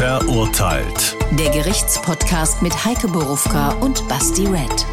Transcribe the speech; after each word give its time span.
Verurteilt. 0.00 1.14
Der 1.38 1.50
Gerichtspodcast 1.50 2.62
mit 2.62 2.86
Heike 2.86 3.06
Borufka 3.06 3.72
und 3.82 4.08
Basti 4.08 4.46
Red. 4.46 4.86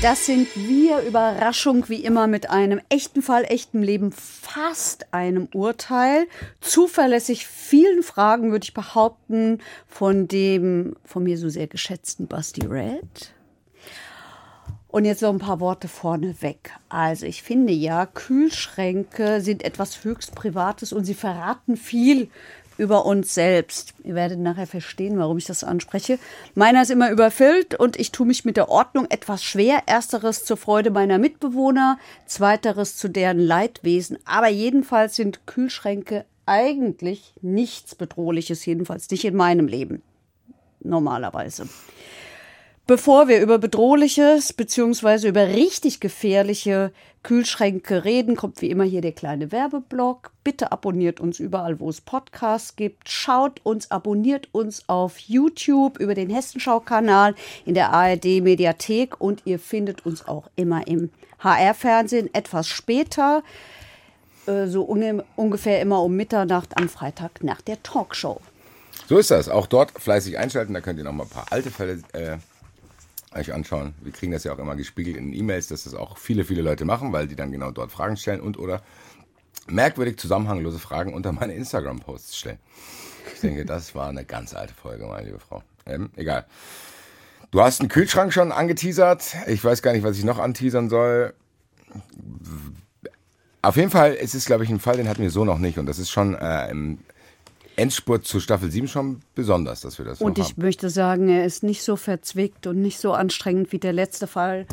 Das 0.00 0.24
sind 0.26 0.46
wir, 0.54 1.00
Überraschung 1.00 1.88
wie 1.88 2.04
immer 2.04 2.28
mit 2.28 2.48
einem 2.48 2.80
echten 2.90 3.22
Fall, 3.22 3.42
echtem 3.42 3.82
Leben, 3.82 4.12
fast 4.12 5.12
einem 5.12 5.48
Urteil. 5.52 6.28
Zuverlässig 6.60 7.44
vielen 7.44 8.04
Fragen, 8.04 8.52
würde 8.52 8.62
ich 8.62 8.72
behaupten, 8.72 9.58
von 9.88 10.28
dem 10.28 10.94
von 11.04 11.24
mir 11.24 11.36
so 11.36 11.48
sehr 11.48 11.66
geschätzten 11.66 12.28
Basti 12.28 12.64
Red. 12.64 13.32
Und 14.86 15.04
jetzt 15.04 15.22
noch 15.22 15.30
ein 15.30 15.38
paar 15.38 15.60
Worte 15.60 15.86
vorneweg. 15.86 16.70
Also 16.88 17.24
ich 17.24 17.42
finde 17.42 17.72
ja, 17.72 18.06
Kühlschränke 18.06 19.40
sind 19.40 19.64
etwas 19.64 20.04
höchst 20.04 20.34
Privates 20.34 20.92
und 20.92 21.04
sie 21.04 21.14
verraten 21.14 21.76
viel 21.76 22.28
über 22.80 23.04
uns 23.04 23.34
selbst. 23.34 23.92
Ihr 24.04 24.14
werdet 24.14 24.38
nachher 24.38 24.66
verstehen, 24.66 25.18
warum 25.18 25.36
ich 25.36 25.44
das 25.44 25.62
anspreche. 25.62 26.18
Meiner 26.54 26.80
ist 26.80 26.90
immer 26.90 27.10
überfüllt 27.10 27.74
und 27.74 28.00
ich 28.00 28.10
tue 28.10 28.26
mich 28.26 28.46
mit 28.46 28.56
der 28.56 28.70
Ordnung 28.70 29.06
etwas 29.10 29.44
schwer. 29.44 29.82
Ersteres 29.84 30.46
zur 30.46 30.56
Freude 30.56 30.90
meiner 30.90 31.18
Mitbewohner, 31.18 31.98
zweiteres 32.24 32.96
zu 32.96 33.08
deren 33.08 33.38
Leidwesen. 33.38 34.18
Aber 34.24 34.48
jedenfalls 34.48 35.14
sind 35.14 35.46
Kühlschränke 35.46 36.24
eigentlich 36.46 37.34
nichts 37.42 37.94
Bedrohliches, 37.94 38.64
jedenfalls 38.64 39.10
nicht 39.10 39.26
in 39.26 39.36
meinem 39.36 39.68
Leben. 39.68 40.02
Normalerweise. 40.82 41.68
Bevor 42.90 43.28
wir 43.28 43.40
über 43.40 43.58
bedrohliches 43.58 44.52
bzw. 44.52 45.28
über 45.28 45.46
richtig 45.46 46.00
gefährliche 46.00 46.90
Kühlschränke 47.22 48.04
reden, 48.04 48.34
kommt 48.34 48.60
wie 48.62 48.68
immer 48.68 48.82
hier 48.82 49.00
der 49.00 49.12
kleine 49.12 49.52
Werbeblock. 49.52 50.32
Bitte 50.42 50.72
abonniert 50.72 51.20
uns 51.20 51.38
überall, 51.38 51.78
wo 51.78 51.88
es 51.88 52.00
Podcasts 52.00 52.74
gibt. 52.74 53.08
Schaut 53.08 53.60
uns, 53.62 53.92
abonniert 53.92 54.48
uns 54.50 54.88
auf 54.88 55.18
YouTube 55.18 56.00
über 56.00 56.16
den 56.16 56.30
Hessenschau-Kanal 56.30 57.36
in 57.64 57.74
der 57.74 57.92
ARD-Mediathek 57.92 59.20
und 59.20 59.42
ihr 59.44 59.60
findet 59.60 60.04
uns 60.04 60.26
auch 60.26 60.50
immer 60.56 60.84
im 60.88 61.10
HR-Fernsehen 61.38 62.34
etwas 62.34 62.66
später, 62.66 63.44
äh, 64.46 64.66
so 64.66 64.82
ungefähr 65.36 65.80
immer 65.80 66.02
um 66.02 66.16
Mitternacht 66.16 66.76
am 66.76 66.88
Freitag 66.88 67.44
nach 67.44 67.60
der 67.60 67.80
Talkshow. 67.84 68.40
So 69.08 69.16
ist 69.16 69.30
das. 69.30 69.48
Auch 69.48 69.68
dort 69.68 69.92
fleißig 69.92 70.38
einschalten. 70.38 70.74
Da 70.74 70.80
könnt 70.80 70.98
ihr 70.98 71.04
noch 71.04 71.12
mal 71.12 71.22
ein 71.22 71.30
paar 71.30 71.46
alte 71.50 71.70
Fälle 71.70 72.02
äh, 72.14 72.38
euch 73.34 73.52
anschauen. 73.52 73.94
Wir 74.02 74.12
kriegen 74.12 74.32
das 74.32 74.44
ja 74.44 74.52
auch 74.52 74.58
immer 74.58 74.76
gespiegelt 74.76 75.16
in 75.16 75.32
E-Mails, 75.32 75.68
dass 75.68 75.84
das 75.84 75.94
auch 75.94 76.18
viele, 76.18 76.44
viele 76.44 76.62
Leute 76.62 76.84
machen, 76.84 77.12
weil 77.12 77.28
die 77.28 77.36
dann 77.36 77.52
genau 77.52 77.70
dort 77.70 77.92
Fragen 77.92 78.16
stellen 78.16 78.40
und 78.40 78.58
oder 78.58 78.82
merkwürdig 79.68 80.18
zusammenhanglose 80.18 80.78
Fragen 80.78 81.14
unter 81.14 81.32
meine 81.32 81.54
Instagram-Posts 81.54 82.36
stellen. 82.36 82.58
Ich 83.34 83.40
denke, 83.40 83.64
das 83.64 83.94
war 83.94 84.08
eine 84.08 84.24
ganz 84.24 84.54
alte 84.54 84.74
Folge, 84.74 85.06
meine 85.06 85.26
liebe 85.26 85.38
Frau. 85.38 85.62
Ähm, 85.86 86.10
egal. 86.16 86.46
Du 87.50 87.60
hast 87.60 87.80
einen 87.80 87.88
Kühlschrank 87.88 88.32
schon 88.32 88.52
angeteasert. 88.52 89.36
Ich 89.46 89.62
weiß 89.64 89.82
gar 89.82 89.92
nicht, 89.92 90.04
was 90.04 90.16
ich 90.18 90.24
noch 90.24 90.38
anteasern 90.38 90.88
soll. 90.88 91.34
Auf 93.62 93.76
jeden 93.76 93.90
Fall 93.90 94.14
ist 94.14 94.34
es, 94.34 94.46
glaube 94.46 94.64
ich, 94.64 94.70
ein 94.70 94.80
Fall, 94.80 94.96
den 94.96 95.08
hatten 95.08 95.22
wir 95.22 95.30
so 95.30 95.44
noch 95.44 95.58
nicht. 95.58 95.78
Und 95.78 95.86
das 95.86 95.98
ist 95.98 96.10
schon 96.10 96.34
äh, 96.34 96.70
im 96.70 96.98
Endspurt 97.80 98.26
zu 98.26 98.40
Staffel 98.40 98.70
7 98.70 98.88
schon 98.88 99.22
besonders, 99.34 99.80
dass 99.80 99.96
wir 99.96 100.04
das 100.04 100.20
Und 100.20 100.38
ich 100.38 100.50
haben. 100.50 100.62
möchte 100.62 100.90
sagen, 100.90 101.30
er 101.30 101.46
ist 101.46 101.62
nicht 101.62 101.82
so 101.82 101.96
verzwickt 101.96 102.66
und 102.66 102.82
nicht 102.82 102.98
so 102.98 103.14
anstrengend 103.14 103.72
wie 103.72 103.78
der 103.78 103.94
letzte 103.94 104.26
Fall. 104.26 104.66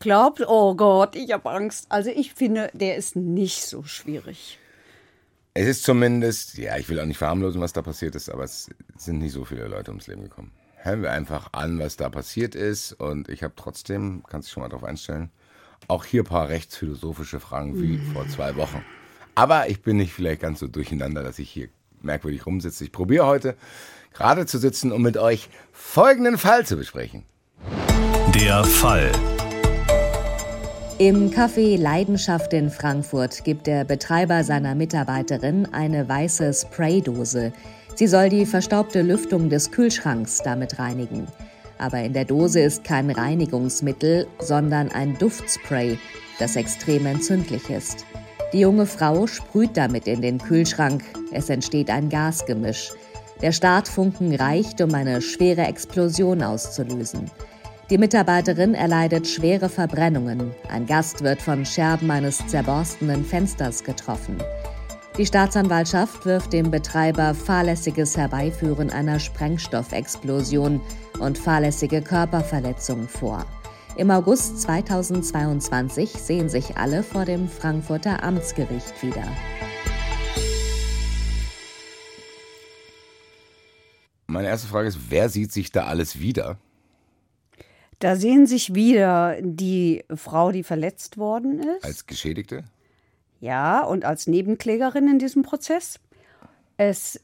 Glaubt, 0.00 0.42
oh 0.48 0.74
Gott, 0.74 1.14
ich 1.14 1.30
habe 1.30 1.48
Angst. 1.48 1.86
Also 1.88 2.10
ich 2.10 2.34
finde, 2.34 2.68
der 2.72 2.96
ist 2.96 3.14
nicht 3.14 3.64
so 3.64 3.84
schwierig. 3.84 4.58
Es 5.54 5.68
ist 5.68 5.84
zumindest, 5.84 6.58
ja, 6.58 6.76
ich 6.78 6.88
will 6.88 6.98
auch 6.98 7.06
nicht 7.06 7.18
verharmlosen, 7.18 7.60
was 7.60 7.72
da 7.72 7.82
passiert 7.82 8.16
ist, 8.16 8.28
aber 8.28 8.42
es 8.42 8.68
sind 8.96 9.20
nicht 9.20 9.32
so 9.32 9.44
viele 9.44 9.68
Leute 9.68 9.92
ums 9.92 10.08
Leben 10.08 10.24
gekommen. 10.24 10.50
Hören 10.74 11.02
wir 11.02 11.12
einfach 11.12 11.52
an, 11.52 11.78
was 11.78 11.96
da 11.96 12.10
passiert 12.10 12.56
ist. 12.56 12.92
Und 12.94 13.28
ich 13.28 13.44
habe 13.44 13.54
trotzdem, 13.54 14.24
kannst 14.28 14.48
du 14.48 14.54
schon 14.54 14.64
mal 14.64 14.68
darauf 14.68 14.82
einstellen, 14.82 15.30
auch 15.86 16.04
hier 16.04 16.22
ein 16.22 16.26
paar 16.26 16.48
rechtsphilosophische 16.48 17.38
Fragen 17.38 17.80
wie 17.80 17.98
mhm. 17.98 18.02
vor 18.12 18.26
zwei 18.26 18.56
Wochen. 18.56 18.84
Aber 19.36 19.70
ich 19.70 19.80
bin 19.80 19.98
nicht 19.98 20.12
vielleicht 20.12 20.40
ganz 20.40 20.58
so 20.58 20.66
durcheinander, 20.66 21.22
dass 21.22 21.38
ich 21.38 21.48
hier 21.48 21.68
merkwürdig 22.04 22.46
rumsitze. 22.46 22.84
Ich 22.84 22.92
probiere 22.92 23.26
heute 23.26 23.56
gerade 24.12 24.46
zu 24.46 24.58
sitzen, 24.58 24.92
um 24.92 25.02
mit 25.02 25.16
euch 25.16 25.48
folgenden 25.72 26.38
Fall 26.38 26.66
zu 26.66 26.76
besprechen. 26.76 27.24
Der 28.34 28.64
Fall. 28.64 29.10
Im 30.98 31.30
Café 31.30 31.76
Leidenschaft 31.76 32.52
in 32.52 32.70
Frankfurt 32.70 33.44
gibt 33.44 33.66
der 33.66 33.84
Betreiber 33.84 34.44
seiner 34.44 34.74
Mitarbeiterin 34.74 35.66
eine 35.72 36.08
weiße 36.08 36.52
Spraydose. 36.52 37.52
Sie 37.96 38.06
soll 38.06 38.28
die 38.28 38.46
verstaubte 38.46 39.02
Lüftung 39.02 39.48
des 39.48 39.70
Kühlschranks 39.70 40.38
damit 40.44 40.78
reinigen. 40.78 41.26
Aber 41.78 41.98
in 42.00 42.12
der 42.12 42.24
Dose 42.24 42.60
ist 42.60 42.84
kein 42.84 43.10
Reinigungsmittel, 43.10 44.28
sondern 44.38 44.90
ein 44.90 45.18
Duftspray, 45.18 45.98
das 46.38 46.56
extrem 46.56 47.06
entzündlich 47.06 47.68
ist. 47.68 48.06
Die 48.52 48.60
junge 48.60 48.86
Frau 48.86 49.26
sprüht 49.26 49.76
damit 49.76 50.06
in 50.06 50.20
den 50.20 50.38
Kühlschrank. 50.38 51.02
Es 51.32 51.48
entsteht 51.48 51.88
ein 51.88 52.10
Gasgemisch. 52.10 52.92
Der 53.40 53.52
Startfunken 53.52 54.34
reicht, 54.34 54.80
um 54.80 54.94
eine 54.94 55.22
schwere 55.22 55.62
Explosion 55.62 56.42
auszulösen. 56.42 57.30
Die 57.88 57.98
Mitarbeiterin 57.98 58.74
erleidet 58.74 59.26
schwere 59.26 59.68
Verbrennungen. 59.68 60.52
Ein 60.68 60.86
Gast 60.86 61.22
wird 61.22 61.40
von 61.40 61.64
Scherben 61.64 62.10
eines 62.10 62.46
zerborstenen 62.46 63.24
Fensters 63.24 63.82
getroffen. 63.84 64.36
Die 65.18 65.26
Staatsanwaltschaft 65.26 66.24
wirft 66.24 66.52
dem 66.52 66.70
Betreiber 66.70 67.34
fahrlässiges 67.34 68.16
Herbeiführen 68.16 68.90
einer 68.90 69.18
Sprengstoffexplosion 69.18 70.80
und 71.20 71.36
fahrlässige 71.36 72.00
Körperverletzung 72.00 73.08
vor. 73.08 73.44
Im 73.94 74.10
August 74.10 74.62
2022 74.62 76.12
sehen 76.12 76.48
sich 76.48 76.78
alle 76.78 77.02
vor 77.02 77.26
dem 77.26 77.46
Frankfurter 77.46 78.22
Amtsgericht 78.22 79.02
wieder. 79.02 79.22
Meine 84.26 84.48
erste 84.48 84.66
Frage 84.66 84.88
ist, 84.88 85.10
wer 85.10 85.28
sieht 85.28 85.52
sich 85.52 85.72
da 85.72 85.84
alles 85.84 86.18
wieder? 86.18 86.56
Da 87.98 88.16
sehen 88.16 88.46
sich 88.46 88.74
wieder 88.74 89.36
die 89.42 90.04
Frau, 90.14 90.52
die 90.52 90.62
verletzt 90.62 91.18
worden 91.18 91.58
ist. 91.58 91.84
Als 91.84 92.06
Geschädigte? 92.06 92.64
Ja, 93.40 93.84
und 93.84 94.06
als 94.06 94.26
Nebenklägerin 94.26 95.06
in 95.06 95.18
diesem 95.18 95.42
Prozess. 95.42 96.00
Es 96.78 97.20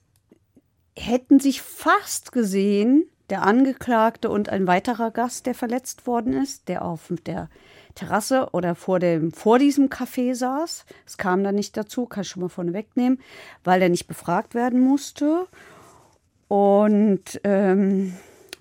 hätten 0.98 1.40
sich 1.40 1.62
fast 1.62 2.30
gesehen 2.30 3.08
der 3.30 3.42
Angeklagte 3.42 4.30
und 4.30 4.48
ein 4.48 4.66
weiterer 4.66 5.10
Gast, 5.10 5.46
der 5.46 5.54
verletzt 5.54 6.06
worden 6.06 6.32
ist, 6.32 6.68
der 6.68 6.84
auf 6.84 7.12
der 7.26 7.48
Terrasse 7.94 8.48
oder 8.52 8.74
vor, 8.74 9.00
dem, 9.00 9.32
vor 9.32 9.58
diesem 9.58 9.88
Café 9.88 10.34
saß. 10.34 10.86
Es 11.06 11.18
kam 11.18 11.42
dann 11.42 11.56
nicht 11.56 11.76
dazu, 11.76 12.06
kann 12.06 12.22
ich 12.22 12.28
schon 12.28 12.42
mal 12.42 12.48
vorne 12.48 12.72
wegnehmen, 12.72 13.20
weil 13.64 13.82
er 13.82 13.88
nicht 13.88 14.06
befragt 14.06 14.54
werden 14.54 14.80
musste. 14.80 15.46
Und 16.46 17.40
ähm, 17.44 18.14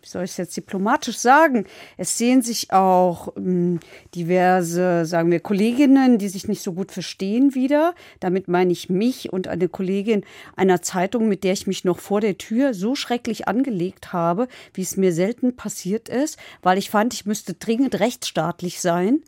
wie 0.07 0.11
soll 0.11 0.23
ich 0.23 0.31
es 0.31 0.37
jetzt 0.37 0.55
diplomatisch 0.55 1.17
sagen? 1.17 1.65
Es 1.97 2.17
sehen 2.17 2.41
sich 2.41 2.71
auch 2.71 3.35
ähm, 3.35 3.81
diverse, 4.15 5.05
sagen 5.05 5.29
wir, 5.31 5.41
Kolleginnen, 5.41 6.17
die 6.17 6.29
sich 6.29 6.47
nicht 6.47 6.61
so 6.61 6.71
gut 6.71 6.93
verstehen, 6.93 7.55
wieder. 7.55 7.93
Damit 8.21 8.47
meine 8.47 8.71
ich 8.71 8.89
mich 8.89 9.33
und 9.33 9.49
eine 9.49 9.67
Kollegin 9.67 10.23
einer 10.55 10.81
Zeitung, 10.81 11.27
mit 11.27 11.43
der 11.43 11.51
ich 11.51 11.67
mich 11.67 11.83
noch 11.83 11.99
vor 11.99 12.21
der 12.21 12.37
Tür 12.37 12.73
so 12.73 12.95
schrecklich 12.95 13.49
angelegt 13.49 14.13
habe, 14.13 14.47
wie 14.73 14.81
es 14.81 14.95
mir 14.95 15.11
selten 15.11 15.57
passiert 15.57 16.07
ist, 16.07 16.39
weil 16.61 16.77
ich 16.77 16.89
fand, 16.89 17.13
ich 17.13 17.25
müsste 17.25 17.53
dringend 17.53 17.99
rechtsstaatlich 17.99 18.79
sein. 18.79 19.23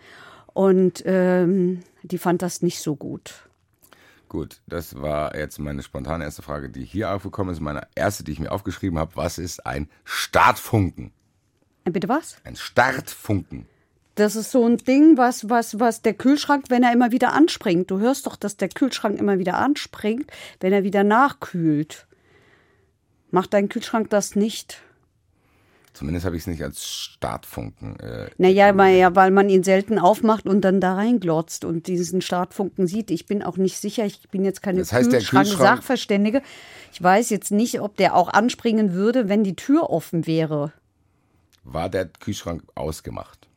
Und 0.54 1.04
ähm, 1.06 1.82
die 2.04 2.18
fand 2.18 2.42
das 2.42 2.62
nicht 2.62 2.80
so 2.80 2.96
gut. 2.96 3.49
Gut, 4.30 4.62
das 4.68 5.02
war 5.02 5.36
jetzt 5.36 5.58
meine 5.58 5.82
spontane 5.82 6.24
erste 6.24 6.44
Frage, 6.44 6.70
die 6.70 6.86
hier 6.86 7.12
aufgekommen 7.12 7.52
ist. 7.52 7.62
Meine 7.62 7.88
erste, 7.96 8.24
die 8.24 8.32
ich 8.32 8.40
mir 8.40 8.52
aufgeschrieben 8.52 9.00
habe. 9.00 9.16
Was 9.16 9.40
ist 9.40 9.66
ein 9.66 9.90
Startfunken? 10.04 11.12
Äh, 11.86 11.90
bitte 11.90 12.08
was? 12.08 12.38
Ein 12.44 12.56
Startfunken. 12.56 13.66
Das 14.14 14.36
ist 14.36 14.52
so 14.52 14.64
ein 14.68 14.78
Ding, 14.78 15.18
was, 15.18 15.50
was, 15.50 15.80
was 15.80 16.04
der 16.04 16.14
Kühlschrank, 16.14 16.66
wenn 16.70 16.84
er 16.84 16.94
immer 16.94 17.12
wieder 17.12 17.34
anspringt. 17.34 17.90
Du 17.90 18.00
hörst 18.00 18.28
doch, 18.28 18.36
dass 18.36 18.56
der 18.56 18.70
Kühlschrank 18.70 19.18
immer 19.18 19.40
wieder 19.40 19.58
anspringt, 19.58 20.30
wenn 20.60 20.74
er 20.74 20.84
wieder 20.84 21.04
nachkühlt. 21.04 22.06
Macht 23.32 23.54
dein 23.54 23.68
Kühlschrank 23.68 24.12
das 24.12 24.36
nicht? 24.36 24.82
Zumindest 25.94 26.26
habe 26.26 26.36
ich 26.36 26.44
es 26.44 26.48
nicht 26.48 26.64
als 26.64 26.86
Startfunken. 26.86 28.00
Äh, 28.00 28.30
naja, 28.38 28.76
weil, 28.78 28.98
ja, 28.98 29.16
weil 29.16 29.32
man 29.32 29.50
ihn 29.50 29.64
selten 29.64 30.00
aufmacht 30.00 30.46
und 30.46 30.62
dann 30.62 30.80
da 30.80 30.94
reinglotzt 30.94 31.66
und 31.66 31.88
diesen 31.88 32.22
Startfunken 32.22 32.88
sieht. 32.88 33.12
Ich 33.12 33.26
bin 33.26 33.44
auch 33.44 33.58
nicht 33.58 33.78
sicher, 33.78 34.06
ich 34.06 34.30
bin 34.30 34.46
jetzt 34.46 34.62
keine 34.62 34.80
das 34.80 34.94
heißt, 34.94 35.10
Kühlschrank-Sachverständige. 35.10 36.42
Ich 36.94 37.02
weiß 37.02 37.30
jetzt 37.32 37.52
nicht, 37.52 37.82
ob 37.82 37.98
der 37.98 38.16
auch 38.16 38.30
anspringen 38.30 38.94
würde, 38.94 39.30
wenn 39.30 39.44
die 39.44 39.56
Tür 39.56 39.90
offen 39.90 40.28
wäre. 40.28 40.72
War 41.64 41.90
der 41.90 42.06
Kühlschrank 42.06 42.64
ausgemacht? 42.76 43.48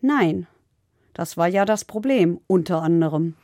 Nein. 0.00 0.46
Das 1.14 1.36
war 1.36 1.48
ja 1.48 1.64
das 1.64 1.84
Problem, 1.84 2.40
unter 2.46 2.82
anderem. 2.82 3.34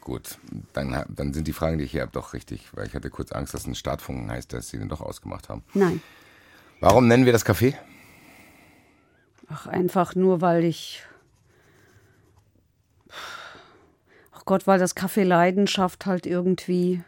Gut, 0.00 0.38
dann, 0.72 1.04
dann 1.08 1.32
sind 1.32 1.48
die 1.48 1.52
Fragen, 1.52 1.78
die 1.78 1.84
ich 1.84 1.92
hier 1.92 2.02
habe, 2.02 2.12
doch 2.12 2.32
richtig, 2.32 2.68
weil 2.74 2.86
ich 2.86 2.94
hatte 2.94 3.10
kurz 3.10 3.32
Angst, 3.32 3.54
dass 3.54 3.66
ein 3.66 3.74
Startfunken 3.74 4.30
heißt, 4.30 4.52
dass 4.52 4.68
sie 4.68 4.78
den 4.78 4.88
doch 4.88 5.00
ausgemacht 5.00 5.48
haben. 5.48 5.64
Nein. 5.74 6.00
Warum 6.80 7.08
nennen 7.08 7.24
wir 7.24 7.32
das 7.32 7.44
Café? 7.46 7.74
Ach, 9.48 9.66
einfach 9.66 10.14
nur, 10.14 10.40
weil 10.40 10.64
ich. 10.64 11.02
Ach 14.34 14.44
Gott, 14.44 14.66
weil 14.66 14.78
das 14.78 14.94
Kaffee 14.94 15.22
Leidenschaft 15.24 16.06
halt 16.06 16.26
irgendwie 16.26 17.02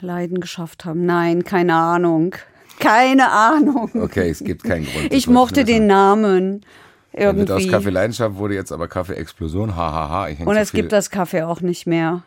Leiden 0.00 0.40
geschafft 0.40 0.84
haben. 0.84 1.06
Nein, 1.06 1.44
keine 1.44 1.74
Ahnung. 1.74 2.34
Keine 2.78 3.30
Ahnung. 3.30 3.90
Okay, 3.94 4.30
es 4.30 4.38
gibt 4.44 4.62
keinen 4.64 4.86
Grund. 4.86 5.12
Ich 5.12 5.26
mochte 5.26 5.64
den 5.64 5.86
Namen. 5.86 6.64
Wird 7.12 7.50
aus 7.50 7.62
Irgendwie. 7.62 7.68
Kaffee 7.68 7.90
Leidenschaft 7.90 8.36
wurde 8.36 8.54
jetzt 8.54 8.70
aber 8.70 8.86
Kaffee 8.86 9.14
Explosion. 9.14 9.74
Hahaha. 9.74 10.28
ich 10.28 10.38
häng 10.38 10.46
Und 10.46 10.54
zu 10.54 10.60
es 10.60 10.70
viel. 10.70 10.80
gibt 10.82 10.92
das 10.92 11.10
Kaffee 11.10 11.42
auch 11.42 11.60
nicht 11.60 11.86
mehr. 11.86 12.22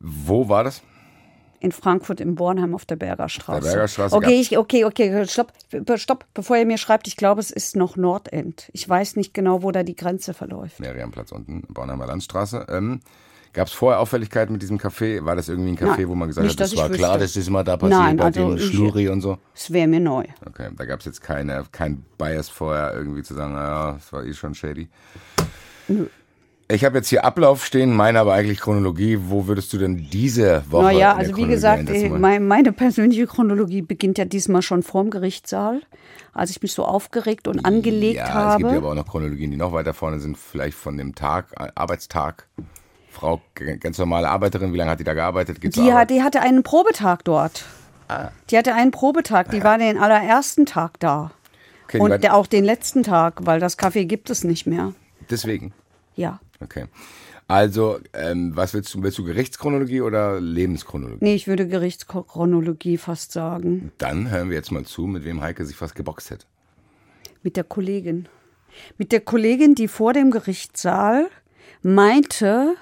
Wo 0.00 0.48
war 0.48 0.64
das? 0.64 0.82
In 1.60 1.72
Frankfurt 1.72 2.20
im 2.20 2.34
Bornheim 2.34 2.74
auf 2.74 2.84
der 2.84 2.96
Bergerstraße. 2.96 3.62
Der 3.62 3.70
Bergerstraße 3.72 4.14
Okay, 4.14 4.40
ich, 4.40 4.56
okay, 4.56 4.84
okay, 4.84 5.26
stopp, 5.26 5.52
stopp, 5.96 6.24
bevor 6.34 6.56
ihr 6.56 6.66
mir 6.66 6.78
schreibt, 6.78 7.08
ich 7.08 7.16
glaube, 7.16 7.40
es 7.40 7.50
ist 7.50 7.76
noch 7.76 7.96
Nordend. 7.96 8.70
Ich 8.72 8.88
weiß 8.88 9.16
nicht 9.16 9.34
genau, 9.34 9.62
wo 9.62 9.72
da 9.72 9.82
die 9.82 9.96
Grenze 9.96 10.34
verläuft. 10.34 10.80
Meriamplatz 10.80 11.32
unten, 11.32 11.62
Bornheimer 11.68 12.06
Landstraße. 12.06 12.66
Ähm, 12.68 13.00
Gab 13.52 13.66
es 13.66 13.72
vorher 13.72 13.98
Auffälligkeiten 14.00 14.52
mit 14.52 14.62
diesem 14.62 14.78
Café? 14.78 15.24
War 15.24 15.34
das 15.34 15.48
irgendwie 15.48 15.70
ein 15.70 15.76
Café, 15.78 16.00
Nein, 16.00 16.08
wo 16.08 16.14
man 16.14 16.28
gesagt 16.28 16.44
nicht, 16.44 16.60
hat, 16.60 16.60
das 16.60 16.76
war 16.76 16.90
klar, 16.90 17.14
wüsste. 17.14 17.24
dass 17.24 17.32
das 17.44 17.50
mal 17.50 17.64
da 17.64 17.76
passiert 17.76 17.98
Nein, 17.98 18.16
bei 18.16 18.24
also 18.24 18.54
dem 18.54 18.58
Schluri 18.58 19.08
und 19.08 19.20
so? 19.20 19.38
Es 19.54 19.72
wäre 19.72 19.88
mir 19.88 20.00
neu. 20.00 20.24
Okay, 20.46 20.68
da 20.76 20.84
gab 20.84 21.00
es 21.00 21.06
jetzt 21.06 21.22
keine, 21.22 21.64
kein 21.72 22.04
Bias 22.18 22.48
vorher 22.48 22.94
irgendwie 22.94 23.22
zu 23.22 23.34
sagen, 23.34 23.54
naja, 23.54 23.92
das 23.92 24.12
war 24.12 24.24
eh 24.24 24.34
schon 24.34 24.54
shady. 24.54 24.88
Ich 26.70 26.84
habe 26.84 26.98
jetzt 26.98 27.08
hier 27.08 27.24
Ablauf 27.24 27.64
stehen, 27.64 27.96
meine 27.96 28.20
aber 28.20 28.34
eigentlich 28.34 28.60
Chronologie. 28.60 29.18
Wo 29.22 29.46
würdest 29.46 29.72
du 29.72 29.78
denn 29.78 30.08
diese 30.10 30.62
Woche 30.70 30.84
Naja, 30.84 31.14
also 31.14 31.34
wie 31.36 31.46
gesagt, 31.46 31.80
einsetzen 31.80 32.04
eh, 32.04 32.10
wollen? 32.10 32.20
mein, 32.20 32.46
meine 32.46 32.72
persönliche 32.72 33.26
Chronologie 33.26 33.80
beginnt 33.80 34.18
ja 34.18 34.26
diesmal 34.26 34.60
schon 34.60 34.82
vorm 34.82 35.08
Gerichtssaal, 35.08 35.80
als 36.34 36.50
ich 36.50 36.60
mich 36.60 36.72
so 36.72 36.84
aufgeregt 36.84 37.48
und 37.48 37.64
angelegt 37.64 38.18
ja, 38.18 38.28
habe. 38.28 38.50
es 38.50 38.58
gibt 38.58 38.72
ja 38.72 38.78
aber 38.78 38.90
auch 38.90 38.94
noch 38.94 39.08
Chronologien, 39.08 39.50
die 39.50 39.56
noch 39.56 39.72
weiter 39.72 39.94
vorne 39.94 40.20
sind, 40.20 40.36
vielleicht 40.36 40.76
von 40.76 40.98
dem 40.98 41.14
Tag, 41.14 41.46
äh, 41.58 41.68
Arbeitstag. 41.74 42.46
Frau, 43.10 43.40
ganz 43.80 43.96
normale 43.96 44.28
Arbeiterin, 44.28 44.74
wie 44.74 44.76
lange 44.76 44.90
hat 44.90 45.00
die 45.00 45.04
da 45.04 45.14
gearbeitet? 45.14 45.62
Geht 45.62 45.74
zur 45.74 45.84
Die, 45.84 45.94
hat, 45.94 46.10
die 46.10 46.22
hatte 46.22 46.40
einen 46.40 46.62
Probetag 46.62 47.24
dort. 47.24 47.64
Ah. 48.08 48.28
Die 48.50 48.58
hatte 48.58 48.74
einen 48.74 48.90
Probetag. 48.90 49.50
Die 49.50 49.64
war 49.64 49.78
den 49.78 49.98
allerersten 49.98 50.66
Tag 50.66 51.00
da. 51.00 51.30
Okay, 51.84 51.98
Und 51.98 52.30
auch 52.30 52.46
den 52.46 52.64
letzten 52.64 53.02
Tag, 53.02 53.46
weil 53.46 53.58
das 53.58 53.78
Café 53.78 54.04
gibt 54.04 54.28
es 54.28 54.44
nicht 54.44 54.66
mehr. 54.66 54.92
Deswegen. 55.30 55.72
Ja. 56.14 56.38
Okay. 56.60 56.86
Also, 57.46 57.98
ähm, 58.12 58.52
was 58.54 58.74
willst 58.74 58.92
du? 58.92 59.02
Willst 59.02 59.16
du 59.16 59.24
Gerichtschronologie 59.24 60.02
oder 60.02 60.38
Lebenschronologie? 60.40 61.24
Nee, 61.24 61.34
ich 61.34 61.48
würde 61.48 61.66
Gerichtschronologie 61.66 62.98
fast 62.98 63.32
sagen. 63.32 63.90
Dann 63.98 64.30
hören 64.30 64.50
wir 64.50 64.56
jetzt 64.56 64.70
mal 64.70 64.84
zu, 64.84 65.06
mit 65.06 65.24
wem 65.24 65.40
Heike 65.40 65.64
sich 65.64 65.76
fast 65.76 65.94
geboxt 65.94 66.30
hätte. 66.30 66.46
Mit 67.42 67.56
der 67.56 67.64
Kollegin. 67.64 68.28
Mit 68.98 69.12
der 69.12 69.20
Kollegin, 69.20 69.74
die 69.74 69.88
vor 69.88 70.12
dem 70.12 70.30
Gerichtssaal 70.30 71.28
meinte, 71.82 72.74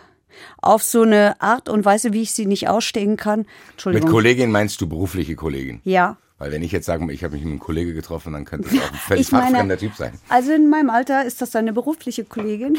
auf 0.61 0.83
so 0.83 1.03
eine 1.03 1.41
Art 1.41 1.69
und 1.69 1.85
Weise, 1.85 2.13
wie 2.13 2.23
ich 2.23 2.33
sie 2.33 2.47
nicht 2.47 2.69
ausstehen 2.69 3.17
kann. 3.17 3.41
Mit 3.41 3.49
Entschuldigung. 3.73 4.11
Kollegin 4.11 4.51
meinst 4.51 4.81
du 4.81 4.89
berufliche 4.89 5.37
Kollegin? 5.37 5.81
ja. 5.85 6.17
Weil 6.39 6.53
wenn 6.53 6.63
ich 6.63 6.71
jetzt 6.71 6.85
sage, 6.85 7.11
ich 7.13 7.25
habe 7.25 7.35
mich 7.35 7.45
mit 7.45 7.53
einem 7.53 7.61
Kollege 7.61 7.95
getroffen, 7.95 8.35
dann 8.35 8.45
könnte 8.45 8.69
es 8.69 8.79
auch 8.79 8.93
ein 8.93 8.99
völlig 8.99 9.27
fachfremder 9.29 9.79
Typ 9.79 9.95
sein. 9.95 10.13
Also 10.29 10.53
in 10.53 10.69
meinem 10.69 10.91
Alter 10.91 11.25
ist 11.25 11.41
das 11.41 11.57
eine 11.57 11.73
berufliche 11.73 12.25
Kollegin, 12.25 12.77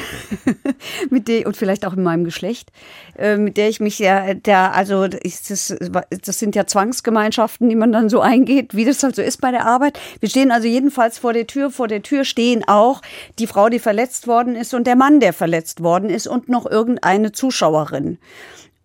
mit 1.10 1.28
der 1.28 1.48
und 1.48 1.58
vielleicht 1.58 1.84
auch 1.84 1.94
in 1.94 2.04
meinem 2.04 2.24
Geschlecht, 2.24 2.72
äh, 3.18 3.36
mit 3.36 3.58
der 3.58 3.70
ich 3.70 3.80
mich 3.80 3.98
ja, 3.98 4.36
der 4.36 4.76
also 4.76 5.08
das, 5.08 5.76
das 5.80 6.40
sind 6.40 6.56
ja 6.56 6.68
Zwangsgemeinschaften, 6.68 7.68
die 7.68 7.76
man 7.76 7.92
dann 7.92 8.10
so 8.10 8.22
eingeht, 8.22 8.76
wie 8.76 8.86
das 8.86 9.02
halt 9.02 9.16
so 9.16 9.24
ist 9.24 9.42
bei 9.42 9.50
der 9.50 9.66
Arbeit. 9.66 10.00
Wir 10.20 10.30
stehen 10.30 10.52
also 10.52 10.68
jedenfalls 10.68 11.18
vor 11.18 11.34
der 11.34 11.48
Tür. 11.48 11.72
Vor 11.72 11.88
der 11.88 12.04
Tür 12.04 12.26
stehen 12.26 12.64
auch 12.68 13.02
die 13.40 13.48
Frau, 13.48 13.70
die 13.70 13.80
verletzt 13.80 14.28
worden 14.28 14.56
ist 14.56 14.76
und 14.76 14.86
der 14.86 14.96
Mann, 14.96 15.20
der 15.20 15.34
verletzt 15.34 15.82
worden 15.82 16.12
ist 16.12 16.28
und 16.28 16.48
noch 16.48 16.68
irgendeine 16.68 17.32
Zuschauerin. 17.32 18.20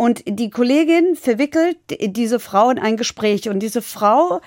Und 0.03 0.25
die 0.27 0.51
Kollegin 0.51 1.15
verwickelt 1.15 1.79
diese 2.01 2.41
Frau 2.41 2.71
in 2.71 2.81
ein 2.81 2.97
Gespräch. 2.97 3.49
Und 3.49 3.61
diese 3.61 3.83
Frau 3.83 4.41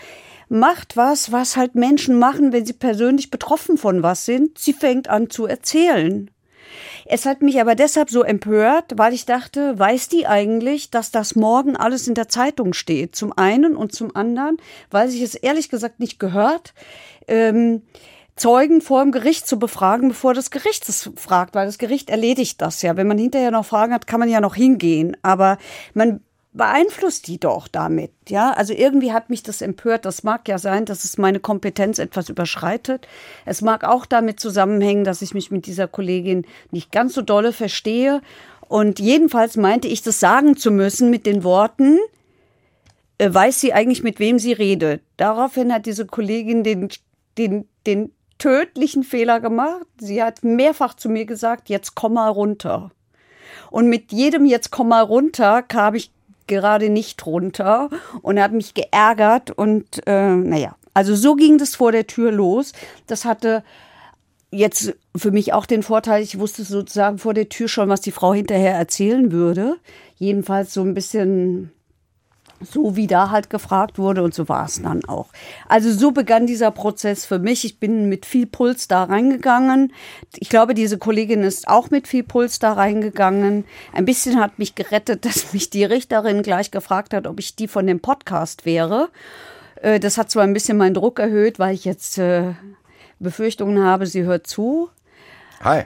macht 0.50 0.98
was, 0.98 1.31
was 1.31 1.56
halt 1.56 1.75
Menschen 1.75 2.19
machen, 2.19 2.52
wenn 2.52 2.66
sie 2.66 2.74
persönlich 2.74 3.31
betroffen 3.31 3.78
von 3.78 4.04
was 4.04 4.25
sind. 4.25 4.57
Sie 4.57 4.74
fängt 4.74 5.07
an 5.07 5.30
zu 5.30 5.46
erzählen. 5.46 6.30
Es 7.06 7.25
hat 7.25 7.42
mich 7.42 7.62
aber 7.62 7.75
deshalb 7.75 8.10
so 8.10 8.22
empört, 8.22 8.98
weil 8.98 9.13
ich 9.13 9.25
dachte, 9.25 9.80
weiß 9.80 10.10
die 10.10 10.28
eigentlich, 10.28 10.92
dass 10.92 11.12
das 11.12 11.38
morgen 11.38 11.78
alles 11.78 12.10
in 12.10 12.16
der 12.16 12.28
Zeitung 12.28 12.74
steht? 12.74 13.16
Zum 13.16 13.31
einen 13.31 13.78
und 13.78 13.96
zum 13.96 14.13
anderen, 14.13 14.58
weil 14.92 15.08
sich 15.08 15.22
es 15.22 15.36
ehrlich 15.36 15.69
gesagt 15.69 16.01
nicht 16.01 16.19
gehört. 16.19 16.74
Ähm, 17.30 17.84
Zeugen 18.36 18.82
vor 18.82 19.02
dem 19.02 19.14
Gericht 19.14 19.48
zu 19.48 19.58
befragen, 19.58 20.10
bevor 20.10 20.34
das 20.34 20.52
Gericht 20.52 20.90
es 20.90 21.10
fragt, 21.16 21.56
weil 21.56 21.68
das 21.68 21.78
Gericht 21.78 22.10
erledigt 22.10 22.62
das 22.62 22.82
ja. 22.82 22.98
Wenn 22.98 23.08
man 23.08 23.18
hinterher 23.18 23.52
noch 23.52 23.66
Fragen 23.66 23.94
hat, 23.94 24.08
kann 24.08 24.20
man 24.20 24.30
ja 24.30 24.42
noch 24.42 24.56
hingehen. 24.56 25.16
Aber 25.22 25.58
man 25.94 26.20
beeinflusst 26.52 27.28
die 27.28 27.40
doch 27.40 27.70
damit, 27.70 28.12
ja. 28.28 28.52
Also 28.52 28.74
irgendwie 28.74 29.14
hat 29.14 29.30
mich 29.30 29.44
das 29.44 29.62
empört. 29.62 30.04
Das 30.04 30.24
mag 30.24 30.48
ja 30.50 30.58
sein, 30.58 30.84
dass 30.86 31.06
es 31.06 31.18
meine 31.18 31.40
Kompetenz 31.40 31.98
etwas 31.98 32.28
überschreitet. 32.28 33.08
Es 33.46 33.62
mag 33.62 33.86
auch 33.86 34.06
damit 34.06 34.40
zusammenhängen, 34.42 35.06
dass 35.06 35.22
ich 35.22 35.34
mich 35.34 35.50
mit 35.50 35.66
dieser 35.66 35.88
Kollegin 35.88 36.46
nicht 36.72 36.92
ganz 36.92 37.14
so 37.14 37.22
dolle 37.22 37.54
verstehe. 37.54 38.22
Und 38.68 39.00
jedenfalls 39.00 39.56
meinte 39.56 39.88
ich, 39.88 40.02
das 40.02 40.20
sagen 40.20 40.58
zu 40.58 40.72
müssen 40.72 41.10
mit 41.10 41.26
den 41.26 41.44
Worten, 41.44 42.00
äh, 43.18 43.34
weiß 43.34 43.62
sie 43.62 43.74
eigentlich, 43.74 44.04
mit 44.04 44.20
wem 44.20 44.40
sie 44.40 44.54
redet. 44.54 45.02
Daraufhin 45.18 45.74
hat 45.74 45.86
diese 45.86 46.06
Kollegin 46.06 46.64
den, 46.64 46.90
den, 47.38 47.68
den 47.86 48.12
tödlichen 48.38 49.04
Fehler 49.04 49.40
gemacht. 49.40 49.86
Sie 50.00 50.22
hat 50.22 50.44
mehrfach 50.44 50.94
zu 50.94 51.10
mir 51.10 51.26
gesagt, 51.26 51.70
jetzt 51.70 51.96
komm 51.96 52.14
mal 52.14 52.30
runter. 52.30 52.92
Und 53.72 53.88
mit 53.88 54.12
jedem 54.12 54.46
jetzt 54.46 54.72
komm 54.72 54.90
mal 54.90 55.02
runter 55.02 55.62
kam 55.62 55.96
ich 55.96 56.12
gerade 56.48 56.90
nicht 56.90 57.26
runter 57.26 57.90
und 58.22 58.40
habe 58.40 58.56
mich 58.56 58.74
geärgert 58.74 59.52
und 59.52 60.06
äh, 60.06 60.36
naja, 60.36 60.76
also 60.94 61.16
so 61.16 61.36
ging 61.36 61.58
das 61.58 61.76
vor 61.76 61.92
der 61.92 62.08
Tür 62.08 62.32
los. 62.32 62.74
Das 63.08 63.26
hatte 63.26 63.64
jetzt 64.52 64.96
für 65.16 65.32
mich 65.32 65.54
auch 65.54 65.66
den 65.66 65.84
Vorteil, 65.84 66.22
ich 66.24 66.40
wusste 66.40 66.64
sozusagen 66.64 67.18
vor 67.18 67.34
der 67.34 67.50
Tür 67.50 67.68
schon, 67.68 67.90
was 67.90 68.02
die 68.02 68.12
Frau 68.12 68.34
hinterher 68.34 68.74
erzählen 68.74 69.32
würde. 69.32 69.78
Jedenfalls 70.18 70.74
so 70.74 70.82
ein 70.82 70.94
bisschen 70.94 71.72
so 72.62 72.96
wie 72.96 73.07
da 73.07 73.30
halt 73.30 73.50
gefragt 73.50 73.98
wurde 73.98 74.24
und 74.24 74.34
so 74.34 74.48
war 74.48 74.65
es 74.65 74.82
dann 74.82 75.06
auch. 75.06 75.30
Also 75.68 75.91
so 75.91 76.12
begann 76.12 76.48
dieser 76.48 76.72
Prozess 76.72 77.25
für 77.25 77.39
mich. 77.39 77.65
Ich 77.65 77.80
bin 77.80 78.10
mit 78.10 78.25
viel 78.25 78.46
Puls 78.46 78.88
da 78.88 79.03
reingegangen. 79.03 79.94
Ich 80.38 80.50
glaube, 80.50 80.74
diese 80.74 80.98
Kollegin 80.98 81.44
ist 81.44 81.68
auch 81.68 81.89
mit 81.89 82.08
viel 82.08 82.24
Puls 82.24 82.60
da 82.60 82.74
reingegangen. 82.74 83.65
Ein 83.94 84.06
bisschen 84.06 84.39
hat 84.39 84.60
mich 84.60 84.75
gerettet, 84.75 85.25
dass 85.25 85.53
mich 85.53 85.70
die 85.70 85.84
Richterin 85.84 86.44
gleich 86.44 86.72
gefragt 86.72 87.13
hat, 87.13 87.27
ob 87.27 87.39
ich 87.39 87.56
die 87.56 87.68
von 87.68 87.88
dem 87.88 88.00
Podcast 88.00 88.65
wäre. 88.65 89.10
Äh, 89.82 90.00
Das 90.00 90.18
hat 90.18 90.32
zwar 90.32 90.44
ein 90.44 90.53
bisschen 90.53 90.77
meinen 90.77 90.94
Druck 90.94 91.20
erhöht, 91.20 91.60
weil 91.60 91.75
ich 91.75 91.86
jetzt 91.86 92.18
äh, 92.18 92.53
Befürchtungen 93.20 93.84
habe, 93.84 94.08
sie 94.08 94.24
hört 94.24 94.48
zu. 94.48 94.89
Hi. 95.62 95.84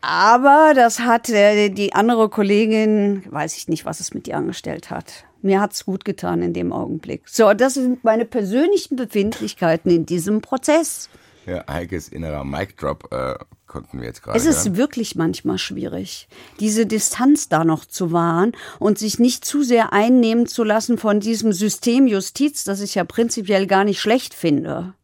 Aber 0.00 0.72
das 0.74 1.00
hat 1.00 1.30
äh, 1.30 1.70
die 1.70 1.94
andere 1.94 2.28
Kollegin, 2.28 3.22
weiß 3.30 3.56
ich 3.56 3.68
nicht, 3.68 3.86
was 3.86 4.00
es 4.00 4.12
mit 4.12 4.28
ihr 4.28 4.36
angestellt 4.36 4.90
hat. 4.90 5.24
Mir 5.44 5.60
hat's 5.60 5.84
gut 5.84 6.06
getan 6.06 6.40
in 6.40 6.54
dem 6.54 6.72
Augenblick. 6.72 7.28
So, 7.28 7.52
das 7.52 7.74
sind 7.74 8.02
meine 8.02 8.24
persönlichen 8.24 8.96
Befindlichkeiten 8.96 9.90
in 9.90 10.06
diesem 10.06 10.40
Prozess. 10.40 11.10
Ja, 11.44 11.62
Heikes 11.70 12.08
innerer 12.08 12.44
Mic 12.44 12.76
Drop 12.78 13.12
äh, 13.12 13.34
konnten 13.66 14.00
wir 14.00 14.06
jetzt 14.06 14.22
gerade. 14.22 14.38
Es 14.38 14.46
ist 14.46 14.64
hören. 14.64 14.78
wirklich 14.78 15.16
manchmal 15.16 15.58
schwierig, 15.58 16.28
diese 16.60 16.86
Distanz 16.86 17.50
da 17.50 17.62
noch 17.64 17.84
zu 17.84 18.10
wahren 18.10 18.52
und 18.78 18.98
sich 18.98 19.18
nicht 19.18 19.44
zu 19.44 19.62
sehr 19.62 19.92
einnehmen 19.92 20.46
zu 20.46 20.64
lassen 20.64 20.96
von 20.96 21.20
diesem 21.20 21.52
System 21.52 22.06
Justiz, 22.06 22.64
das 22.64 22.80
ich 22.80 22.94
ja 22.94 23.04
prinzipiell 23.04 23.66
gar 23.66 23.84
nicht 23.84 24.00
schlecht 24.00 24.32
finde. 24.32 24.94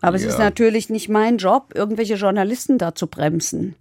Aber 0.00 0.16
es 0.16 0.22
Ja. 0.22 0.30
ist 0.30 0.38
natürlich 0.38 0.88
nicht 0.88 1.10
mein 1.10 1.36
Job, 1.36 1.72
irgendwelche 1.74 2.14
Journalisten 2.14 2.78
da 2.78 2.94
zu 2.94 3.06
bremsen. 3.06 3.74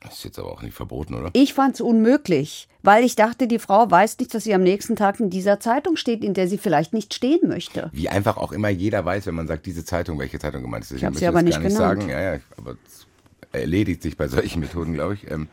Das 0.00 0.14
ist 0.18 0.24
jetzt 0.24 0.38
aber 0.38 0.52
auch 0.52 0.62
nicht 0.62 0.74
verboten, 0.74 1.14
oder? 1.14 1.30
Ich 1.32 1.54
fand 1.54 1.74
es 1.74 1.80
unmöglich, 1.80 2.68
weil 2.82 3.04
ich 3.04 3.16
dachte, 3.16 3.48
die 3.48 3.58
Frau 3.58 3.90
weiß 3.90 4.18
nicht, 4.18 4.32
dass 4.32 4.44
sie 4.44 4.54
am 4.54 4.62
nächsten 4.62 4.94
Tag 4.94 5.18
in 5.18 5.28
dieser 5.28 5.58
Zeitung 5.58 5.96
steht, 5.96 6.22
in 6.22 6.34
der 6.34 6.46
sie 6.46 6.58
vielleicht 6.58 6.92
nicht 6.92 7.14
stehen 7.14 7.48
möchte. 7.48 7.90
Wie 7.92 8.08
einfach 8.08 8.36
auch 8.36 8.52
immer 8.52 8.68
jeder 8.68 9.04
weiß, 9.04 9.26
wenn 9.26 9.34
man 9.34 9.48
sagt, 9.48 9.66
diese 9.66 9.84
Zeitung, 9.84 10.18
welche 10.18 10.38
Zeitung 10.38 10.62
gemeint 10.62 10.84
ist. 10.84 10.92
Ich 10.92 11.04
hab 11.04 11.10
möchte 11.10 11.20
sie 11.20 11.26
aber 11.26 11.42
nicht 11.42 11.54
gar 11.54 11.64
nicht 11.64 11.76
genannt. 11.76 12.00
sagen. 12.02 12.10
Ja, 12.10 12.34
ja, 12.34 12.40
aber 12.56 12.76
es 12.86 13.06
erledigt 13.52 14.02
sich 14.02 14.16
bei 14.16 14.28
solchen 14.28 14.60
Methoden, 14.60 14.94
glaube 14.94 15.14
ich. 15.14 15.30
Ähm, 15.30 15.48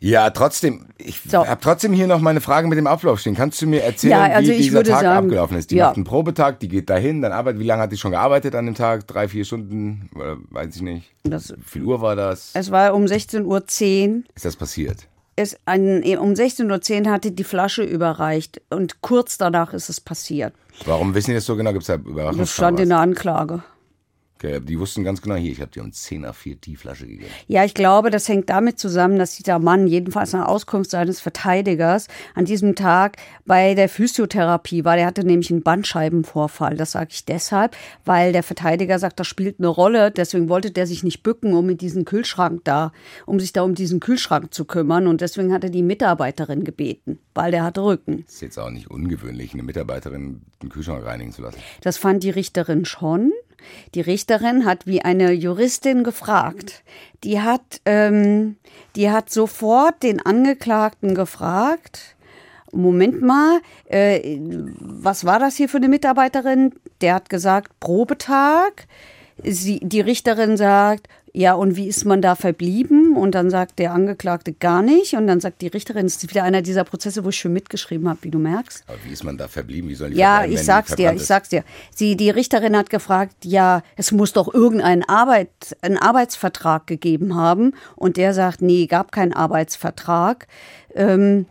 Ja, 0.00 0.30
trotzdem, 0.30 0.86
ich 0.96 1.20
So. 1.28 1.44
habe 1.46 1.60
trotzdem 1.60 1.92
hier 1.92 2.06
noch 2.06 2.20
meine 2.20 2.40
Frage 2.40 2.68
mit 2.68 2.78
dem 2.78 2.86
Ablauf 2.86 3.18
stehen. 3.18 3.34
Kannst 3.34 3.60
du 3.60 3.66
mir 3.66 3.82
erzählen, 3.82 4.12
Ja, 4.12 4.22
also 4.24 4.52
wie 4.52 4.56
dieser 4.58 4.84
Tag 4.84 5.00
sagen, 5.00 5.24
abgelaufen 5.26 5.56
ist? 5.58 5.70
Die 5.72 5.76
ja. 5.76 5.86
macht 5.86 5.96
einen 5.96 6.04
Probetag, 6.04 6.60
die 6.60 6.68
geht 6.68 6.88
dahin, 6.88 7.20
dann 7.20 7.32
arbeitet. 7.32 7.60
Wie 7.60 7.64
lange 7.66 7.82
hat 7.82 7.90
die 7.92 7.96
schon 7.96 8.12
gearbeitet 8.12 8.54
an 8.54 8.66
dem 8.66 8.76
Tag? 8.76 9.08
Drei, 9.08 9.26
vier 9.28 9.44
Stunden? 9.44 10.08
Weiß 10.50 10.76
ich 10.76 10.82
nicht. 10.82 11.10
Das, 11.24 11.50
Wie 11.56 11.62
viel 11.64 11.82
Uhr 11.84 12.00
war 12.00 12.14
das? 12.14 12.50
es 12.54 12.70
war 12.70 12.94
um 12.94 13.06
16.10 13.06 13.44
Uhr. 13.44 14.22
Ist 14.36 14.44
das 14.44 14.54
passiert? 14.54 15.08
Es 15.34 15.56
ein, 15.66 16.02
um 16.18 16.32
16.10 16.32 17.04
Uhr 17.06 17.10
hatte 17.12 17.32
die 17.32 17.44
Flasche 17.44 17.82
überreicht 17.82 18.60
und 18.70 19.02
kurz 19.02 19.36
danach 19.38 19.72
ist 19.72 19.88
es 19.88 20.00
passiert. 20.00 20.52
Warum 20.84 21.14
wissen 21.14 21.30
die 21.30 21.34
das 21.36 21.44
so 21.46 21.56
genau? 21.56 21.70
Gibt 21.72 21.82
es 21.82 21.88
da 21.88 21.94
Überraschung? 21.94 22.38
Das 22.40 22.52
stand 22.52 22.78
in 22.80 22.88
der 22.90 22.98
Anklage. 22.98 23.62
Okay, 24.40 24.60
die 24.60 24.78
wussten 24.78 25.02
ganz 25.02 25.20
genau, 25.20 25.34
hier, 25.34 25.50
ich 25.50 25.60
habe 25.60 25.72
dir 25.72 25.82
um 25.82 25.90
10 25.90 26.20
nach 26.20 26.34
4 26.34 26.54
die 26.54 26.76
Flasche 26.76 27.08
gegeben. 27.08 27.28
Ja, 27.48 27.64
ich 27.64 27.74
glaube, 27.74 28.10
das 28.10 28.28
hängt 28.28 28.48
damit 28.48 28.78
zusammen, 28.78 29.18
dass 29.18 29.34
dieser 29.34 29.58
Mann, 29.58 29.88
jedenfalls 29.88 30.32
nach 30.32 30.46
Auskunft 30.46 30.92
seines 30.92 31.20
Verteidigers, 31.20 32.06
an 32.36 32.44
diesem 32.44 32.76
Tag 32.76 33.16
bei 33.46 33.74
der 33.74 33.88
Physiotherapie 33.88 34.84
war. 34.84 34.94
Der 34.94 35.06
hatte 35.06 35.24
nämlich 35.24 35.50
einen 35.50 35.64
Bandscheibenvorfall. 35.64 36.76
Das 36.76 36.92
sage 36.92 37.08
ich 37.10 37.24
deshalb, 37.24 37.76
weil 38.04 38.32
der 38.32 38.44
Verteidiger 38.44 39.00
sagt, 39.00 39.18
das 39.18 39.26
spielt 39.26 39.58
eine 39.58 39.66
Rolle. 39.66 40.12
Deswegen 40.12 40.48
wollte 40.48 40.70
der 40.70 40.86
sich 40.86 41.02
nicht 41.02 41.24
bücken, 41.24 41.52
um 41.54 41.66
mit 41.66 41.80
diesem 41.80 42.04
Kühlschrank 42.04 42.60
da, 42.62 42.92
um 43.26 43.40
sich 43.40 43.52
da 43.52 43.62
um 43.62 43.74
diesen 43.74 43.98
Kühlschrank 43.98 44.54
zu 44.54 44.66
kümmern. 44.66 45.08
Und 45.08 45.20
deswegen 45.20 45.52
hat 45.52 45.64
er 45.64 45.70
die 45.70 45.82
Mitarbeiterin 45.82 46.62
gebeten, 46.62 47.18
weil 47.34 47.50
der 47.50 47.64
hatte 47.64 47.82
Rücken. 47.82 48.24
Ist 48.28 48.42
jetzt 48.42 48.58
auch 48.58 48.70
nicht 48.70 48.88
ungewöhnlich, 48.88 49.52
eine 49.52 49.64
Mitarbeiterin 49.64 50.42
den 50.62 50.68
Kühlschrank 50.68 51.04
reinigen 51.04 51.32
zu 51.32 51.42
lassen. 51.42 51.58
Das 51.80 51.98
fand 51.98 52.22
die 52.22 52.30
Richterin 52.30 52.84
schon. 52.84 53.32
Die 53.94 54.00
Richterin 54.00 54.64
hat 54.64 54.86
wie 54.86 55.02
eine 55.02 55.32
Juristin 55.32 56.04
gefragt. 56.04 56.82
Die 57.24 57.40
hat, 57.40 57.80
ähm, 57.84 58.56
die 58.96 59.10
hat 59.10 59.30
sofort 59.30 60.02
den 60.02 60.24
Angeklagten 60.24 61.14
gefragt. 61.14 62.16
Moment 62.72 63.22
mal, 63.22 63.60
äh, 63.86 64.38
was 64.78 65.24
war 65.24 65.38
das 65.38 65.56
hier 65.56 65.68
für 65.68 65.78
eine 65.78 65.88
Mitarbeiterin? 65.88 66.74
Der 67.00 67.14
hat 67.14 67.30
gesagt, 67.30 67.80
Probetag. 67.80 68.86
Sie, 69.44 69.80
die 69.80 70.00
Richterin 70.00 70.56
sagt, 70.56 71.08
ja, 71.32 71.54
und 71.54 71.76
wie 71.76 71.86
ist 71.86 72.04
man 72.04 72.22
da 72.22 72.34
verblieben? 72.34 73.16
Und 73.16 73.34
dann 73.34 73.50
sagt 73.50 73.78
der 73.78 73.92
Angeklagte 73.92 74.52
gar 74.52 74.82
nicht. 74.82 75.14
Und 75.14 75.26
dann 75.26 75.40
sagt 75.40 75.62
die 75.62 75.68
Richterin, 75.68 76.06
es 76.06 76.16
ist 76.16 76.30
wieder 76.30 76.42
einer 76.42 76.62
dieser 76.62 76.84
Prozesse, 76.84 77.24
wo 77.24 77.28
ich 77.28 77.36
schon 77.36 77.52
mitgeschrieben 77.52 78.08
habe, 78.08 78.18
wie 78.22 78.30
du 78.30 78.38
merkst. 78.38 78.84
Aber 78.86 78.98
wie 79.04 79.12
ist 79.12 79.24
man 79.24 79.36
da 79.36 79.46
verblieben? 79.46 79.88
Wie 79.88 79.94
sollen 79.94 80.12
die 80.12 80.18
Ja, 80.18 80.44
ich 80.44 80.62
sag's 80.62 80.96
dir, 80.96 81.12
ich 81.12 81.26
sag's 81.26 81.48
dir. 81.48 81.64
Sie, 81.94 82.16
die 82.16 82.30
Richterin 82.30 82.76
hat 82.76 82.90
gefragt, 82.90 83.44
ja, 83.44 83.82
es 83.96 84.10
muss 84.10 84.32
doch 84.32 84.52
irgendeinen 84.52 85.04
Arbeit, 85.04 85.50
einen 85.82 85.98
Arbeitsvertrag 85.98 86.86
gegeben 86.86 87.34
haben. 87.34 87.74
Und 87.94 88.16
der 88.16 88.34
sagt, 88.34 88.62
nee, 88.62 88.86
gab 88.86 89.12
keinen 89.12 89.32
Arbeitsvertrag. 89.32 90.46
Ähm, 90.94 91.46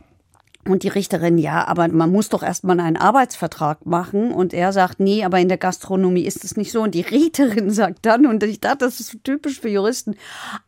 und 0.69 0.83
die 0.83 0.87
Richterin, 0.87 1.37
ja, 1.37 1.67
aber 1.67 1.87
man 1.87 2.11
muss 2.11 2.29
doch 2.29 2.43
erstmal 2.43 2.79
einen 2.79 2.97
Arbeitsvertrag 2.97 3.85
machen. 3.85 4.31
Und 4.31 4.53
er 4.53 4.73
sagt, 4.73 4.99
nee, 4.99 5.23
aber 5.23 5.39
in 5.39 5.47
der 5.47 5.57
Gastronomie 5.57 6.25
ist 6.25 6.43
es 6.43 6.57
nicht 6.57 6.71
so. 6.71 6.81
Und 6.81 6.95
die 6.95 7.01
Richterin 7.01 7.69
sagt 7.71 8.05
dann, 8.05 8.25
und 8.25 8.43
ich 8.43 8.59
dachte, 8.59 8.85
das 8.85 8.99
ist 8.99 9.11
so 9.11 9.17
typisch 9.23 9.59
für 9.59 9.69
Juristen, 9.69 10.15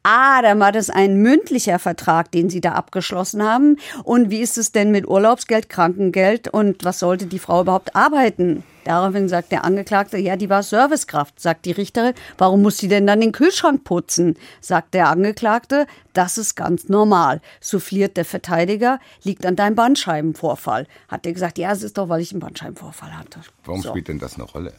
ah, 0.03 0.41
dann 0.41 0.59
war 0.59 0.71
das 0.71 0.89
ein 0.89 1.17
mündlicher 1.17 1.79
Vertrag, 1.79 2.31
den 2.31 2.49
sie 2.49 2.61
da 2.61 2.73
abgeschlossen 2.73 3.43
haben. 3.43 3.77
Und 4.03 4.29
wie 4.29 4.41
ist 4.41 4.57
es 4.57 4.71
denn 4.71 4.91
mit 4.91 5.07
Urlaubsgeld, 5.07 5.69
Krankengeld 5.69 6.47
und 6.47 6.83
was 6.83 6.99
sollte 6.99 7.25
die 7.25 7.39
Frau 7.39 7.61
überhaupt 7.61 7.95
arbeiten? 7.95 8.63
Daraufhin 8.89 9.29
sagt 9.29 9.51
der 9.51 9.65
Angeklagte, 9.65 10.17
ja, 10.17 10.35
die 10.35 10.49
war 10.49 10.63
Servicekraft. 10.63 11.39
Sagt 11.39 11.67
die 11.67 11.71
Richterin, 11.73 12.15
warum 12.39 12.63
muss 12.63 12.79
sie 12.79 12.87
denn 12.87 13.05
dann 13.05 13.21
den 13.21 13.33
Kühlschrank 13.33 13.83
putzen? 13.83 14.35
Sagt 14.61 14.95
der 14.95 15.09
Angeklagte, 15.09 15.85
das 16.13 16.39
ist 16.39 16.55
ganz 16.55 16.89
normal. 16.89 17.39
Souffliert 17.61 18.17
der 18.17 18.25
Verteidiger, 18.25 18.99
liegt 19.21 19.45
an 19.45 19.55
deinem 19.55 19.75
Bandscheibenvorfall. 19.75 20.87
Hat 21.07 21.27
er 21.27 21.33
gesagt, 21.33 21.59
ja, 21.59 21.71
es 21.71 21.83
ist 21.83 21.99
doch, 21.99 22.09
weil 22.09 22.21
ich 22.21 22.31
einen 22.31 22.39
Bandscheibenvorfall 22.39 23.15
hatte. 23.15 23.41
Warum 23.63 23.83
So. 23.83 23.89
spielt 23.89 24.07
denn 24.07 24.17
das 24.17 24.33
eine 24.33 24.45
Rolle? 24.45 24.73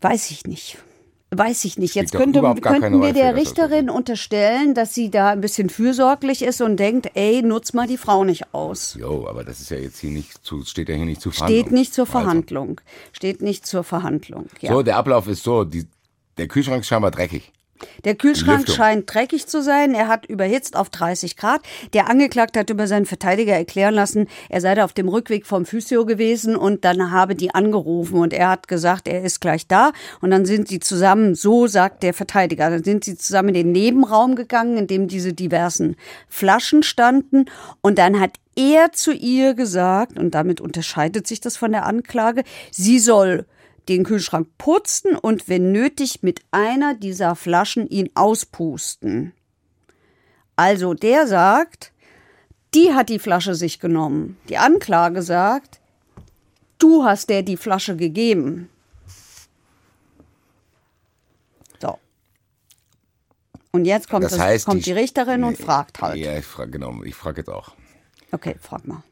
Weiß 0.00 0.30
ich 0.30 0.46
nicht. 0.46 0.78
Weiß 1.38 1.64
ich 1.64 1.78
nicht. 1.78 1.94
Jetzt 1.94 2.12
könnte, 2.12 2.40
könnten 2.60 3.00
wir 3.02 3.12
der 3.12 3.32
das, 3.32 3.40
Richterin 3.40 3.90
unterstellen, 3.90 4.74
dass 4.74 4.94
sie 4.94 5.10
da 5.10 5.30
ein 5.30 5.40
bisschen 5.40 5.70
fürsorglich 5.70 6.42
ist 6.42 6.60
und 6.60 6.76
denkt, 6.76 7.10
ey, 7.14 7.42
nutz 7.42 7.72
mal 7.72 7.86
die 7.86 7.96
Frau 7.96 8.24
nicht 8.24 8.54
aus. 8.54 8.96
Jo, 8.98 9.26
aber 9.28 9.44
das 9.44 9.60
ist 9.60 9.70
ja 9.70 9.78
jetzt 9.78 9.98
hier 9.98 10.10
nicht 10.10 10.44
zu, 10.44 10.64
steht 10.64 10.88
ja 10.88 10.94
hier 10.94 11.04
nicht 11.04 11.20
zu 11.20 11.30
Steht 11.30 11.46
Verhandlung. 11.46 11.74
nicht 11.74 11.94
zur 11.94 12.04
Also, 12.06 12.12
Verhandlung. 12.18 12.80
Steht 13.12 13.42
nicht 13.42 13.66
zur 13.66 13.84
Verhandlung. 13.84 14.46
Ja. 14.60 14.72
So, 14.72 14.82
der 14.82 14.96
Ablauf 14.96 15.28
ist 15.28 15.42
so, 15.42 15.64
die, 15.64 15.86
der 16.38 16.48
Kühlschrank 16.48 16.80
ist 16.80 16.86
scheinbar 16.88 17.10
dreckig. 17.10 17.52
Der 18.04 18.14
Kühlschrank 18.14 18.68
scheint 18.68 19.12
dreckig 19.12 19.46
zu 19.46 19.62
sein. 19.62 19.94
Er 19.94 20.08
hat 20.08 20.26
überhitzt 20.26 20.76
auf 20.76 20.90
30 20.90 21.36
Grad. 21.36 21.60
Der 21.92 22.08
Angeklagte 22.08 22.60
hat 22.60 22.70
über 22.70 22.86
seinen 22.86 23.06
Verteidiger 23.06 23.54
erklären 23.54 23.94
lassen, 23.94 24.28
er 24.48 24.60
sei 24.60 24.74
da 24.74 24.84
auf 24.84 24.92
dem 24.92 25.08
Rückweg 25.08 25.46
vom 25.46 25.64
Physio 25.66 26.04
gewesen 26.04 26.56
und 26.56 26.84
dann 26.84 27.10
habe 27.10 27.34
die 27.34 27.54
angerufen 27.54 28.18
und 28.18 28.32
er 28.32 28.50
hat 28.50 28.68
gesagt, 28.68 29.08
er 29.08 29.22
ist 29.22 29.40
gleich 29.40 29.66
da. 29.66 29.92
Und 30.20 30.30
dann 30.30 30.44
sind 30.44 30.68
sie 30.68 30.80
zusammen, 30.80 31.34
so 31.34 31.66
sagt 31.66 32.02
der 32.02 32.14
Verteidiger, 32.14 32.70
dann 32.70 32.84
sind 32.84 33.04
sie 33.04 33.16
zusammen 33.16 33.48
in 33.50 33.54
den 33.54 33.72
Nebenraum 33.72 34.36
gegangen, 34.36 34.76
in 34.76 34.86
dem 34.86 35.08
diese 35.08 35.32
diversen 35.32 35.96
Flaschen 36.28 36.82
standen. 36.82 37.46
Und 37.80 37.98
dann 37.98 38.20
hat 38.20 38.32
er 38.56 38.92
zu 38.92 39.12
ihr 39.12 39.54
gesagt, 39.54 40.18
und 40.18 40.34
damit 40.34 40.60
unterscheidet 40.60 41.26
sich 41.26 41.40
das 41.40 41.56
von 41.56 41.72
der 41.72 41.84
Anklage, 41.84 42.42
sie 42.70 42.98
soll 42.98 43.46
den 43.88 44.04
Kühlschrank 44.04 44.48
putzen 44.58 45.16
und 45.16 45.48
wenn 45.48 45.72
nötig 45.72 46.22
mit 46.22 46.40
einer 46.50 46.94
dieser 46.94 47.36
Flaschen 47.36 47.88
ihn 47.88 48.10
auspusten. 48.14 49.32
Also 50.56 50.94
der 50.94 51.26
sagt, 51.26 51.92
die 52.74 52.92
hat 52.94 53.08
die 53.08 53.18
Flasche 53.18 53.54
sich 53.54 53.78
genommen. 53.78 54.38
Die 54.48 54.58
Anklage 54.58 55.22
sagt, 55.22 55.80
du 56.78 57.04
hast 57.04 57.30
der 57.30 57.42
die 57.42 57.56
Flasche 57.56 57.96
gegeben. 57.96 58.68
So. 61.80 61.98
Und 63.70 63.84
jetzt 63.84 64.08
kommt, 64.08 64.24
Das 64.24 64.32
das 64.32 64.40
heißt, 64.40 64.66
kommt 64.66 64.86
die, 64.86 64.92
Richterin 64.92 65.44
und 65.44 65.58
Nee, 65.58 65.64
fragt 65.64 66.00
halt. 66.00 66.16
Ja, 66.16 66.36
ich 66.36 66.44
frage 66.44 66.72
genau, 66.72 67.02
ich 67.04 67.14
frage 67.14 67.42
jetzt 67.42 67.50
auch. 67.50 67.74
Okay, 68.32 68.56
frag 68.60 68.86
mal. 68.86 69.02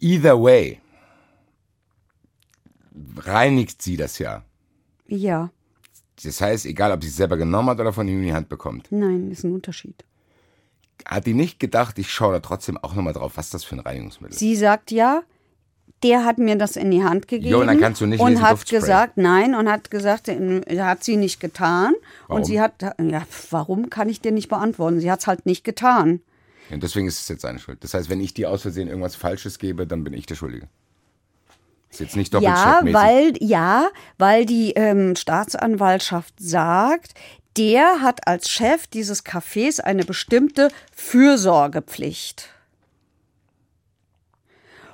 Either 0.00 0.40
way 0.42 0.80
reinigt 3.18 3.82
sie 3.82 3.96
das 3.96 4.18
ja. 4.18 4.42
Ja, 5.06 5.50
Das 6.22 6.40
heißt, 6.40 6.66
egal 6.66 6.92
ob 6.92 7.02
sie 7.02 7.08
es 7.08 7.16
selber 7.16 7.36
genommen 7.36 7.70
hat 7.70 7.80
oder 7.80 7.92
von 7.92 8.06
ihm 8.06 8.18
in 8.20 8.24
die 8.26 8.32
Hand 8.34 8.48
bekommt. 8.48 8.86
nein, 8.90 9.30
ist 9.30 9.44
ein 9.44 9.52
Unterschied. 9.52 10.04
Hat 11.06 11.26
die 11.26 11.34
nicht 11.34 11.58
gedacht, 11.58 11.98
ich 11.98 12.10
schaue 12.12 12.34
da 12.34 12.40
trotzdem 12.40 12.76
auch 12.76 12.94
nochmal 12.94 13.14
drauf, 13.14 13.32
was 13.36 13.50
das 13.50 13.64
für 13.64 13.74
ein 13.76 13.80
Reinigungsmittel 13.80 14.34
ist? 14.34 14.38
Sie 14.38 14.54
sagt 14.54 14.90
ja, 14.90 15.22
der 16.02 16.24
hat 16.24 16.38
mir 16.38 16.56
das 16.56 16.76
in 16.76 16.90
die 16.90 17.02
Hand 17.02 17.26
gegeben. 17.26 17.50
Jo, 17.50 17.60
und 17.60 17.66
dann 17.66 17.80
kannst 17.80 18.00
du 18.00 18.06
nicht 18.06 18.20
Und 18.20 18.40
hat 18.42 18.52
Duftspray. 18.52 18.80
gesagt, 18.80 19.16
nein, 19.16 19.54
und 19.54 19.68
hat 19.68 19.90
gesagt, 19.90 20.28
hat 20.28 21.04
sie 21.04 21.16
nicht 21.16 21.40
getan. 21.40 21.94
Warum? 22.28 22.36
Und 22.36 22.44
sie 22.46 22.60
hat, 22.60 22.82
ja, 22.82 23.26
warum 23.50 23.90
kann 23.90 24.08
ich 24.08 24.20
dir 24.20 24.32
nicht 24.32 24.48
beantworten? 24.48 25.00
Sie 25.00 25.10
hat 25.10 25.20
es 25.20 25.26
halt 25.26 25.46
nicht 25.46 25.64
getan. 25.64 26.20
Und 26.70 26.82
deswegen 26.82 27.08
ist 27.08 27.20
es 27.20 27.28
jetzt 27.28 27.42
seine 27.42 27.58
Schuld. 27.58 27.82
Das 27.82 27.94
heißt, 27.94 28.08
wenn 28.08 28.20
ich 28.20 28.32
dir 28.32 28.50
aus 28.50 28.62
Versehen 28.62 28.88
irgendwas 28.88 29.16
Falsches 29.16 29.58
gebe, 29.58 29.86
dann 29.86 30.04
bin 30.04 30.12
ich 30.12 30.26
der 30.26 30.36
Schuldige. 30.36 30.68
Ist 31.90 32.00
jetzt 32.00 32.16
nicht 32.16 32.32
Ja, 32.34 32.80
weil, 32.84 33.34
ja, 33.40 33.88
weil 34.16 34.46
die 34.46 34.72
ähm, 34.72 35.16
Staatsanwaltschaft 35.16 36.34
sagt, 36.38 37.14
der 37.56 38.00
hat 38.00 38.26
als 38.28 38.48
Chef 38.48 38.86
dieses 38.86 39.24
Cafés 39.24 39.80
eine 39.80 40.04
bestimmte 40.04 40.70
Fürsorgepflicht. 40.94 42.48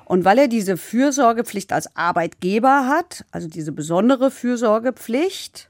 Und 0.06 0.24
weil 0.24 0.38
er 0.38 0.48
diese 0.48 0.76
Fürsorgepflicht 0.76 1.72
als 1.72 1.94
Arbeitgeber 1.96 2.86
hat, 2.86 3.24
also 3.30 3.48
diese 3.48 3.72
besondere 3.72 4.30
Fürsorgepflicht, 4.30 5.68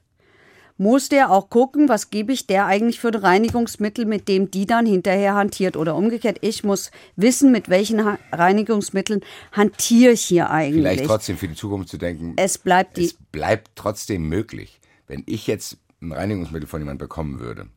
muss 0.77 1.09
der 1.09 1.31
auch 1.31 1.49
gucken, 1.49 1.89
was 1.89 2.09
gebe 2.09 2.31
ich 2.31 2.47
der 2.47 2.65
eigentlich 2.65 2.99
für 2.99 3.09
ein 3.09 3.15
Reinigungsmittel, 3.15 4.05
mit 4.05 4.27
dem 4.27 4.51
die 4.51 4.65
dann 4.65 4.85
hinterher 4.85 5.35
hantiert. 5.35 5.75
Oder 5.75 5.95
umgekehrt, 5.95 6.37
ich 6.41 6.63
muss 6.63 6.91
wissen, 7.15 7.51
mit 7.51 7.69
welchen 7.69 8.05
ha 8.05 8.19
Reinigungsmitteln 8.31 9.21
hantiere 9.51 10.13
ich 10.13 10.21
hier 10.21 10.49
eigentlich. 10.49 10.81
Vielleicht 10.83 11.05
trotzdem 11.05 11.37
für 11.37 11.47
die 11.47 11.55
Zukunft 11.55 11.89
zu 11.89 11.97
denken, 11.97 12.33
Es 12.37 12.57
bleibt 12.57 12.97
die. 12.97 13.05
es 13.05 13.13
bleibt 13.31 13.71
trotzdem 13.75 14.27
möglich. 14.29 14.79
Wenn 15.07 15.23
ich 15.25 15.47
jetzt 15.47 15.77
ein 16.01 16.11
Reinigungsmittel 16.11 16.67
von 16.67 16.81
jemandem 16.81 17.07
bekommen 17.07 17.39
würde, 17.39 17.67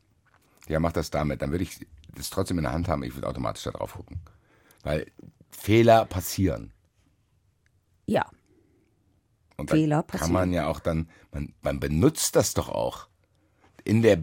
ja, 0.67 0.79
mach 0.79 0.91
das 0.91 1.09
damit, 1.09 1.41
dann 1.41 1.51
würde 1.51 1.63
ich 1.63 1.85
das 2.15 2.29
trotzdem 2.29 2.57
in 2.57 2.63
der 2.63 2.73
Hand 2.73 2.87
haben, 2.87 3.03
ich 3.03 3.15
würde 3.15 3.27
automatisch 3.27 3.63
da 3.63 3.71
drauf 3.71 3.93
gucken. 3.93 4.19
Weil 4.83 5.07
Fehler 5.49 6.05
passieren. 6.05 6.71
Ja. 8.05 8.25
Und 9.57 9.69
Fehler 9.69 9.97
da 9.97 10.01
kann 10.01 10.19
passieren. 10.19 10.33
man 10.33 10.53
ja 10.53 10.67
auch 10.67 10.79
dann, 10.79 11.09
man, 11.31 11.53
man 11.61 11.79
benutzt 11.79 12.35
das 12.35 12.53
doch 12.53 12.69
auch. 12.69 13.07
In 13.83 14.01
der 14.01 14.19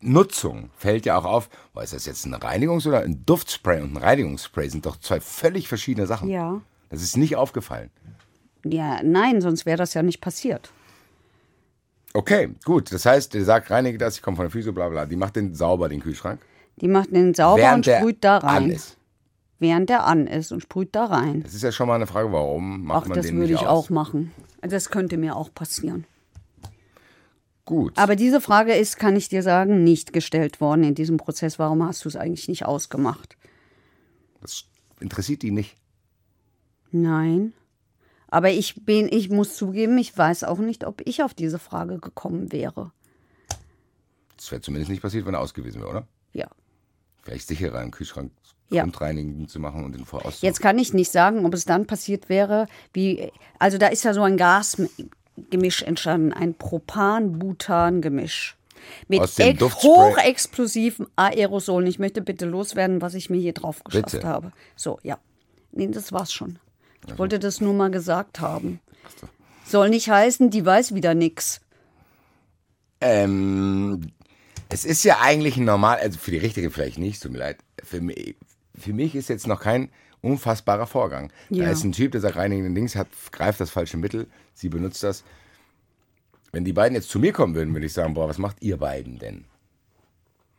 Nutzung 0.00 0.70
fällt 0.76 1.06
ja 1.06 1.18
auch 1.18 1.24
auf, 1.24 1.48
boah, 1.72 1.82
ist 1.82 1.92
das 1.92 2.06
jetzt 2.06 2.24
ein 2.26 2.34
Reinigungs- 2.34 2.86
oder 2.86 3.00
ein 3.00 3.24
Duftspray 3.26 3.80
und 3.80 3.94
ein 3.94 3.96
Reinigungsspray 3.96 4.68
sind 4.68 4.86
doch 4.86 4.98
zwei 4.98 5.20
völlig 5.20 5.68
verschiedene 5.68 6.06
Sachen. 6.06 6.28
Ja. 6.28 6.60
Das 6.90 7.02
ist 7.02 7.16
nicht 7.16 7.36
aufgefallen. 7.36 7.90
Ja, 8.64 9.00
nein, 9.02 9.40
sonst 9.40 9.66
wäre 9.66 9.78
das 9.78 9.94
ja 9.94 10.02
nicht 10.02 10.20
passiert. 10.20 10.70
Okay, 12.14 12.50
gut. 12.64 12.92
Das 12.92 13.04
heißt, 13.04 13.34
der 13.34 13.44
sagt, 13.44 13.70
reinige 13.70 13.98
das, 13.98 14.16
ich 14.16 14.22
komme 14.22 14.36
von 14.36 14.44
der 14.44 14.50
Physio, 14.50 14.72
bla 14.72 14.88
bla. 14.88 15.06
Die 15.06 15.16
macht 15.16 15.36
den 15.36 15.54
sauber, 15.54 15.88
den 15.88 16.00
Kühlschrank. 16.00 16.40
Die 16.80 16.88
macht 16.88 17.10
den 17.10 17.34
sauber 17.34 17.58
während 17.58 17.86
und 17.86 17.94
sprüht 17.94 18.24
da 18.24 18.38
an 18.38 18.48
rein. 18.48 18.70
ist. 18.70 18.96
Während 19.58 19.88
der 19.88 20.04
an 20.04 20.26
ist 20.26 20.52
und 20.52 20.60
sprüht 20.60 20.94
da 20.94 21.06
rein. 21.06 21.42
Das 21.42 21.54
ist 21.54 21.62
ja 21.62 21.72
schon 21.72 21.88
mal 21.88 21.94
eine 21.94 22.06
Frage, 22.06 22.30
warum 22.30 22.84
macht 22.84 23.04
Ach, 23.04 23.08
man 23.08 23.16
das 23.16 23.26
den 23.26 23.36
würde 23.36 23.52
nicht 23.52 23.62
ich 23.62 23.66
aus? 23.66 23.86
auch 23.86 23.90
machen. 23.90 24.32
Das 24.60 24.90
könnte 24.90 25.16
mir 25.16 25.36
auch 25.36 25.52
passieren. 25.54 26.04
Gut. 27.64 27.98
Aber 27.98 28.14
diese 28.16 28.40
Frage 28.40 28.74
ist, 28.74 28.96
kann 28.96 29.16
ich 29.16 29.28
dir 29.28 29.42
sagen, 29.42 29.82
nicht 29.82 30.12
gestellt 30.12 30.60
worden 30.60 30.84
in 30.84 30.94
diesem 30.94 31.16
Prozess. 31.16 31.58
Warum 31.58 31.82
hast 31.84 32.04
du 32.04 32.08
es 32.08 32.16
eigentlich 32.16 32.48
nicht 32.48 32.64
ausgemacht? 32.66 33.36
das 34.40 34.64
interessiert 35.00 35.42
die 35.42 35.50
nicht. 35.50 35.76
Nein. 36.92 37.52
Aber 38.28 38.50
ich 38.50 38.84
bin, 38.84 39.08
ich 39.10 39.30
muss 39.30 39.56
zugeben, 39.56 39.98
ich 39.98 40.16
weiß 40.16 40.44
auch 40.44 40.58
nicht, 40.58 40.84
ob 40.84 41.02
ich 41.04 41.22
auf 41.22 41.34
diese 41.34 41.58
Frage 41.58 41.98
gekommen 41.98 42.52
wäre. 42.52 42.92
Das 44.36 44.50
wäre 44.52 44.60
zumindest 44.60 44.90
nicht 44.90 45.02
passiert, 45.02 45.26
wenn 45.26 45.34
er 45.34 45.40
ausgewiesen 45.40 45.80
wäre, 45.80 45.90
oder? 45.90 46.08
Ja. 46.32 46.48
Vielleicht 47.22 47.48
sicherer, 47.48 47.78
einen 47.78 47.90
Kühlschrank 47.90 48.30
Ja. 48.68 48.82
grundreinigen 48.82 49.46
zu 49.46 49.60
machen 49.60 49.84
und 49.84 49.94
den 49.94 50.04
voraus 50.04 50.42
Jetzt 50.42 50.60
kann 50.60 50.78
ich 50.78 50.92
nicht 50.92 51.12
sagen, 51.12 51.46
ob 51.46 51.54
es 51.54 51.64
dann 51.64 51.86
passiert 51.86 52.28
wäre, 52.28 52.66
wie, 52.92 53.30
also 53.60 53.78
da 53.78 53.86
ist 53.86 54.04
ja 54.04 54.12
so 54.12 54.22
ein 54.22 54.36
Gasgemisch 54.36 55.82
entstanden, 55.82 56.32
ein 56.32 56.54
Propan-Butan-Gemisch. 56.54 58.56
Mit 59.08 59.20
hochexplosiven 59.20 61.06
Aerosolen. 61.16 61.88
Ich 61.88 61.98
möchte 61.98 62.22
bitte 62.22 62.46
loswerden, 62.46 63.02
was 63.02 63.14
ich 63.14 63.30
mir 63.30 63.40
hier 63.40 63.52
drauf 63.52 63.82
geschafft 63.82 64.12
Bitte. 64.12 64.26
habe. 64.26 64.52
So, 64.76 65.00
ja. 65.02 65.18
Nee, 65.72 65.88
das 65.88 66.12
war's 66.12 66.32
schon. 66.32 66.58
Ich 67.08 67.18
wollte 67.18 67.38
das 67.38 67.60
nur 67.60 67.74
mal 67.74 67.90
gesagt 67.90 68.40
haben. 68.40 68.80
Soll 69.64 69.90
nicht 69.90 70.08
heißen, 70.08 70.50
die 70.50 70.64
weiß 70.64 70.94
wieder 70.94 71.14
nix. 71.14 71.60
Ähm, 73.00 74.12
es 74.68 74.84
ist 74.84 75.04
ja 75.04 75.18
eigentlich 75.20 75.56
ein 75.56 75.64
normal, 75.64 75.98
also 75.98 76.18
für 76.18 76.30
die 76.30 76.38
Richtige 76.38 76.70
vielleicht 76.70 76.98
nicht, 76.98 77.22
tut 77.22 77.32
mir 77.32 77.38
leid. 77.38 77.58
Für 77.82 78.00
mich, 78.00 78.36
für 78.78 78.92
mich 78.92 79.14
ist 79.14 79.28
jetzt 79.28 79.46
noch 79.46 79.60
kein 79.60 79.90
unfassbarer 80.22 80.86
Vorgang. 80.86 81.32
Ja. 81.50 81.64
Da 81.64 81.70
ist 81.70 81.84
ein 81.84 81.92
Typ, 81.92 82.12
der 82.12 82.20
sagt, 82.20 82.36
reinigen 82.36 82.74
Dings, 82.74 82.96
hat, 82.96 83.08
greift 83.32 83.60
das 83.60 83.70
falsche 83.70 83.96
Mittel, 83.96 84.26
sie 84.54 84.68
benutzt 84.68 85.02
das. 85.02 85.24
Wenn 86.52 86.64
die 86.64 86.72
beiden 86.72 86.94
jetzt 86.94 87.10
zu 87.10 87.18
mir 87.18 87.32
kommen 87.32 87.54
würden, 87.54 87.74
würde 87.74 87.86
ich 87.86 87.92
sagen, 87.92 88.14
boah, 88.14 88.28
was 88.28 88.38
macht 88.38 88.62
ihr 88.62 88.76
beiden 88.76 89.18
denn? 89.18 89.44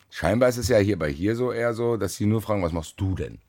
Scheinbar 0.10 0.50
ist 0.50 0.58
es 0.58 0.68
ja 0.68 0.78
hier 0.78 0.98
bei 0.98 1.12
hier 1.12 1.36
so 1.36 1.52
eher 1.52 1.74
so, 1.74 1.98
dass 1.98 2.16
sie 2.16 2.26
nur 2.26 2.42
fragen, 2.42 2.64
was 2.64 2.72
machst 2.72 2.96
du 2.98 3.16
denn? 3.16 3.40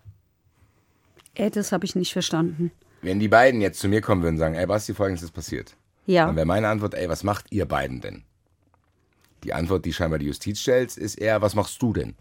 Äh, 1.35 1.51
das 1.51 1.73
habe 1.73 1.85
ich 1.85 1.95
nicht 1.95 2.13
verstanden. 2.13 2.73
Wenn 3.01 3.21
die 3.21 3.29
beiden 3.29 3.61
jetzt 3.61 3.81
zu 3.81 3.89
mir 3.89 4.01
kommen 4.01 4.23
würden 4.23 4.35
und 4.35 4.41
sagen, 4.41 4.55
ey 4.55 4.67
Basti, 4.67 4.93
folgendes 4.93 5.23
ist 5.23 5.31
passiert. 5.31 5.77
Ja. 6.07 6.27
Dann 6.27 6.37
wäre 6.37 6.47
meine 6.47 6.69
Antwort, 6.69 6.95
ey, 6.95 7.09
was 7.09 7.23
macht 7.23 7.47
ihr 7.51 7.67
beiden 7.67 8.01
denn? 8.01 8.25
Die 9.45 9.53
Antwort, 9.53 9.85
die 9.85 9.93
scheinbar 9.93 10.19
die 10.19 10.27
Justiz 10.27 10.61
stellt, 10.61 10.97
ist 10.97 11.15
eher, 11.17 11.43
was 11.43 11.55
machst 11.55 11.81
du 11.81 11.93
denn? 11.93 12.17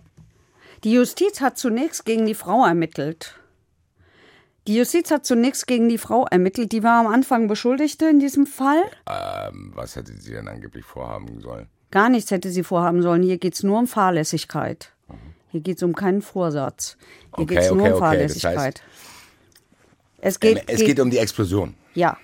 Die 0.83 0.93
Justiz 0.93 1.41
hat 1.41 1.57
zunächst 1.57 2.05
gegen 2.05 2.25
die 2.25 2.35
Frau 2.35 2.65
ermittelt. 2.65 3.35
Die 4.67 4.75
Justiz 4.75 5.11
hat 5.11 5.25
zunächst 5.25 5.65
gegen 5.65 5.87
die 5.87 5.97
Frau 5.97 6.25
ermittelt. 6.25 6.71
Die 6.71 6.83
war 6.83 6.99
am 6.99 7.07
Anfang 7.07 7.47
Beschuldigte 7.47 8.05
in 8.09 8.19
diesem 8.19 8.45
Fall. 8.45 8.83
Ähm, 9.09 9.71
was 9.75 9.95
hätte 9.95 10.13
sie 10.19 10.33
denn 10.33 10.47
angeblich 10.47 10.85
vorhaben 10.85 11.39
sollen? 11.39 11.67
Gar 11.89 12.09
nichts 12.09 12.31
hätte 12.31 12.49
sie 12.49 12.63
vorhaben 12.63 13.01
sollen. 13.01 13.23
Hier 13.23 13.37
geht 13.37 13.53
es 13.53 13.63
nur 13.63 13.79
um 13.79 13.87
Fahrlässigkeit. 13.87 14.91
Hier 15.49 15.61
geht 15.61 15.77
es 15.77 15.83
um 15.83 15.95
keinen 15.95 16.21
Vorsatz. 16.21 16.97
Hier 17.35 17.43
Okay, 17.43 17.45
geht 17.45 17.63
es 17.63 17.71
nur 17.71 17.79
okay, 17.79 17.91
um 17.91 17.93
okay. 17.93 17.99
Das 18.17 18.41
Fahrlässigkeit. 18.41 18.81
es 20.19 20.39
geht, 20.39 20.63
es 20.67 20.79
geht 20.81 20.99
um 20.99 21.09
die 21.09 21.17
Explosion, 21.17 21.75
ja, 21.95 22.17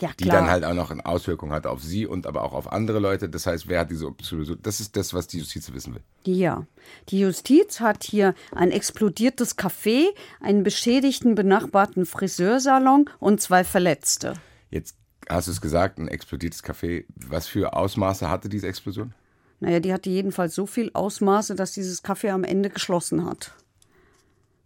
ja 0.00 0.10
die 0.18 0.24
dann 0.24 0.48
halt 0.48 0.64
auch 0.64 0.74
noch 0.74 0.90
eine 0.90 1.04
Auswirkung 1.04 1.52
hat 1.52 1.66
auf 1.66 1.82
sie 1.82 2.06
und 2.06 2.26
aber 2.26 2.42
auch 2.42 2.52
auf 2.52 2.72
andere 2.72 2.98
Leute. 2.98 3.28
Das 3.28 3.46
heißt, 3.46 3.68
wer 3.68 3.80
hat 3.80 3.90
diese 3.90 4.06
Explosion? 4.06 4.58
Das 4.62 4.80
ist 4.80 4.96
das, 4.96 5.14
was 5.14 5.26
die 5.26 5.38
Justiz 5.38 5.72
wissen 5.72 5.94
will. 5.94 6.02
Ja, 6.24 6.66
die 7.08 7.20
Justiz 7.20 7.80
hat 7.80 8.04
hier 8.04 8.34
ein 8.52 8.70
explodiertes 8.70 9.56
Café, 9.56 10.06
einen 10.40 10.62
beschädigten 10.62 11.34
benachbarten 11.34 12.06
Friseursalon 12.06 13.08
und 13.18 13.40
zwei 13.40 13.64
Verletzte. 13.64 14.34
Jetzt 14.70 14.96
hast 15.28 15.48
du 15.48 15.52
es 15.52 15.60
gesagt, 15.60 15.98
ein 15.98 16.08
explodiertes 16.08 16.64
Café. 16.64 17.04
Was 17.14 17.46
für 17.46 17.74
Ausmaße 17.74 18.28
hatte 18.28 18.48
diese 18.48 18.66
Explosion? 18.66 19.14
Naja, 19.60 19.80
die 19.80 19.92
hatte 19.92 20.10
jedenfalls 20.10 20.54
so 20.54 20.66
viel 20.66 20.90
Ausmaße, 20.94 21.54
dass 21.54 21.72
dieses 21.72 22.02
Café 22.02 22.30
am 22.30 22.44
Ende 22.44 22.70
geschlossen 22.70 23.26
hat. 23.26 23.52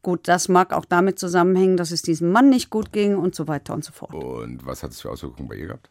Gut, 0.05 0.29
das 0.29 0.49
mag 0.49 0.73
auch 0.73 0.85
damit 0.85 1.19
zusammenhängen, 1.19 1.77
dass 1.77 1.91
es 1.91 2.03
diesem 2.03 2.31
Mann 2.31 2.51
nicht 2.51 2.71
gut 2.71 2.93
ging 2.93 3.17
und 3.17 3.35
so 3.35 3.49
weiter 3.49 3.75
und 3.75 3.83
so 3.85 3.91
fort. 3.93 4.15
Und 4.15 4.65
was 4.65 4.83
hat 4.85 4.93
es 4.93 5.01
für 5.01 5.11
Auswirkungen 5.11 5.49
bei 5.49 5.57
ihr 5.57 5.67
gehabt? 5.67 5.91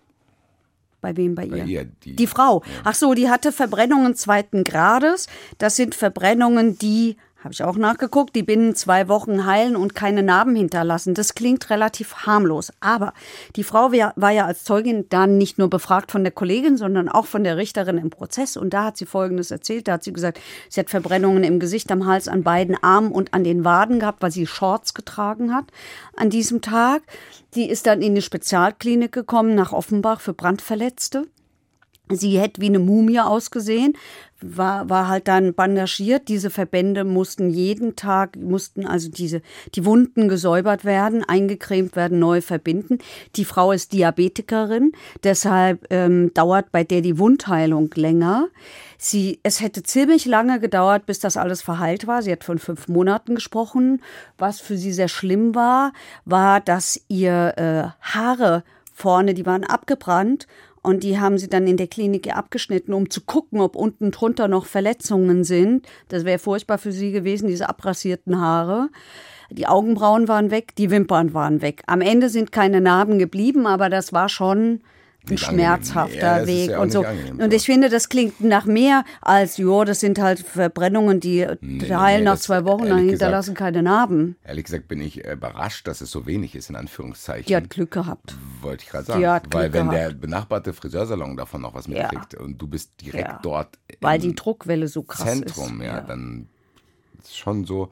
Bei 1.01 1.17
wem 1.17 1.35
bei, 1.35 1.47
Bei 1.47 1.57
ihr? 1.57 1.65
ihr, 1.65 1.83
die- 1.83 2.15
die 2.15 2.27
Frau. 2.27 2.63
Ach 2.85 2.93
so, 2.95 3.13
die 3.13 3.29
hatte 3.29 3.51
Verbrennungen 3.51 4.15
zweiten 4.15 4.63
Grades. 4.63 5.27
Das 5.57 5.75
sind 5.75 5.95
Verbrennungen, 5.95 6.77
die, 6.77 7.17
habe 7.43 7.53
ich 7.53 7.63
auch 7.63 7.75
nachgeguckt, 7.75 8.35
die 8.35 8.43
binnen 8.43 8.75
zwei 8.75 9.07
Wochen 9.09 9.45
heilen 9.45 9.75
und 9.75 9.95
keine 9.95 10.23
Narben 10.23 10.55
hinterlassen. 10.55 11.13
Das 11.13 11.35
klingt 11.35 11.69
relativ 11.69 12.25
harmlos. 12.25 12.71
Aber 12.79 13.13
die 13.55 13.63
Frau 13.63 13.91
war 13.91 14.31
ja 14.31 14.45
als 14.45 14.63
Zeugin 14.63 15.09
dann 15.09 15.37
nicht 15.37 15.57
nur 15.57 15.69
befragt 15.69 16.11
von 16.11 16.23
der 16.23 16.31
Kollegin, 16.31 16.77
sondern 16.77 17.09
auch 17.09 17.25
von 17.25 17.43
der 17.43 17.57
Richterin 17.57 17.97
im 17.97 18.09
Prozess. 18.09 18.55
Und 18.55 18.73
da 18.73 18.85
hat 18.85 18.97
sie 18.97 19.05
Folgendes 19.05 19.51
erzählt. 19.51 19.87
Da 19.87 19.93
hat 19.93 20.03
sie 20.03 20.13
gesagt, 20.13 20.39
sie 20.69 20.79
hat 20.79 20.89
Verbrennungen 20.89 21.43
im 21.43 21.59
Gesicht, 21.59 21.91
am 21.91 22.05
Hals, 22.05 22.27
an 22.27 22.43
beiden 22.43 22.81
Armen 22.81 23.11
und 23.11 23.33
an 23.33 23.43
den 23.43 23.65
Waden 23.65 23.99
gehabt, 23.99 24.21
weil 24.21 24.31
sie 24.31 24.47
Shorts 24.47 24.93
getragen 24.93 25.53
hat 25.53 25.65
an 26.15 26.29
diesem 26.29 26.61
Tag. 26.61 27.01
Die 27.55 27.69
ist 27.69 27.87
dann 27.87 28.01
in 28.01 28.15
die 28.15 28.21
Spezialklinik 28.21 29.11
gekommen 29.11 29.55
nach 29.55 29.73
Offenbach 29.73 30.21
für 30.21 30.33
Brandverletzte. 30.33 31.27
Sie 32.09 32.37
hätte 32.37 32.61
wie 32.61 32.67
eine 32.67 32.79
Mumie 32.79 33.21
ausgesehen, 33.21 33.93
war, 34.41 34.89
war 34.89 35.07
halt 35.07 35.29
dann 35.29 35.53
bandagiert. 35.53 36.27
Diese 36.27 36.49
Verbände 36.49 37.05
mussten 37.05 37.49
jeden 37.49 37.95
Tag, 37.95 38.35
mussten 38.35 38.85
also 38.85 39.09
diese, 39.09 39.41
die 39.73 39.85
Wunden 39.85 40.27
gesäubert 40.27 40.83
werden, 40.83 41.23
eingecremt 41.23 41.95
werden, 41.95 42.19
neu 42.19 42.41
verbinden. 42.41 42.97
Die 43.37 43.45
Frau 43.45 43.71
ist 43.71 43.93
Diabetikerin, 43.93 44.91
deshalb 45.23 45.87
ähm, 45.91 46.33
dauert 46.33 46.73
bei 46.73 46.83
der 46.83 46.99
die 46.99 47.17
Wundheilung 47.19 47.89
länger. 47.95 48.49
Sie, 48.97 49.39
es 49.43 49.61
hätte 49.61 49.81
ziemlich 49.81 50.25
lange 50.25 50.59
gedauert, 50.59 51.05
bis 51.05 51.19
das 51.19 51.37
alles 51.37 51.61
verheilt 51.61 52.05
war. 52.05 52.21
Sie 52.21 52.31
hat 52.33 52.43
von 52.43 52.59
fünf 52.59 52.89
Monaten 52.89 53.35
gesprochen. 53.35 54.01
Was 54.37 54.59
für 54.59 54.77
sie 54.77 54.91
sehr 54.91 55.09
schlimm 55.09 55.55
war, 55.55 55.93
war, 56.25 56.59
dass 56.59 56.99
ihr 57.07 57.53
äh, 57.57 58.01
Haare 58.01 58.63
vorne, 58.93 59.33
die 59.33 59.45
waren 59.45 59.63
abgebrannt 59.63 60.47
und 60.83 61.03
die 61.03 61.19
haben 61.19 61.37
sie 61.37 61.47
dann 61.47 61.65
in 61.65 61.77
der 61.77 61.87
Klinik 61.87 62.35
abgeschnitten, 62.35 62.93
um 62.93 63.09
zu 63.09 63.21
gucken, 63.21 63.61
ob 63.61 63.75
unten 63.75 64.11
drunter 64.11 64.49
noch 64.49 64.65
Verletzungen 64.65 65.45
sind. 65.45 65.87
Das 66.09 66.25
wäre 66.25 66.39
furchtbar 66.39 66.77
für 66.77 66.91
sie 66.91 67.11
gewesen, 67.11 67.47
diese 67.47 67.69
abrasierten 67.69 68.39
Haare. 68.39 68.89
Die 69.49 69.65
Augenbrauen 69.65 70.27
waren 70.27 70.51
weg, 70.51 70.75
die 70.75 70.91
Wimpern 70.91 71.33
waren 71.33 71.61
weg. 71.61 71.83
Am 71.87 72.01
Ende 72.01 72.27
sind 72.27 72.51
keine 72.51 72.81
Narben 72.81 73.17
geblieben, 73.17 73.65
aber 73.65 73.89
das 73.89 74.11
war 74.11 74.27
schon 74.27 74.81
ein 75.29 75.37
schmerzhafter 75.37 76.41
Ja, 76.41 76.47
Weg 76.47 76.69
ja 76.71 76.79
und 76.81 76.91
so. 76.91 77.03
angenehm, 77.03 77.39
Und 77.39 77.53
ich 77.53 77.65
finde, 77.65 77.89
das 77.89 78.09
klingt 78.09 78.41
nach 78.41 78.65
mehr 78.65 79.05
als, 79.21 79.57
jo, 79.57 79.83
das 79.85 79.99
sind 80.01 80.19
halt 80.19 80.39
Verbrennungen, 80.39 81.19
die 81.19 81.47
nee, 81.61 81.79
heilen 81.89 82.25
nach 82.25 82.33
das- 82.33 82.41
zwei 82.43 82.65
Wochen, 82.65 82.87
dann 82.87 83.07
hinterlassen 83.07 83.53
keine 83.55 83.81
Narben. 83.83 84.35
Ehrlich 84.43 84.65
gesagt 84.65 84.87
bin 84.87 84.99
ich 85.01 85.23
äh, 85.25 85.33
überrascht, 85.33 85.87
dass 85.87 86.01
es 86.01 86.11
so 86.11 86.25
wenig 86.25 86.55
ist, 86.55 86.69
in 86.69 86.75
Anführungszeichen. 86.75 87.45
Die 87.45 87.55
hat 87.55 87.69
Glück 87.69 87.91
gehabt. 87.91 88.35
Wollte 88.61 88.83
ich 88.83 88.89
gerade 88.89 89.05
sagen. 89.05 89.19
Die 89.21 89.27
hat 89.27 89.43
Glück 89.43 89.53
Weil 89.53 89.73
wenn 89.73 89.89
gehabt. 89.89 89.97
der 90.11 90.13
benachbarte 90.17 90.73
Friseursalon 90.73 91.37
davon 91.37 91.61
noch 91.61 91.73
was 91.73 91.87
Ja. 91.87 92.03
mitkriegt 92.03 92.35
und 92.35 92.57
du 92.61 92.67
bist 92.67 92.91
direkt 93.01 93.27
Ja. 93.27 93.39
dort 93.41 93.79
Weil 94.01 94.19
die 94.19 94.35
Druckwelle 94.35 94.87
so 94.87 95.03
krass 95.03 95.25
Zentrum, 95.25 95.79
ist. 95.81 95.87
ja, 95.87 96.01
dann 96.01 96.47
ist 97.23 97.37
schon 97.37 97.63
so, 97.65 97.89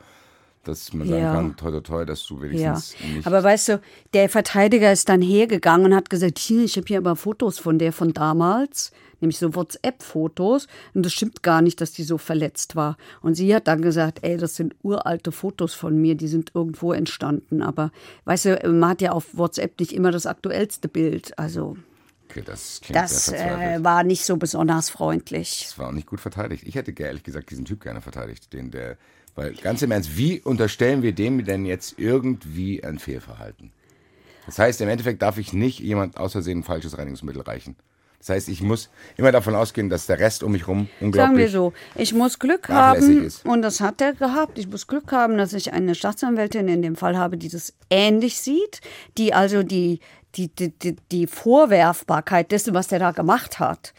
dass 0.64 0.94
man 0.94 1.08
sagen 1.08 1.22
Ja. 1.22 1.34
kann, 1.34 1.56
toi, 1.56 1.72
toi, 1.72 1.82
toi, 1.82 2.06
dass 2.06 2.26
du 2.26 2.36
Ja, 2.36 2.42
wenigstens 2.42 2.96
nicht... 3.02 3.28
aber 3.28 3.44
weißt 3.44 3.70
du, 3.70 3.82
der 4.14 4.30
Verteidiger 4.30 4.92
ist 4.92 5.10
dann 5.10 5.22
hergegangen 5.22 5.88
und 5.88 5.96
hat 5.96 6.10
gesagt, 6.10 6.38
hier, 6.40 6.64
ich 6.64 6.78
habe 6.78 6.88
hier 6.88 6.98
aber 7.00 7.16
Fotos 7.16 7.60
von 7.60 7.80
der 7.80 7.94
von 7.94 8.14
damals, 8.14 8.92
nämlich 9.22 9.38
so 9.38 9.54
WhatsApp-Fotos 9.56 10.68
und 10.94 11.06
das 11.06 11.14
stimmt 11.14 11.44
gar 11.44 11.62
nicht, 11.62 11.80
dass 11.82 11.92
die 11.92 12.04
so 12.04 12.18
verletzt 12.18 12.76
war. 12.76 12.98
Und 13.22 13.36
sie 13.36 13.54
hat 13.56 13.68
dann 13.68 13.82
gesagt, 13.82 14.20
ey, 14.24 14.38
das 14.38 14.56
sind 14.56 14.76
uralte 14.84 15.32
Fotos 15.32 15.74
von 15.74 16.00
mir, 16.00 16.16
die 16.16 16.28
sind 16.28 16.52
irgendwo 16.54 16.94
entstanden. 16.94 17.62
Aber 17.62 17.92
weißt 18.26 18.46
du, 18.46 18.70
man 18.72 18.92
hat 18.92 19.02
ja 19.02 19.12
auf 19.12 19.38
WhatsApp 19.38 19.80
nicht 19.80 19.94
immer 19.94 20.12
das 20.12 20.26
aktuellste 20.26 20.88
Bild. 20.88 21.38
Also 21.38 21.78
okay, 22.30 22.44
das 22.46 22.82
das 22.92 23.32
äh, 23.32 23.84
war 23.84 24.04
nicht 24.04 24.26
so 24.26 24.38
besonders 24.38 24.90
freundlich. 24.90 25.66
Das 25.68 25.78
war 25.78 25.90
auch 25.90 25.94
nicht 25.94 26.08
gut 26.08 26.20
verteidigt. 26.20 26.64
Ich 26.66 26.76
hätte 26.76 26.92
ehrlich 26.98 27.24
gesagt 27.24 27.52
diesen 27.52 27.66
Typ 27.66 27.82
gerne 27.82 28.02
verteidigt, 28.02 28.52
den 28.54 28.72
der, 28.72 28.98
weil 29.36 29.54
ganz 29.54 29.82
im 29.82 29.92
Ernst, 29.92 30.18
wie 30.18 30.40
unterstellen 30.42 31.02
wir 31.04 31.14
dem 31.14 31.44
denn 31.46 31.66
jetzt 31.66 31.96
irgendwie 31.98 32.84
ein 32.84 33.00
Fehlverhalten? 33.00 33.72
Das 34.46 34.60
heißt, 34.60 34.82
im 34.82 34.90
Endeffekt 34.90 35.22
darf 35.22 35.38
ich 35.38 35.54
nicht 35.54 35.80
jemand 35.80 36.18
aus 36.18 36.34
Versehen 36.34 36.60
ein 36.60 36.64
falsches 36.64 36.98
Reinigungsmittel 36.98 37.42
reichen. 37.42 37.76
Das 38.22 38.30
heißt, 38.30 38.50
ich 38.50 38.62
muss 38.62 38.90
immer 39.18 39.32
davon 39.32 39.56
ausgehen, 39.56 39.90
dass 39.90 40.06
der 40.06 40.20
Rest 40.20 40.44
um 40.44 40.52
mich 40.52 40.68
rum 40.68 40.88
unglaublich 41.00 41.28
Sagen 41.28 41.38
wir 41.38 41.50
so, 41.50 41.74
ich 41.96 42.14
muss 42.14 42.38
Glück 42.38 42.70
haben, 42.70 43.26
ist. 43.26 43.44
und 43.48 43.64
das 43.64 43.82
hat 43.82 44.00
er 44.00 44.14
gehabt, 44.14 44.60
ich 44.60 44.68
muss 44.68 44.86
Glück 44.86 45.12
haben, 45.12 45.38
dass 45.38 45.54
ich 45.54 45.74
eine 45.74 45.96
Staatsanwältin 45.96 46.68
in 46.68 46.84
dem 46.84 46.96
Fall 46.96 47.18
habe, 47.18 47.36
die 47.36 47.50
das 47.50 47.74
ähnlich 47.90 48.40
sieht, 48.40 48.82
die 49.18 49.34
also 49.34 49.64
die, 49.64 50.02
die, 50.36 50.50
die, 50.50 50.96
die 51.12 51.26
Vorwerfbarkeit 51.26 52.52
dessen, 52.52 52.76
was 52.76 52.90
der 52.90 53.00
da 53.00 53.10
gemacht 53.10 53.60
hat, 53.60 53.92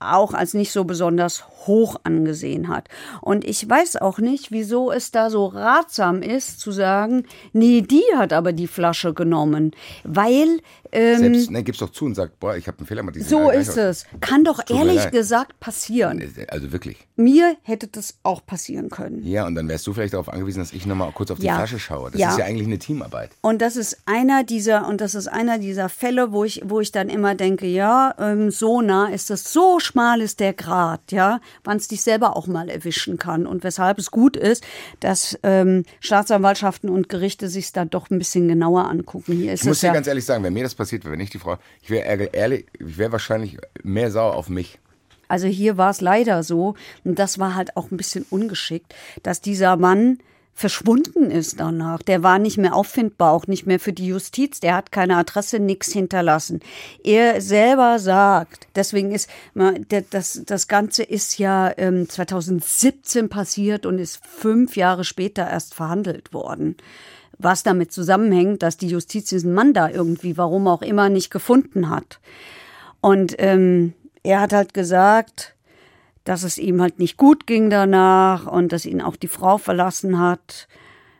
auch 0.00 0.34
als 0.34 0.54
nicht 0.54 0.72
so 0.72 0.84
besonders 0.84 1.44
hoch 1.66 1.96
angesehen 2.04 2.68
hat. 2.68 2.88
Und 3.20 3.44
ich 3.44 3.68
weiß 3.68 3.96
auch 3.96 4.18
nicht, 4.18 4.50
wieso 4.50 4.90
es 4.90 5.10
da 5.10 5.30
so 5.30 5.46
ratsam 5.46 6.22
ist 6.22 6.58
zu 6.60 6.72
sagen, 6.72 7.24
nee, 7.52 7.82
die 7.82 8.02
hat 8.16 8.32
aber 8.32 8.52
die 8.52 8.66
Flasche 8.66 9.12
genommen, 9.14 9.72
weil 10.04 10.60
ähm, 10.92 11.18
Selbst, 11.18 11.50
ne, 11.50 11.62
gib's 11.62 11.78
doch 11.78 11.90
zu 11.90 12.04
und 12.04 12.14
sagt, 12.14 12.40
boah, 12.40 12.56
ich 12.56 12.66
habe 12.66 12.78
einen 12.78 12.86
Fehler 12.86 13.02
diesem 13.12 13.28
so 13.28 13.50
ist 13.50 13.76
es. 13.76 14.06
Kann 14.20 14.42
doch 14.42 14.58
mir 14.68 14.76
ehrlich 14.76 15.10
gesagt 15.12 15.60
passieren. 15.60 16.20
Also 16.48 16.72
wirklich. 16.72 16.96
Mir 17.16 17.56
hätte 17.62 17.86
das 17.86 18.14
auch 18.24 18.44
passieren 18.44 18.88
können. 18.90 19.24
Ja, 19.24 19.46
und 19.46 19.54
dann 19.54 19.68
wärst 19.68 19.86
du 19.86 19.92
vielleicht 19.92 20.14
darauf 20.14 20.28
angewiesen, 20.28 20.58
dass 20.60 20.72
ich 20.72 20.86
nochmal 20.86 21.12
kurz 21.12 21.30
auf 21.30 21.38
die 21.38 21.46
Ja. 21.46 21.56
Flasche 21.56 21.78
schaue. 21.78 22.10
Das 22.10 22.20
Ja. 22.20 22.30
ist 22.30 22.38
ja 22.38 22.44
eigentlich 22.44 22.66
eine 22.66 22.78
Teamarbeit. 22.78 23.30
Und 23.40 23.62
das 23.62 23.76
ist 23.76 23.98
einer 24.06 24.42
dieser 24.42 24.88
und 24.88 25.00
das 25.00 25.14
ist 25.14 25.28
einer 25.28 25.58
dieser 25.58 25.88
Fälle, 25.88 26.32
wo 26.32 26.44
ich 26.44 26.62
wo 26.64 26.80
ich 26.80 26.90
dann 26.90 27.08
immer 27.08 27.34
denke, 27.34 27.66
ja, 27.66 28.14
ähm, 28.18 28.50
so 28.50 28.80
nah 28.80 29.08
ist 29.08 29.30
das, 29.30 29.52
so 29.52 29.78
schmal 29.90 30.20
ist 30.20 30.40
der 30.40 30.52
Grat, 30.52 31.10
ja, 31.10 31.40
wann 31.64 31.76
es 31.76 31.88
dich 31.88 32.02
selber 32.02 32.36
auch 32.36 32.46
mal 32.46 32.68
erwischen 32.68 33.18
kann 33.18 33.46
und 33.46 33.64
weshalb 33.64 33.98
es 33.98 34.10
gut 34.10 34.36
ist, 34.36 34.64
dass 35.00 35.38
ähm, 35.42 35.84
Staatsanwaltschaften 36.00 36.88
und 36.88 37.08
Gerichte 37.08 37.48
sich 37.48 37.72
da 37.72 37.84
doch 37.84 38.10
ein 38.10 38.18
bisschen 38.18 38.48
genauer 38.48 38.88
angucken. 38.88 39.32
Hier 39.32 39.52
ist 39.52 39.62
Ich 39.62 39.66
muss 39.66 39.80
dir 39.80 39.88
ja, 39.88 39.92
ganz 39.92 40.06
ehrlich 40.06 40.24
sagen, 40.24 40.44
wenn 40.44 40.52
mir 40.52 40.62
das 40.62 40.74
passiert 40.74 41.04
wäre, 41.04 41.12
wenn 41.12 41.20
ich 41.20 41.30
die 41.30 41.38
Frau, 41.38 41.58
ich 41.82 41.90
wäre 41.90 42.24
ehrlich, 42.32 42.66
ich 42.78 42.98
wäre 42.98 43.12
wahrscheinlich 43.12 43.58
mehr 43.82 44.10
sauer 44.10 44.34
auf 44.34 44.48
mich. 44.48 44.78
Also 45.28 45.46
hier 45.46 45.76
war 45.76 45.90
es 45.90 46.00
leider 46.00 46.42
so, 46.42 46.74
und 47.04 47.18
das 47.18 47.38
war 47.38 47.54
halt 47.54 47.76
auch 47.76 47.90
ein 47.90 47.96
bisschen 47.96 48.26
ungeschickt, 48.30 48.94
dass 49.22 49.40
dieser 49.40 49.76
Mann 49.76 50.18
verschwunden 50.54 51.30
ist 51.30 51.58
danach. 51.58 52.02
Der 52.02 52.22
war 52.22 52.38
nicht 52.38 52.58
mehr 52.58 52.74
auffindbar, 52.74 53.32
auch 53.32 53.46
nicht 53.46 53.66
mehr 53.66 53.80
für 53.80 53.92
die 53.92 54.06
Justiz. 54.06 54.60
Der 54.60 54.76
hat 54.76 54.92
keine 54.92 55.16
Adresse, 55.16 55.58
nichts 55.58 55.92
hinterlassen. 55.92 56.60
Er 57.02 57.40
selber 57.40 57.98
sagt, 57.98 58.66
deswegen 58.74 59.12
ist 59.12 59.30
das, 60.10 60.42
das 60.44 60.68
Ganze 60.68 61.02
ist 61.02 61.38
ja 61.38 61.72
ähm, 61.78 62.08
2017 62.08 63.28
passiert 63.28 63.86
und 63.86 63.98
ist 63.98 64.20
fünf 64.26 64.76
Jahre 64.76 65.04
später 65.04 65.48
erst 65.48 65.74
verhandelt 65.74 66.32
worden. 66.34 66.76
Was 67.38 67.62
damit 67.62 67.90
zusammenhängt, 67.90 68.62
dass 68.62 68.76
die 68.76 68.88
Justiz 68.88 69.30
diesen 69.30 69.54
Mann 69.54 69.72
da 69.72 69.88
irgendwie, 69.88 70.36
warum 70.36 70.68
auch 70.68 70.82
immer, 70.82 71.08
nicht 71.08 71.30
gefunden 71.30 71.88
hat. 71.88 72.20
Und 73.00 73.34
ähm, 73.38 73.94
er 74.22 74.40
hat 74.40 74.52
halt 74.52 74.74
gesagt, 74.74 75.54
dass 76.24 76.42
es 76.42 76.58
ihm 76.58 76.80
halt 76.80 76.98
nicht 76.98 77.16
gut 77.16 77.46
ging 77.46 77.70
danach 77.70 78.46
und 78.46 78.72
dass 78.72 78.84
ihn 78.86 79.00
auch 79.00 79.16
die 79.16 79.28
Frau 79.28 79.58
verlassen 79.58 80.18
hat 80.18 80.68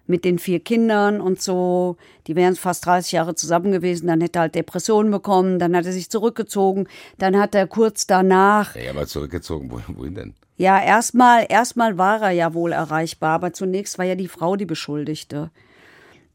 mit 0.07 0.25
den 0.25 0.39
vier 0.39 0.61
Kindern 0.61 1.21
und 1.21 1.41
so. 1.41 1.97
Die 2.27 2.35
wären 2.37 2.57
fast 2.57 2.85
30 2.87 3.13
Jahre 3.13 3.35
zusammen 3.37 3.71
gewesen. 3.73 4.09
Dann 4.09 4.21
hätte 4.21 4.39
er 4.41 4.43
halt 4.43 4.55
Depressionen 4.57 5.11
bekommen. 5.13 5.59
Dann 5.61 5.77
hat 5.77 5.87
er 5.87 5.93
sich 5.93 6.11
zurückgezogen. 6.11 6.89
Dann 7.19 7.39
hat 7.39 7.55
er 7.55 7.67
kurz 7.69 8.07
danach 8.09 8.75
Ja, 8.77 8.91
aber 8.91 9.07
zurückgezogen, 9.07 9.71
wohin, 9.71 10.15
denn? 10.15 10.35
ja, 10.57 10.83
erstmal, 10.83 11.47
erstmal 11.49 11.97
war 11.97 12.21
er 12.23 12.31
ja 12.33 12.53
wohl 12.55 12.73
erreichbar, 12.73 13.31
aber 13.37 13.53
zunächst 13.53 13.99
war 13.99 14.05
ja 14.05 14.17
die 14.17 14.29
Frau 14.29 14.57
die 14.57 14.67
Beschuldigte. 14.67 15.51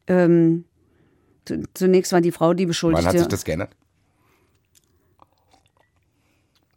Ähm, 0.08 0.64
zu- 1.46 1.64
zunächst 1.74 2.14
war 2.14 2.22
die 2.22 2.32
Frau 2.32 2.54
die 2.54 2.64
Wann 2.64 2.68
Beschuldigte. 2.70 3.08
hat 3.10 3.18
sich 3.20 3.28
das 3.28 3.44
geändert? 3.44 3.72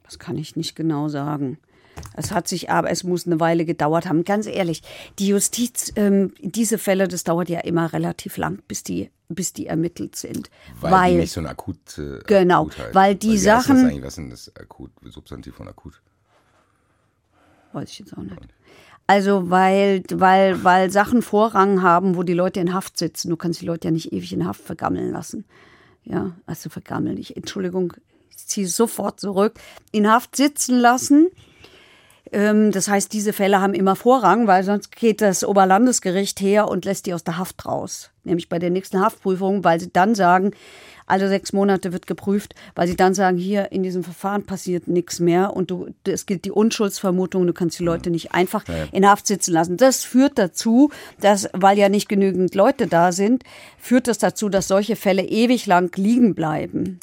Das 0.05 0.19
kann 0.19 0.37
ich 0.37 0.57
nicht 0.57 0.75
genau 0.75 1.09
sagen. 1.09 1.59
Es 2.15 2.33
hat 2.33 2.49
sich 2.49 2.69
aber, 2.71 2.91
es 2.91 3.05
muss 3.05 3.27
eine 3.27 3.39
Weile 3.39 3.65
gedauert 3.65 4.07
haben. 4.09 4.25
Ganz 4.25 4.47
ehrlich, 4.47 4.83
die 5.19 5.29
Justiz, 5.29 5.93
ähm, 5.97 6.33
diese 6.41 6.79
Fälle, 6.79 7.07
das 7.09 7.23
dauert 7.25 7.49
ja 7.49 7.61
immer 7.61 7.93
relativ 7.93 8.37
lang, 8.37 8.61
bis 8.67 8.83
die, 8.83 9.11
bis 9.29 9.53
die 9.53 9.67
ermittelt 9.67 10.17
sind. 10.17 10.51
Weil, 10.81 10.93
Weil, 10.93 11.13
die 11.13 11.19
nicht 11.19 11.33
so 11.33 11.41
ein 11.41 11.47
akut. 11.47 11.77
Äh, 11.99 12.19
Genau, 12.27 12.63
akut 12.63 12.79
halt. 12.79 12.95
weil 12.95 13.15
die 13.15 13.35
das 13.35 13.43
Sachen- 13.43 13.77
eigentlich? 13.87 14.03
Was 14.03 14.09
ist 14.09 14.17
denn 14.19 14.31
das 14.31 14.57
akut, 14.57 14.91
Substantiv 15.05 15.55
von 15.55 15.69
akut? 15.69 16.01
weiß 17.73 17.91
ich 17.91 17.99
jetzt 18.01 18.13
auch 18.17 18.23
nicht. 18.23 18.35
Also 19.07 19.49
weil, 19.51 20.03
weil, 20.13 20.65
weil 20.65 20.91
Sachen 20.91 21.23
Vorrang 21.23 21.83
haben, 21.83 22.17
wo 22.17 22.23
die 22.23 22.33
Leute 22.35 22.61
in 22.61 22.75
Haft 22.75 22.99
sitzen. 22.99 23.31
Du 23.31 23.37
kannst 23.37 23.61
die 23.61 23.67
Leute 23.67 23.89
ja 23.89 23.93
nicht 23.93 24.13
ewig 24.13 24.33
in 24.33 24.47
Haft 24.47 24.61
vergammeln 24.63 25.11
lassen. 25.13 25.45
Ja, 26.05 26.33
also 26.47 26.69
vergammeln. 26.71 27.17
Ich, 27.19 27.37
Entschuldigung, 27.37 27.95
ich 28.31 28.39
ziehe 28.47 28.67
es 28.67 28.77
sofort 28.77 29.21
zurück. 29.21 29.55
In 29.93 30.11
Haft 30.11 30.37
sitzen 30.37 30.79
lassen. 30.79 31.29
Ähm, 32.33 32.73
das 32.73 32.89
heißt, 32.89 33.13
diese 33.13 33.33
Fälle 33.33 33.61
haben 33.61 33.75
immer 33.75 33.97
Vorrang, 33.97 34.47
weil 34.47 34.65
sonst 34.65 34.95
geht 34.95 35.21
das 35.21 35.45
Oberlandesgericht 35.45 36.41
her 36.41 36.69
und 36.69 36.85
lässt 36.85 37.07
die 37.07 37.15
aus 37.15 37.25
der 37.25 37.39
Haft 37.39 37.67
raus. 37.67 38.11
Nämlich 38.25 38.49
bei 38.49 38.59
der 38.59 38.71
nächsten 38.71 39.01
Haftprüfung, 39.01 39.65
weil 39.65 39.81
sie 39.81 39.91
dann 39.93 40.15
sagen, 40.15 40.53
alle 41.07 41.29
sechs 41.29 41.55
Monate 41.55 41.93
wird 41.95 42.07
geprüft, 42.07 42.55
weil 42.75 42.87
sie 42.87 42.97
dann 42.97 43.15
sagen, 43.15 43.39
hier 43.39 43.73
in 43.73 43.83
diesem 43.83 44.05
Verfahren 44.05 44.45
passiert 44.45 44.89
nichts 44.89 45.21
mehr 45.21 45.57
und 45.57 45.71
du, 45.71 45.89
es 46.07 46.27
gilt 46.27 46.45
die 46.45 46.51
Unschuldsvermutung, 46.51 47.47
du 47.47 47.55
kannst 47.55 47.79
die 47.79 47.85
Leute 47.85 48.11
nicht 48.11 48.33
einfach 48.33 48.65
in 48.93 49.09
Haft 49.09 49.27
sitzen 49.27 49.53
lassen. 49.53 49.79
Das 49.79 50.05
führt 50.05 50.39
dazu, 50.39 50.91
dass, 51.21 51.49
weil 51.55 51.79
ja 51.79 51.89
nicht 51.89 52.11
genügend 52.11 52.55
Leute 52.55 52.87
da 52.87 53.13
sind, 53.13 53.45
führt 53.79 54.07
das 54.07 54.19
dazu, 54.19 54.51
dass 54.51 54.69
solche 54.69 54.97
Fälle 54.97 55.23
ewig 55.23 55.65
lang 55.67 55.97
liegen 55.97 56.35
bleiben. 56.35 57.01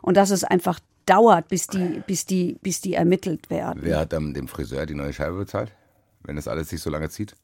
Und 0.00 0.16
dass 0.16 0.30
es 0.30 0.44
einfach 0.44 0.78
dauert, 1.08 1.48
bis 1.48 1.66
die, 1.66 2.02
bis 2.06 2.26
die, 2.26 2.58
bis 2.62 2.80
die 2.80 2.94
ermittelt 2.94 3.50
werden. 3.50 3.80
Wer 3.82 4.00
hat 4.00 4.12
dann 4.12 4.34
dem 4.34 4.48
Friseur 4.48 4.86
die 4.86 4.94
neue 4.94 5.12
Scheibe 5.12 5.36
bezahlt? 5.38 5.72
Wenn 6.22 6.36
das 6.36 6.48
alles 6.48 6.68
sich 6.68 6.80
so 6.80 6.90
lange 6.90 7.08
zieht? 7.08 7.34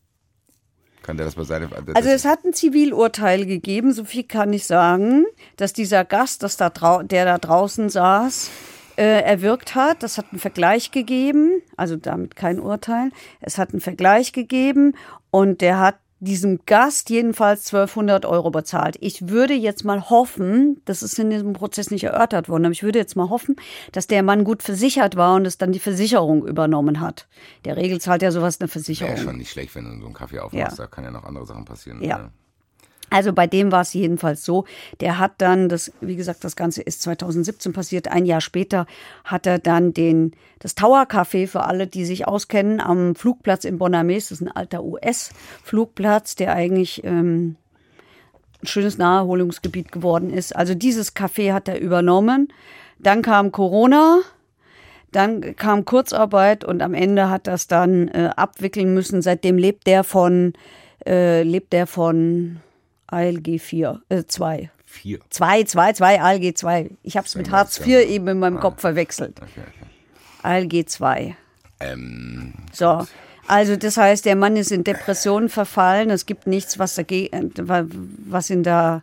Kann 1.03 1.19
der 1.19 1.27
das 1.27 1.35
bei 1.35 1.45
seiner. 1.45 1.69
Also 1.95 2.09
es 2.09 2.25
hat 2.25 2.45
ein 2.45 2.55
Zivilurteil 2.55 3.45
gegeben, 3.45 3.93
so 3.93 4.05
viel 4.05 4.25
kann 4.25 4.53
ich 4.55 4.65
sagen, 4.67 5.27
dass 5.57 5.75
dieser 5.75 6.05
Gast, 6.05 6.43
das 6.43 6.57
da 6.57 6.71
der 6.71 7.27
da 7.27 7.37
draußen 7.37 7.91
saß, 7.91 8.51
äh, 8.97 9.21
erwirkt 9.21 9.75
hat. 9.75 10.03
Das 10.03 10.17
hat 10.17 10.27
einen 10.31 10.41
Vergleich 10.41 10.93
gegeben, 10.93 11.61
also 11.77 11.97
damit 11.97 12.37
kein 12.37 12.59
Urteil. 12.59 13.11
Es 13.41 13.59
hat 13.59 13.73
einen 13.73 13.83
Vergleich 13.83 14.33
gegeben 14.33 14.95
und 15.31 15.61
der 15.61 15.79
hat 15.79 15.97
diesem 16.25 16.61
Gast 16.67 17.11
jedenfalls 17.11 17.67
1200 17.67 18.27
Euro 18.27 18.51
bezahlt. 18.51 18.97
Ich 19.01 19.29
würde 19.29 19.55
jetzt 19.55 19.85
mal 19.85 20.11
hoffen, 20.11 20.81
das 20.85 21.03
ist 21.03 21.19
in 21.19 21.31
diesem 21.31 21.53
Prozess 21.53 21.91
nicht 21.91 22.05
erörtert 22.05 22.49
worden, 22.49 22.65
aber 22.65 22.73
ich 22.73 22.83
würde 22.83 22.99
jetzt 22.99 23.17
mal 23.17 23.31
hoffen, 23.31 23.57
dass 23.93 24.07
der 24.07 24.23
Mann 24.23 24.45
gut 24.45 24.63
versichert 24.63 25.17
war 25.17 25.37
und 25.37 25.47
es 25.47 25.59
dann 25.59 25.73
die 25.73 25.79
Versicherung 25.79 26.47
übernommen 26.47 27.01
hat. 27.01 27.29
Der 27.65 27.77
Regel 27.77 28.01
zahlt 28.01 28.23
ja 28.23 28.31
sowas 28.31 28.61
eine 28.61 28.69
Versicherung. 28.69 29.15
Wäre 29.15 29.25
schon 29.25 29.39
nicht 29.39 29.51
schlecht, 29.51 29.75
wenn 29.75 29.85
du 29.85 29.99
so 30.01 30.07
einen 30.07 30.15
Kaffee 30.15 30.41
aufmachst. 30.41 30.79
Ja. 30.79 30.85
Da 30.85 30.91
kann 30.91 31.05
ja 31.05 31.11
noch 31.11 31.25
andere 31.25 31.47
Sachen 31.47 31.65
passieren. 31.65 32.03
Ja. 32.03 32.31
Also 33.15 33.33
bei 33.33 33.47
dem 33.47 33.71
war 33.71 33.83
es 33.83 33.95
jedenfalls 33.95 34.45
so. 34.45 34.65
Der 34.99 35.21
hat 35.21 35.35
dann, 35.39 35.69
das, 35.69 35.93
wie 36.01 36.17
gesagt, 36.17 36.43
das 36.43 36.57
Ganze 36.57 36.83
ist 36.83 37.01
2017 37.03 37.73
passiert. 37.73 38.09
Ein 38.09 38.27
Jahr 38.27 38.41
später 38.41 38.89
hat 39.23 39.47
er 39.47 39.61
dann 39.61 39.95
den, 39.95 40.33
das 40.59 40.75
Tower 40.75 41.03
Café 41.05 41.47
für 41.47 41.63
alle, 41.63 41.87
die 41.87 42.07
sich 42.07 42.27
auskennen, 42.27 42.81
am 42.81 43.15
Flugplatz 43.15 43.65
in 43.65 43.79
Bonames. 43.79 44.31
Das 44.31 44.41
ist 44.41 44.47
ein 44.49 44.51
alter 44.51 44.83
US-Flugplatz, 44.83 46.35
der 46.35 46.55
eigentlich 46.55 47.05
ähm, 47.05 47.55
ein 48.61 48.67
schönes 48.67 48.99
Naherholungsgebiet 48.99 49.93
geworden 49.93 50.31
ist. 50.31 50.57
Also 50.57 50.75
dieses 50.75 51.15
Café 51.15 51.53
hat 51.53 51.69
er 51.69 51.81
übernommen. 51.81 52.49
Dann 52.99 53.23
kam 53.23 53.53
Corona. 53.53 54.23
Dann 55.13 55.55
kam 55.55 55.85
Kurzarbeit 55.85 56.65
und 56.65 56.83
am 56.83 56.95
Ende 56.95 57.31
hat 57.31 57.47
das 57.47 57.69
dann 57.69 58.09
äh, 58.09 58.31
abwickeln 58.35 58.93
müssen. 58.93 59.23
Seitdem 59.23 59.57
lebt 59.57 59.87
der 59.87 60.03
von, 60.03 60.55
äh, 61.07 61.45
lebt 61.45 61.73
der 61.73 61.87
von 61.87 62.59
ALG 63.07 63.59
4, 63.59 64.03
äh, 64.09 64.25
2. 64.27 64.71
Vier. 64.85 65.19
2, 65.31 65.65
2, 65.65 65.93
2, 65.95 66.21
ALG 66.21 66.55
2. 66.55 66.91
Ich 67.03 67.17
habe 67.17 67.27
es 67.27 67.35
mit 67.35 67.51
Hartz. 67.51 67.81
IV 67.81 68.09
eben 68.09 68.29
in 68.29 68.39
meinem 68.39 68.61
Kopf 68.61 68.81
verwechselt. 68.81 69.41
Okay, 69.41 69.61
okay. 69.61 69.87
ALG 70.43 70.89
2. 70.89 71.37
Ähm, 71.81 72.55
So. 72.73 73.07
Also 73.47 73.77
das 73.77 73.97
heißt, 73.97 74.25
der 74.25 74.37
Mann 74.37 74.57
ist 74.57 74.73
in 74.73 74.85
Depressionen 74.85 75.49
verfallen. 75.51 76.09
Es 76.11 76.25
gibt 76.25 76.47
nichts, 76.47 76.79
was 76.79 76.95
dagegen, 76.95 77.53
was 78.27 78.49
ihn 78.49 78.63
da 78.63 79.03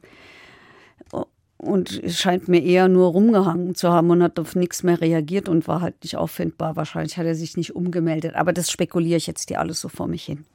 und 1.62 2.04
es 2.04 2.18
scheint 2.18 2.48
mir 2.48 2.64
eher 2.64 2.88
nur 2.88 3.12
rumgehangen 3.12 3.76
zu 3.76 3.92
haben 3.92 4.10
und 4.10 4.24
hat 4.24 4.40
auf 4.40 4.56
nichts 4.56 4.82
mehr 4.82 5.00
reagiert 5.00 5.48
und 5.48 5.68
war 5.68 5.82
halt 5.82 5.96
nicht 6.04 6.18
auffindbar. 6.18 6.76
Wahrscheinlich 6.76 7.18
hat 7.18 7.28
er 7.28 7.36
sich 7.36 7.56
nicht 7.56 7.76
umgemeldet. 7.76 8.34
Aber 8.36 8.52
das 8.52 8.72
spekuliere 8.72 9.18
ich 9.18 9.28
jetzt 9.28 9.48
hier 9.48 9.60
alles 9.60 9.80
so 9.80 9.88
vor 9.88 10.08
mich 10.08 10.24
hin. 10.24 10.46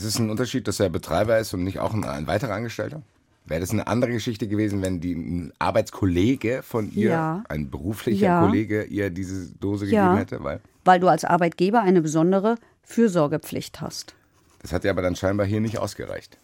Ist 0.00 0.14
es 0.14 0.18
ein 0.18 0.30
Unterschied, 0.30 0.66
dass 0.68 0.80
er 0.80 0.88
Betreiber 0.90 1.38
ist 1.38 1.52
und 1.54 1.64
nicht 1.64 1.78
auch 1.78 1.92
ein, 1.94 2.04
ein 2.04 2.26
weiterer 2.26 2.54
Angestellter? 2.54 3.02
Wäre 3.46 3.60
das 3.60 3.70
eine 3.70 3.86
andere 3.86 4.12
Geschichte 4.12 4.46
gewesen, 4.48 4.82
wenn 4.82 5.00
die 5.00 5.14
ein 5.14 5.52
Arbeitskollege 5.58 6.62
von 6.62 6.90
ihr, 6.92 7.10
Ja. 7.10 7.44
ein 7.48 7.70
beruflicher 7.70 8.26
Ja. 8.26 8.40
Kollege, 8.46 8.84
ihr 8.84 9.10
diese 9.10 9.52
Dose 9.56 9.86
Ja. 9.86 10.02
gegeben 10.04 10.18
hätte? 10.18 10.44
Weil 10.44 10.60
Weil 10.84 11.00
du 11.00 11.08
als 11.08 11.24
Arbeitgeber 11.24 11.80
eine 11.82 12.00
besondere 12.02 12.56
Fürsorgepflicht 12.82 13.80
hast. 13.80 14.14
das 14.62 14.72
hat 14.72 14.84
ja 14.84 14.90
aber 14.90 15.02
dann 15.02 15.16
scheinbar 15.16 15.46
hier 15.46 15.60
nicht 15.60 15.78
ausgereicht, 15.78 16.38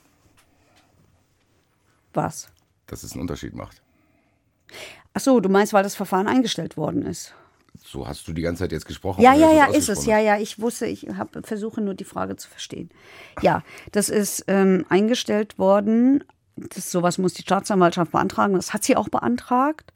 Was? 2.14 2.48
dass 2.86 3.02
es 3.02 3.12
einen 3.12 3.22
Unterschied 3.22 3.54
macht. 3.54 3.82
Ach 5.12 5.20
so, 5.20 5.40
du 5.40 5.48
meinst, 5.48 5.72
weil 5.72 5.82
das 5.82 5.94
Verfahren 5.94 6.26
eingestellt 6.26 6.76
worden 6.76 7.02
ist. 7.02 7.34
So 7.86 8.06
hast 8.06 8.26
du 8.26 8.32
die 8.32 8.42
ganze 8.42 8.64
Zeit 8.64 8.72
jetzt 8.72 8.86
gesprochen. 8.86 9.22
Ja, 9.22 9.34
ja, 9.34 9.52
ja, 9.52 9.66
ist 9.66 9.88
es. 9.88 10.06
Ja, 10.06 10.18
ja, 10.18 10.38
ich 10.38 10.60
wusste, 10.60 10.86
ich 10.86 11.06
hab, 11.16 11.46
versuche 11.46 11.80
nur 11.80 11.94
die 11.94 12.04
Frage 12.04 12.36
zu 12.36 12.48
verstehen. 12.48 12.90
Ja, 13.42 13.62
das 13.92 14.08
ist 14.08 14.44
ähm, 14.48 14.84
eingestellt 14.88 15.58
worden. 15.58 16.24
Das, 16.56 16.90
sowas 16.90 17.18
muss 17.18 17.34
die 17.34 17.42
Staatsanwaltschaft 17.42 18.10
beantragen. 18.10 18.54
Das 18.54 18.74
hat 18.74 18.82
sie 18.82 18.96
auch 18.96 19.08
beantragt. 19.08 19.92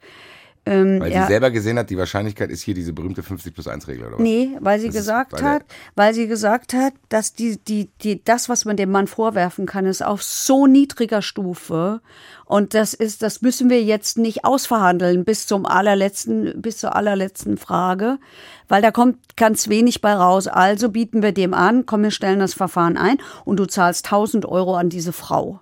Ähm, 0.63 0.99
Weil 0.99 1.11
er- 1.11 1.23
sie 1.23 1.27
selber 1.29 1.49
gesehen 1.49 1.79
hat, 1.79 1.89
die 1.89 1.97
Wahrscheinlichkeit 1.97 2.51
ist 2.51 2.61
hier 2.61 2.75
diese 2.75 2.93
berühmte 2.93 3.23
50 3.23 3.51
plus 3.55 3.67
1 3.67 3.87
Regel, 3.87 4.05
oder 4.05 4.13
was? 4.17 4.21
Nee, 4.21 4.57
weil 4.59 4.79
sie 4.79 4.87
Das 4.87 4.95
ist 4.95 5.01
gesagt 5.01 5.39
der- 5.39 5.43
hat, 5.49 5.63
weil 5.95 6.13
sie 6.13 6.27
gesagt 6.27 6.73
hat, 6.73 6.93
dass 7.09 7.33
die, 7.33 7.57
die, 7.57 7.89
die, 8.03 8.23
das, 8.23 8.47
was 8.47 8.63
man 8.65 8.77
dem 8.77 8.91
Mann 8.91 9.07
vorwerfen 9.07 9.65
kann, 9.65 9.87
ist 9.87 10.03
auf 10.05 10.21
so 10.21 10.67
niedriger 10.67 11.23
Stufe. 11.23 12.01
Und 12.45 12.75
das 12.75 12.93
ist, 12.93 13.23
das 13.23 13.41
müssen 13.41 13.71
wir 13.71 13.81
jetzt 13.83 14.19
nicht 14.19 14.45
ausverhandeln 14.45 15.25
bis 15.25 15.47
zum 15.47 15.65
allerletzten, 15.65 16.61
bis 16.61 16.77
zur 16.77 16.95
allerletzten 16.95 17.57
Frage, 17.57 18.19
weil 18.67 18.83
da 18.83 18.91
kommt 18.91 19.35
ganz 19.37 19.67
wenig 19.67 19.99
bei 20.01 20.13
raus. 20.13 20.45
Also 20.47 20.89
bieten 20.89 21.23
wir 21.23 21.31
dem 21.31 21.55
an, 21.55 21.87
komm, 21.87 22.03
wir 22.03 22.11
stellen 22.11 22.37
das 22.39 22.53
Verfahren 22.53 22.97
ein 22.97 23.17
und 23.45 23.57
du 23.57 23.65
zahlst 23.65 24.05
1000 24.05 24.45
Euro 24.45 24.75
an 24.75 24.89
diese 24.89 25.11
Frau. 25.11 25.59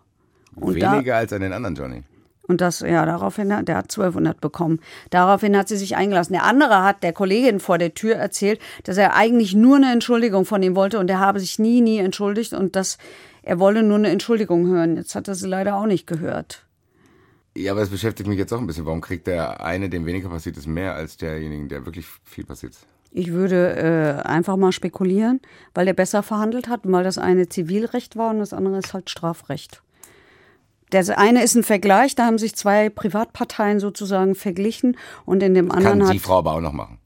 Und 0.55 0.81
da- 0.81 0.91
Weniger 0.93 1.15
als 1.15 1.31
an 1.31 1.39
den 1.39 1.53
anderen 1.53 1.75
Johnny. 1.75 2.03
Und 2.49 2.61
das, 2.61 2.79
ja, 2.79 3.05
daraufhin, 3.05 3.49
der 3.49 3.75
hat 3.77 3.91
1200 3.91 4.41
bekommen. 4.41 4.79
Daraufhin 5.11 5.55
hat 5.55 5.67
sie 5.67 5.77
sich 5.77 5.95
eingelassen. 5.95 6.33
Der 6.33 6.43
andere 6.43 6.83
hat 6.83 7.03
der 7.03 7.13
Kollegin 7.13 7.59
vor 7.59 7.77
der 7.77 7.93
Tür 7.93 8.15
erzählt, 8.15 8.59
dass 8.83 8.97
er 8.97 9.15
eigentlich 9.15 9.53
nur 9.53 9.75
eine 9.75 9.93
Entschuldigung 9.93 10.45
von 10.45 10.63
ihm 10.63 10.75
wollte 10.75 10.97
und 10.97 11.09
er 11.09 11.19
habe 11.19 11.39
sich 11.39 11.59
nie, 11.59 11.79
nie 11.81 11.99
entschuldigt 11.99 12.53
und 12.53 12.75
dass 12.75 12.97
er 13.43 13.59
wolle 13.59 13.83
nur 13.83 13.97
eine 13.97 14.09
Entschuldigung 14.09 14.67
hören. 14.67 14.97
Jetzt 14.97 15.13
hat 15.13 15.27
er 15.27 15.35
sie 15.35 15.47
leider 15.47 15.75
auch 15.75 15.85
nicht 15.85 16.07
gehört. 16.07 16.65
Ja, 17.55 17.71
aber 17.71 17.81
das 17.81 17.89
beschäftigt 17.89 18.27
mich 18.27 18.39
jetzt 18.39 18.51
auch 18.51 18.59
ein 18.59 18.67
bisschen. 18.67 18.85
Warum 18.85 19.01
kriegt 19.01 19.27
der 19.27 19.63
eine, 19.63 19.87
dem 19.87 20.07
weniger 20.07 20.29
passiert 20.29 20.57
ist, 20.57 20.67
mehr 20.67 20.95
als 20.95 21.17
derjenigen, 21.17 21.69
der 21.69 21.85
wirklich 21.85 22.07
viel 22.23 22.45
passiert 22.45 22.73
ist? 22.73 22.87
Ich 23.11 23.31
würde 23.31 23.75
äh, 24.23 24.27
einfach 24.27 24.55
mal 24.55 24.71
spekulieren, 24.71 25.39
weil 25.75 25.87
er 25.87 25.93
besser 25.93 26.23
verhandelt 26.23 26.67
hat 26.67 26.85
und 26.85 26.91
weil 26.93 27.03
das 27.03 27.17
eine 27.17 27.47
Zivilrecht 27.47 28.15
war 28.15 28.31
und 28.31 28.39
das 28.39 28.53
andere 28.53 28.79
ist 28.79 28.93
halt 28.93 29.09
Strafrecht. 29.09 29.83
Das 30.89 31.09
eine 31.09 31.43
ist 31.43 31.55
ein 31.55 31.63
Vergleich, 31.63 32.15
da 32.15 32.25
haben 32.25 32.37
sich 32.37 32.55
zwei 32.55 32.89
Privatparteien 32.89 33.79
sozusagen 33.79 34.35
verglichen 34.35 34.97
und 35.25 35.43
in 35.43 35.53
dem 35.53 35.71
anderen 35.71 35.99
Kann 35.99 36.07
hat 36.07 36.13
die 36.13 36.19
Frau 36.19 36.39
aber 36.39 36.53
auch 36.53 36.61
noch 36.61 36.73
machen. 36.73 36.97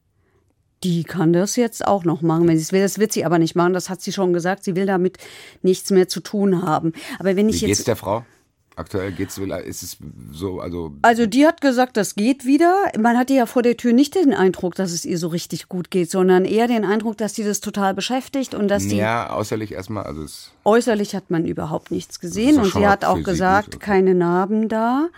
Die 0.84 1.04
kann 1.04 1.32
das 1.32 1.56
jetzt 1.56 1.88
auch 1.88 2.04
noch 2.04 2.22
machen, 2.22 2.48
wenn 2.48 2.58
sie 2.58 2.63
es 2.63 2.74
will. 2.74 2.82
Das 2.82 3.00
wird 3.00 3.13
sie 3.13 3.24
aber 3.24 3.39
nicht 3.39 3.56
machen. 3.56 3.72
Das 3.74 3.89
hat 3.89 4.02
sie 4.02 4.12
schon 4.12 4.34
gesagt. 4.34 4.65
Sie 4.65 4.76
will 4.76 4.86
damit 4.86 5.17
nichts 5.62 5.91
mehr 5.91 6.10
zu 6.10 6.19
tun 6.19 6.62
haben. 6.62 6.91
Aber 7.19 7.38
wenn 7.38 7.48
Wie 7.48 7.52
ich 7.52 7.62
geht's 7.62 7.80
jetzt. 7.80 7.88
der 7.88 7.96
Frau? 7.96 8.26
Aktuell 8.75 9.12
geht's, 9.12 9.38
ist 9.38 9.83
es 9.83 9.97
so, 10.31 10.59
also 10.59 10.93
Also 11.03 11.27
die 11.27 11.45
hat 11.45 11.62
gesagt, 11.62 11.95
das 11.95 12.15
geht 12.15 12.43
wieder. 12.43 12.75
Man 12.97 13.17
hatte 13.17 13.33
ja 13.33 13.45
vor 13.45 13.62
der 13.62 13.77
Tür 13.77 13.93
nicht 13.93 14.15
den 14.15 14.33
Eindruck, 14.33 14.73
dass 14.73 14.91
es 14.91 15.05
ihr 15.05 15.19
so 15.19 15.27
richtig 15.27 15.69
gut 15.69 15.91
geht, 15.91 16.09
sondern 16.09 16.43
eher 16.43 16.67
den 16.67 16.83
Eindruck, 16.83 17.17
dass 17.17 17.36
sie 17.36 17.43
das 17.43 17.59
total 17.59 17.93
beschäftigt 17.93 18.55
und 18.55 18.69
dass 18.69 18.88
die 18.88 18.97
ja, 18.97 19.36
äußerlich 19.36 19.73
erstmal, 19.73 20.03
also 20.05 20.23
es 20.23 20.51
äußerlich 20.63 21.15
hat 21.15 21.29
man 21.29 21.45
überhaupt 21.45 21.91
nichts 21.91 22.19
gesehen. 22.19 22.57
Und 22.59 22.73
sie 22.73 22.88
hat 22.88 23.05
auch 23.05 23.17
sie 23.17 23.23
gesagt, 23.23 23.65
gut, 23.71 23.75
okay. 23.75 23.86
keine 23.86 24.15
Narben 24.15 24.69
da. 24.69 25.09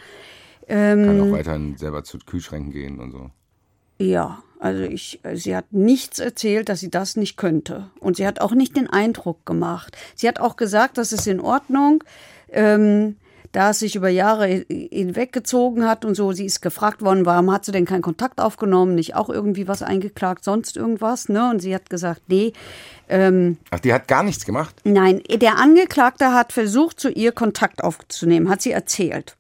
kann 0.68 1.10
Ähm. 1.10 1.22
auch 1.22 1.38
weiterhin 1.38 1.78
selber 1.78 2.04
zu 2.04 2.18
Kühlschränken 2.18 2.74
gehen 2.74 3.00
und 3.00 3.12
so. 3.12 3.30
Ja, 3.98 4.44
also 4.60 4.84
ich, 4.84 5.22
sie 5.34 5.56
hat 5.56 5.72
nichts 5.72 6.20
erzählt, 6.20 6.68
dass 6.68 6.82
sie 6.82 6.90
das 6.90 7.16
nicht 7.16 7.38
könnte. 7.38 7.90
Und 8.00 8.18
sie 8.18 8.28
hat 8.28 8.42
auch 8.42 8.54
nicht 8.54 8.76
den 8.76 8.90
Eindruck 8.90 9.46
gemacht. 9.46 9.96
Sie 10.16 10.28
hat 10.28 10.40
auch 10.40 10.58
gesagt, 10.58 10.98
das 10.98 11.14
ist 11.14 11.28
in 11.28 11.40
Ordnung, 11.40 12.04
ähm, 12.50 13.16
da 13.56 13.70
es 13.70 13.80
sich 13.80 13.96
über 13.96 14.10
Jahre 14.10 14.66
hinweggezogen 14.68 15.88
hat 15.88 16.04
und 16.04 16.14
so. 16.16 16.34
Sie 16.34 16.46
ist 16.46 16.62
gefragt 16.62 17.02
worden, 17.02 17.26
warum 17.26 17.52
hat 17.52 17.64
sie 17.64 17.72
denn 17.72 17.86
keinen 17.86 18.02
Kontakt 18.02 18.42
aufgenommen, 18.42 18.96
nicht 18.96 19.16
auch 19.16 19.30
irgendwie 19.30 19.68
was 19.68 19.82
eingeklagt, 19.82 20.44
sonst 20.44 20.76
irgendwas, 20.76 21.30
ne? 21.30 21.50
Und 21.50 21.62
sie 21.62 21.74
hat 21.74 21.90
gesagt, 21.90 22.24
nee, 22.28 22.52
Ach, 23.08 23.80
die 23.80 23.94
hat 23.94 24.08
gar 24.08 24.24
nichts 24.24 24.46
gemacht? 24.46 24.76
Nein, 24.84 25.22
der 25.30 25.58
Angeklagte 25.58 26.34
hat 26.34 26.52
versucht, 26.52 27.00
zu 27.00 27.10
ihr 27.10 27.32
Kontakt 27.32 27.84
aufzunehmen, 27.84 28.50
hat 28.50 28.64
sie 28.64 28.72
erzählt. 28.72 29.38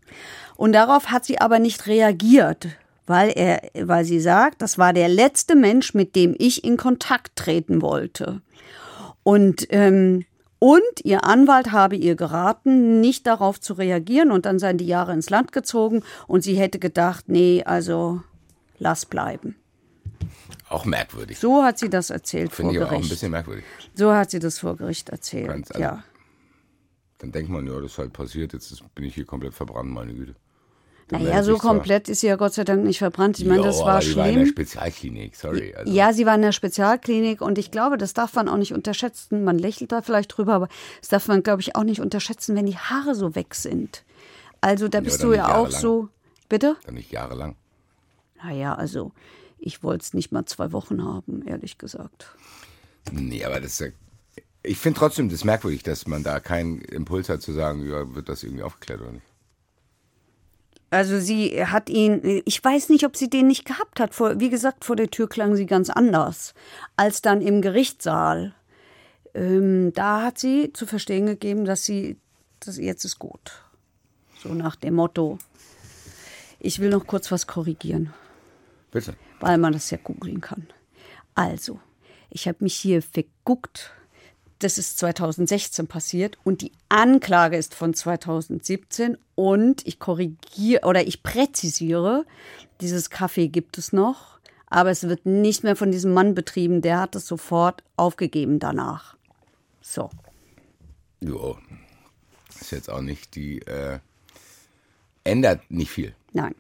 Und 0.56 0.74
darauf 0.74 1.08
hat 1.08 1.26
sie 1.26 1.42
aber 1.42 1.58
nicht 1.58 1.88
reagiert, 1.88 2.68
weil 3.08 3.32
er, 3.32 3.64
weil 3.74 4.06
sie 4.06 4.20
sagt, 4.20 4.62
das 4.62 4.78
war 4.78 4.94
der 4.94 5.10
letzte 5.10 5.56
Mensch, 5.56 5.94
mit 5.94 6.16
dem 6.16 6.36
ich 6.38 6.64
in 6.64 6.78
Kontakt 6.78 7.36
treten 7.36 7.82
wollte. 7.82 8.42
Und 9.24 9.68
ähm, 9.72 10.26
und 10.60 10.82
ihr 11.04 11.24
Anwalt 11.26 11.72
habe 11.72 11.96
ihr 11.96 12.16
geraten, 12.16 13.02
nicht 13.02 13.28
darauf 13.28 13.60
zu 13.60 13.74
reagieren 13.74 14.32
und 14.32 14.46
dann 14.46 14.60
seien 14.60 14.78
die 14.78 14.88
Jahre 14.88 15.14
ins 15.14 15.30
Land 15.30 15.52
gezogen 15.52 16.04
und 16.28 16.42
sie 16.42 16.56
hätte 16.56 16.80
gedacht, 16.80 17.26
nee, 17.28 17.64
also 17.66 18.22
lass 18.80 19.06
bleiben. 19.06 19.56
Auch 20.70 20.86
merkwürdig. 20.86 21.38
So 21.40 21.64
hat 21.64 21.78
sie 21.78 21.90
das 21.90 22.10
erzählt 22.10 22.50
vor 22.52 22.58
Finde 22.66 22.74
ich 22.74 22.78
aber 22.80 22.88
auch 22.88 22.92
ein 22.94 22.98
Gericht. 23.00 23.12
bisschen 23.12 23.32
merkwürdig. 23.32 23.66
So 23.94 24.14
hat 24.14 24.32
sie 24.32 24.40
das 24.40 24.60
vor 24.60 24.76
Gericht 24.78 25.10
erzählt. 25.10 25.48
Ganz 25.48 25.72
also- 25.72 25.82
ja. 25.82 26.04
Dann 27.20 27.32
denkt 27.32 27.50
man, 27.50 27.66
ja, 27.66 27.80
das 27.80 27.94
ist 27.94 27.98
halt 27.98 28.12
passiert, 28.14 28.52
jetzt 28.54 28.84
bin 28.94 29.06
ich 29.06 29.16
hier 29.16 29.26
komplett 29.26 29.54
verbrannt, 29.54 29.90
meine 29.90 30.14
Güte. 30.14 30.36
Naja, 31.12 31.44
so 31.44 31.58
komplett 31.58 32.10
ist 32.10 32.22
sie 32.22 32.28
ja 32.28 32.36
Gott 32.36 32.54
sei 32.54 32.64
Dank 32.64 32.84
nicht 32.84 32.98
verbrannt. 32.98 33.38
Ich 33.38 33.46
meine, 33.46 33.62
das 33.62 33.80
war 33.80 33.98
aber 33.98 34.00
die 34.00 34.16
war 34.16 34.28
in 34.28 34.34
der 34.34 34.42
schlimm. 34.42 34.54
Spezialklinik, 34.54 35.36
sorry. 35.36 35.76
Also, 35.76 35.94
Ja, 35.94 36.14
sie 36.14 36.26
war 36.26 36.34
in 36.34 36.42
der 36.42 36.52
Spezialklinik 36.52 37.42
und 37.42 37.60
ich 37.60 37.70
glaube, 37.70 37.98
das 37.98 38.14
darf 38.16 38.34
man 38.34 38.50
auch 38.50 38.58
nicht 38.58 38.74
unterschätzen. 38.74 39.44
Man 39.44 39.60
lächelt 39.60 39.92
da 39.92 40.02
vielleicht 40.02 40.36
drüber, 40.36 40.54
aber 40.54 40.68
das 41.02 41.10
darf 41.10 41.28
man, 41.28 41.44
glaube 41.44 41.62
ich, 41.62 41.76
auch 41.76 41.84
nicht 41.84 42.02
unterschätzen, 42.02 42.56
wenn 42.56 42.66
die 42.66 42.78
Haare 42.78 43.14
so 43.14 43.36
weg 43.36 43.54
sind. 43.54 44.04
Also 44.62 44.88
da 44.88 45.00
bist 45.00 45.22
dann 45.22 45.30
du 45.30 45.36
ja 45.36 45.56
auch 45.56 45.70
so. 45.70 46.10
Bitte? 46.50 46.76
Dann 46.86 46.96
nicht 46.96 47.12
jahrelang. 47.12 47.56
Naja, 48.44 48.74
also 48.74 49.12
ich 49.60 49.84
wollte 49.84 50.04
es 50.04 50.14
nicht 50.14 50.32
mal 50.32 50.46
zwei 50.46 50.72
Wochen 50.72 51.04
haben, 51.04 51.44
ehrlich 51.46 51.78
gesagt. 51.78 52.36
Nee, 53.12 53.46
aber 53.46 53.60
das 53.60 53.74
ist 53.74 53.80
ja, 53.80 53.88
ich 54.64 54.78
finde 54.78 55.00
trotzdem 55.00 55.30
das 55.30 55.44
merkwürdig, 55.44 55.84
dass 55.84 56.08
man 56.08 56.24
da 56.24 56.40
keinen 56.40 56.82
Impuls 56.82 57.30
hat 57.30 57.42
zu 57.42 57.54
sagen, 57.54 57.88
ja, 57.88 58.16
wird 58.16 58.30
das 58.30 58.44
irgendwie 58.44 58.64
aufgeklärt 58.64 59.02
oder 59.02 59.12
nicht. 59.12 59.26
Also 60.90 61.20
sie 61.20 61.66
hat 61.66 61.90
ihn, 61.90 62.42
ich 62.46 62.64
weiß 62.64 62.90
nicht, 62.90 63.06
ob 63.06 63.18
sie 63.18 63.30
den 63.30 63.48
nicht 63.48 63.66
gehabt 63.66 64.00
hat. 64.00 64.14
Vor, 64.14 64.40
wie 64.40 64.50
gesagt, 64.50 64.86
vor 64.86 64.96
der 64.96 65.10
Tür 65.10 65.28
klang 65.28 65.56
sie 65.56 65.66
ganz 65.66 65.90
anders 65.90 66.54
als 66.96 67.22
dann 67.22 67.42
im 67.42 67.62
Gerichtssaal. 67.62 68.54
Ähm, 69.34 69.92
da 69.94 70.22
hat 70.22 70.40
sie 70.40 70.72
zu 70.72 70.86
verstehen 70.86 71.26
gegeben, 71.26 71.66
dass 71.66 71.86
sie, 71.86 72.18
dass 72.60 72.78
jetzt 72.78 73.04
ist 73.04 73.20
gut. 73.20 73.64
So 74.42 74.54
nach 74.54 74.76
dem 74.76 74.96
Motto. 74.96 75.40
Ich 76.60 76.80
will 76.80 76.90
noch 76.90 77.06
kurz 77.06 77.32
was 77.32 77.46
korrigieren, 77.46 78.14
Bitte. 78.92 79.16
weil 79.40 79.58
man 79.58 79.74
das 79.74 79.92
ja 79.92 79.98
googeln 80.02 80.40
kann. 80.42 80.68
Also, 81.36 81.80
ich 82.30 82.48
habe 82.48 82.60
mich 82.62 82.76
hier 82.76 83.02
verguckt. 83.02 83.92
Das 84.66 84.80
ist 84.80 84.98
2016 84.98 85.86
passiert 85.86 86.40
und 86.44 86.62
die 86.62 86.72
Anklage 86.90 87.56
ist 87.56 87.76
von 87.76 87.94
2017 87.94 89.16
und 89.36 89.86
ich 89.86 90.00
korrigiere 90.00 90.88
oder 90.88 91.06
ich 91.06 91.22
präzisiere, 91.22 92.26
dieses 92.82 93.12
Kaffee 93.12 93.48
gibt 93.48 93.78
es 93.78 93.94
noch, 93.94 94.40
aber 94.66 94.90
es 94.90 95.08
wird 95.08 95.28
nicht 95.28 95.64
mehr 95.64 95.76
von 95.76 95.92
diesem 95.92 96.16
Mann 96.16 96.34
betrieben, 96.34 96.82
der 96.82 97.00
hat 97.00 97.16
es 97.16 97.28
sofort 97.28 97.84
aufgegeben 97.96 98.58
danach. 98.58 99.16
So. 99.82 100.10
Jo. 101.20 101.60
Ist 102.60 102.72
jetzt 102.72 102.90
auch 102.90 103.02
nicht 103.02 103.36
die, 103.36 103.62
äh, 103.68 104.00
ändert 105.24 105.62
nicht 105.70 105.92
viel 105.92 106.16
Nein. 106.34 106.56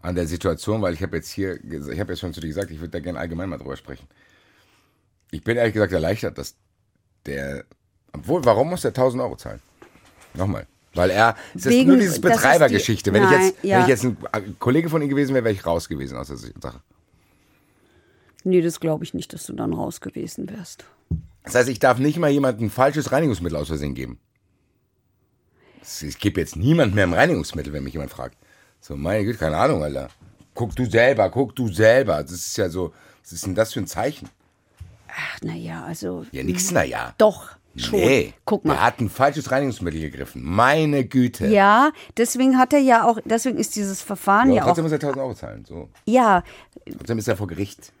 an 0.00 0.16
der 0.16 0.26
Situation, 0.26 0.82
weil 0.82 0.94
ich 0.94 1.02
habe 1.04 1.14
jetzt 1.14 1.30
hier, 1.30 1.62
ich 1.62 2.00
habe 2.00 2.14
jetzt 2.14 2.18
schon 2.18 2.34
zu 2.34 2.40
dir 2.40 2.48
gesagt, 2.48 2.72
ich 2.72 2.80
würde 2.80 2.90
da 2.90 2.98
gerne 2.98 3.20
allgemein 3.20 3.50
mal 3.50 3.58
drüber 3.58 3.76
sprechen. 3.76 4.08
Ich 5.30 5.44
bin 5.44 5.56
ehrlich 5.56 5.74
gesagt 5.74 5.92
erleichtert, 5.92 6.38
dass 6.38 6.56
der, 7.26 7.64
obwohl, 8.12 8.44
warum 8.44 8.70
muss 8.70 8.82
der 8.82 8.90
1000 8.90 9.22
Euro 9.22 9.36
zahlen? 9.36 9.60
Nochmal. 10.34 10.66
Weil 10.94 11.10
er, 11.10 11.36
es 11.54 11.66
ist 11.66 11.86
nur 11.86 11.96
diese 11.96 12.08
das 12.08 12.16
ist 12.16 12.24
die- 12.24 12.28
Betreibergeschichte. 12.28 13.12
Wenn, 13.12 13.24
ich 13.24 13.30
jetzt, 13.30 13.64
ja. 13.64 13.76
wenn 13.76 13.82
ich 13.82 13.88
jetzt 13.88 14.04
ein 14.04 14.58
Kollege 14.58 14.90
von 14.90 15.00
ihm 15.00 15.08
gewesen 15.08 15.34
wäre, 15.34 15.44
wäre 15.44 15.54
ich 15.54 15.64
raus 15.64 15.88
gewesen 15.88 16.18
aus 16.18 16.28
der 16.28 16.36
Sache. 16.36 16.80
Nee, 18.44 18.60
das 18.60 18.80
glaube 18.80 19.04
ich 19.04 19.14
nicht, 19.14 19.32
dass 19.32 19.46
du 19.46 19.52
dann 19.54 19.72
raus 19.72 20.00
gewesen 20.00 20.50
wärst. 20.50 20.84
Das 21.44 21.54
heißt, 21.54 21.68
ich 21.68 21.78
darf 21.78 21.98
nicht 21.98 22.18
mal 22.18 22.30
jemandem 22.30 22.66
ein 22.66 22.70
falsches 22.70 23.12
Reinigungsmittel 23.12 23.56
aus 23.56 23.68
Versehen 23.68 23.94
geben. 23.94 24.18
Ich 26.00 26.18
gebe 26.18 26.40
jetzt 26.40 26.56
niemand 26.56 26.94
mehr 26.94 27.04
ein 27.04 27.14
Reinigungsmittel, 27.14 27.72
wenn 27.72 27.84
mich 27.84 27.94
jemand 27.94 28.10
fragt. 28.10 28.36
So, 28.80 28.96
meine 28.96 29.24
Güte, 29.24 29.38
keine 29.38 29.56
Ahnung, 29.56 29.82
Alter. 29.82 30.08
Guck 30.54 30.76
du 30.76 30.84
selber, 30.84 31.30
guck 31.30 31.56
du 31.56 31.72
selber. 31.72 32.22
Das 32.22 32.32
ist 32.32 32.56
ja 32.56 32.68
so, 32.68 32.92
was 33.22 33.32
ist 33.32 33.46
denn 33.46 33.54
das 33.54 33.72
für 33.72 33.80
ein 33.80 33.86
Zeichen? 33.86 34.28
Ach, 35.14 35.40
naja, 35.42 35.84
also. 35.84 36.24
Ja, 36.32 36.42
nix, 36.42 36.70
na 36.70 36.82
ja. 36.84 37.14
Doch, 37.18 37.50
schon. 37.76 38.00
Nee, 38.00 38.34
Guck 38.44 38.64
mal. 38.64 38.74
er 38.74 38.82
hat 38.84 39.00
ein 39.00 39.10
falsches 39.10 39.50
Reinigungsmittel 39.50 40.00
gegriffen. 40.00 40.42
Meine 40.44 41.04
Güte. 41.04 41.46
Ja, 41.48 41.90
deswegen 42.16 42.58
hat 42.58 42.72
er 42.72 42.78
ja 42.80 43.04
auch, 43.04 43.18
deswegen 43.24 43.58
ist 43.58 43.76
dieses 43.76 44.00
Verfahren 44.02 44.48
Ja, 44.50 44.56
ja, 44.56 44.62
auch. 44.62 44.66
trotzdem 44.68 44.84
muss 44.84 44.92
er 44.92 44.96
1000 44.96 45.18
Euro 45.22 45.34
zahlen. 45.34 45.64
So. 45.66 45.88
Ja, 46.06 46.42
Trotzdem 46.98 47.18
ist 47.18 47.28
er 47.28 47.36
vor 47.36 47.46
Gericht. 47.46 47.92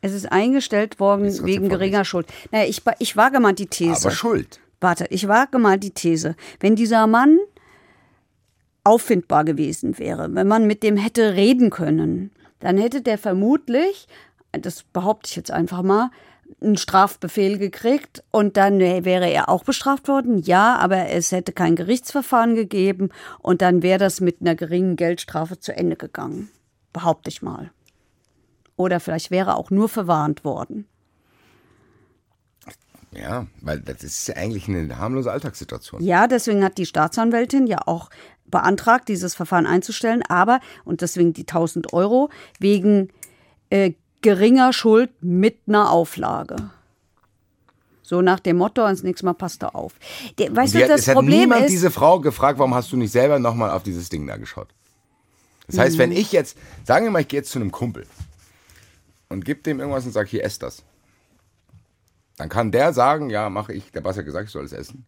es 0.00 0.12
ist 0.12 0.30
eingestellt 0.30 0.98
worden 1.00 1.24
Ist 1.24 1.38
trotzdem 1.38 1.54
wegen 1.54 1.68
geringer 1.68 2.04
Schuld. 2.04 2.26
Naja, 2.50 2.66
ich, 2.68 2.82
ich 2.98 3.16
wage 3.16 3.40
mal 3.40 3.52
die 3.54 3.66
These. 3.66 4.06
Aber 4.06 4.10
schuld. 4.14 4.60
Warte, 4.80 5.06
ich 5.10 5.26
wage 5.28 5.58
mal 5.58 5.78
die 5.78 5.90
These. 5.90 6.36
Wenn 6.60 6.76
dieser 6.76 7.06
Mann 7.06 7.38
auffindbar 8.84 9.44
gewesen 9.44 9.98
wäre, 9.98 10.32
wenn 10.34 10.46
man 10.46 10.66
mit 10.66 10.82
dem 10.82 10.96
hätte 10.96 11.34
reden 11.34 11.70
können, 11.70 12.30
dann 12.60 12.78
hätte 12.78 13.02
der 13.02 13.18
vermutlich, 13.18 14.06
das 14.52 14.82
behaupte 14.84 15.28
ich 15.28 15.36
jetzt 15.36 15.50
einfach 15.50 15.82
mal, 15.82 16.10
einen 16.60 16.76
Strafbefehl 16.76 17.58
gekriegt 17.58 18.22
und 18.30 18.56
dann 18.56 18.78
wäre 18.78 19.30
er 19.30 19.48
auch 19.48 19.64
bestraft 19.64 20.08
worden. 20.08 20.38
Ja, 20.38 20.76
aber 20.76 21.08
es 21.08 21.32
hätte 21.32 21.52
kein 21.52 21.76
Gerichtsverfahren 21.76 22.54
gegeben 22.54 23.10
und 23.40 23.62
dann 23.62 23.82
wäre 23.82 23.98
das 23.98 24.20
mit 24.20 24.40
einer 24.40 24.54
geringen 24.54 24.96
Geldstrafe 24.96 25.58
zu 25.58 25.76
Ende 25.76 25.96
gegangen. 25.96 26.50
Behaupte 26.92 27.28
ich 27.28 27.42
mal. 27.42 27.70
Oder 28.76 29.00
vielleicht 29.00 29.30
wäre 29.30 29.50
er 29.50 29.56
auch 29.56 29.70
nur 29.70 29.88
verwarnt 29.88 30.44
worden. 30.44 30.86
Ja, 33.12 33.46
weil 33.62 33.80
das 33.80 34.02
ist 34.02 34.28
ja 34.28 34.36
eigentlich 34.36 34.68
eine 34.68 34.98
harmlose 34.98 35.30
Alltagssituation. 35.30 36.02
Ja, 36.02 36.26
deswegen 36.26 36.62
hat 36.62 36.76
die 36.76 36.86
Staatsanwältin 36.86 37.66
ja 37.66 37.78
auch 37.86 38.10
beantragt, 38.46 39.08
dieses 39.08 39.34
Verfahren 39.34 39.66
einzustellen, 39.66 40.22
aber, 40.28 40.60
und 40.84 41.00
deswegen 41.00 41.32
die 41.32 41.42
1000 41.42 41.92
Euro, 41.92 42.30
wegen 42.58 43.08
äh, 43.70 43.92
geringer 44.26 44.72
Schuld 44.72 45.10
mit 45.22 45.56
einer 45.68 45.90
Auflage. 45.92 46.56
So 48.02 48.22
nach 48.22 48.40
dem 48.40 48.56
Motto, 48.56 48.82
ans 48.84 49.04
nächste 49.04 49.24
Mal 49.24 49.34
passt 49.34 49.62
er 49.62 49.76
auf. 49.76 49.92
Der, 50.38 50.54
weißt 50.54 50.74
Die 50.74 50.78
du, 50.78 50.84
hat, 50.84 50.90
das 50.90 51.02
es 51.02 51.08
hat 51.08 51.14
Problem 51.14 51.38
niemand 51.40 51.62
ist, 51.66 51.70
diese 51.70 51.92
Frau 51.92 52.18
gefragt, 52.18 52.58
warum 52.58 52.74
hast 52.74 52.90
du 52.90 52.96
nicht 52.96 53.12
selber 53.12 53.38
nochmal 53.38 53.70
auf 53.70 53.84
dieses 53.84 54.08
Ding 54.08 54.26
da 54.26 54.36
geschaut? 54.36 54.66
Das 55.68 55.78
heißt, 55.78 55.94
Mhm. 55.96 56.00
wenn 56.00 56.12
ich 56.12 56.32
jetzt, 56.32 56.56
sagen 56.84 57.04
wir 57.06 57.12
mal, 57.12 57.20
ich 57.20 57.28
gehe 57.28 57.38
jetzt 57.38 57.50
zu 57.52 57.60
einem 57.60 57.70
Kumpel 57.70 58.04
und 59.28 59.44
gebe 59.44 59.62
dem 59.62 59.78
irgendwas 59.78 60.04
und 60.06 60.12
sage, 60.12 60.28
hier, 60.28 60.44
ess 60.44 60.58
das. 60.58 60.82
Dann 62.36 62.48
kann 62.48 62.72
der 62.72 62.92
sagen, 62.92 63.30
ja, 63.30 63.48
mache 63.48 63.72
ich, 63.74 63.92
der 63.92 64.00
Bass 64.00 64.16
hat 64.18 64.24
gesagt, 64.24 64.46
ich 64.46 64.52
soll 64.52 64.64
es 64.64 64.72
essen. 64.72 65.06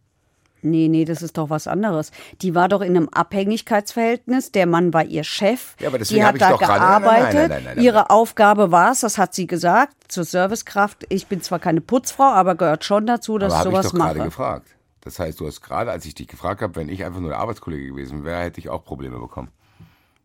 Nee, 0.61 0.87
nee, 0.89 1.05
das 1.05 1.21
ist 1.21 1.37
doch 1.37 1.49
was 1.49 1.67
anderes. 1.67 2.11
Die 2.41 2.53
war 2.55 2.67
doch 2.67 2.81
in 2.81 2.95
einem 2.95 3.09
Abhängigkeitsverhältnis. 3.09 4.51
Der 4.51 4.65
Mann 4.65 4.93
war 4.93 5.03
ihr 5.05 5.23
Chef. 5.23 5.75
Ja, 5.79 5.87
aber 5.89 5.99
deswegen 5.99 6.21
die 6.21 6.25
hat 6.25 6.35
ich 6.35 6.39
da 6.41 6.49
doch 6.51 6.59
gerade- 6.59 6.79
nein, 6.79 6.89
nein, 6.89 7.01
nein, 7.01 7.19
gearbeitet. 7.21 7.49
nein, 7.49 7.63
nein, 7.63 7.75
nein, 7.75 7.83
Ihre. 7.83 8.09
Aufgabe 8.09 8.71
war 8.71 8.91
es, 8.91 9.01
das 9.01 9.17
hat 9.17 9.33
sie 9.33 9.47
gesagt, 9.47 9.93
zur 10.11 10.23
Servicekraft. 10.23 11.05
Ich 11.09 11.27
bin 11.27 11.41
zwar 11.41 11.59
keine 11.59 11.81
Putzfrau, 11.81 12.23
aber 12.23 12.55
gehört 12.55 12.83
schon 12.83 13.05
dazu, 13.05 13.37
dass 13.37 13.53
Aber 13.53 13.61
ich 13.61 13.65
habe 13.65 13.69
ich 13.69 13.75
sowas 13.83 13.91
doch 13.91 13.99
gerade 14.05 14.17
mache. 14.19 14.27
gefragt. 14.29 14.67
Das 15.01 15.19
heißt, 15.19 15.39
du 15.39 15.47
hast 15.47 15.61
gerade, 15.61 15.91
als 15.91 16.05
ich 16.05 16.13
dich 16.15 16.27
gefragt 16.27 16.61
habe, 16.61 16.75
wenn 16.75 16.89
ich 16.89 17.05
einfach 17.05 17.19
nur 17.21 17.29
der 17.29 17.39
Arbeitskollege 17.39 17.87
gewesen 17.87 18.23
wäre, 18.25 18.41
hätte 18.41 18.59
ich 18.59 18.67
auch 18.69 18.83
Probleme 18.83 19.17
bekommen. 19.19 19.49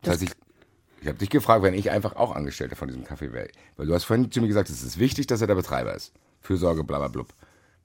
Das, 0.01 0.13
heißt, 0.13 0.23
ich, 0.23 0.31
ich 1.01 1.07
habe 1.07 1.17
dich 1.17 1.29
gefragt, 1.29 1.63
wenn 1.63 1.73
ich 1.73 1.91
einfach 1.91 2.15
auch 2.17 2.35
Angestellter 2.35 2.75
von 2.75 2.87
diesem 2.89 3.03
Café 3.05 3.31
wäre. 3.31 3.47
Weil 3.77 3.87
du 3.87 3.93
hast 3.93 4.03
vorhin 4.03 4.29
zu 4.31 4.41
mir 4.41 4.47
gesagt, 4.47 4.69
es 4.69 4.83
ist 4.83 4.99
wichtig, 4.99 5.27
dass 5.27 5.39
er 5.41 5.47
der 5.47 5.55
Betreiber 5.55 5.93
ist. 5.95 6.11
Fürsorge, 6.41 6.83
bla 6.83 6.97
bla 6.99 7.07
blub. 7.07 7.27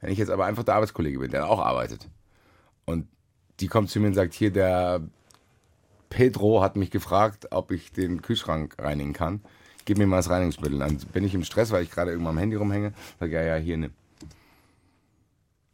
Wenn 0.00 0.10
ich 0.10 0.18
jetzt 0.18 0.30
aber 0.30 0.46
einfach 0.46 0.64
der 0.64 0.74
Arbeitskollege 0.74 1.18
bin, 1.18 1.30
der 1.30 1.48
auch 1.48 1.60
arbeitet 1.60 2.08
und 2.90 3.06
die 3.60 3.68
kommt 3.68 3.90
zu 3.90 4.00
mir 4.00 4.08
und 4.08 4.14
sagt, 4.14 4.34
hier 4.34 4.50
der 4.50 5.00
Pedro 6.08 6.62
hat 6.62 6.76
mich 6.76 6.90
gefragt, 6.90 7.48
ob 7.52 7.70
ich 7.70 7.92
den 7.92 8.20
Kühlschrank 8.20 8.76
reinigen 8.78 9.12
kann. 9.12 9.40
Gib 9.84 9.98
mir 9.98 10.06
mal 10.06 10.16
das 10.16 10.28
Reinigungsmittel. 10.28 10.78
Dann 10.78 10.98
bin 11.12 11.24
ich 11.24 11.34
im 11.34 11.44
Stress, 11.44 11.70
weil 11.70 11.82
ich 11.82 11.90
gerade 11.90 12.10
irgendwann 12.10 12.34
am 12.34 12.38
Handy 12.38 12.56
rumhänge. 12.56 12.92
Sag, 13.18 13.30
ja, 13.30 13.42
ja, 13.42 13.56
hier, 13.56 13.76
nimm. 13.76 13.92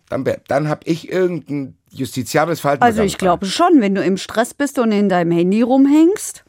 Dann, 0.08 0.24
dann 0.46 0.68
habe 0.68 0.82
ich 0.84 1.10
irgendein 1.10 1.76
justiziables 1.90 2.60
Verhalten 2.60 2.84
Also 2.84 3.02
ich 3.02 3.18
glaube 3.18 3.46
schon, 3.46 3.80
wenn 3.80 3.94
du 3.94 4.04
im 4.04 4.16
Stress 4.16 4.54
bist 4.54 4.78
und 4.78 4.92
in 4.92 5.08
deinem 5.08 5.32
Handy 5.32 5.62
rumhängst, 5.62 6.44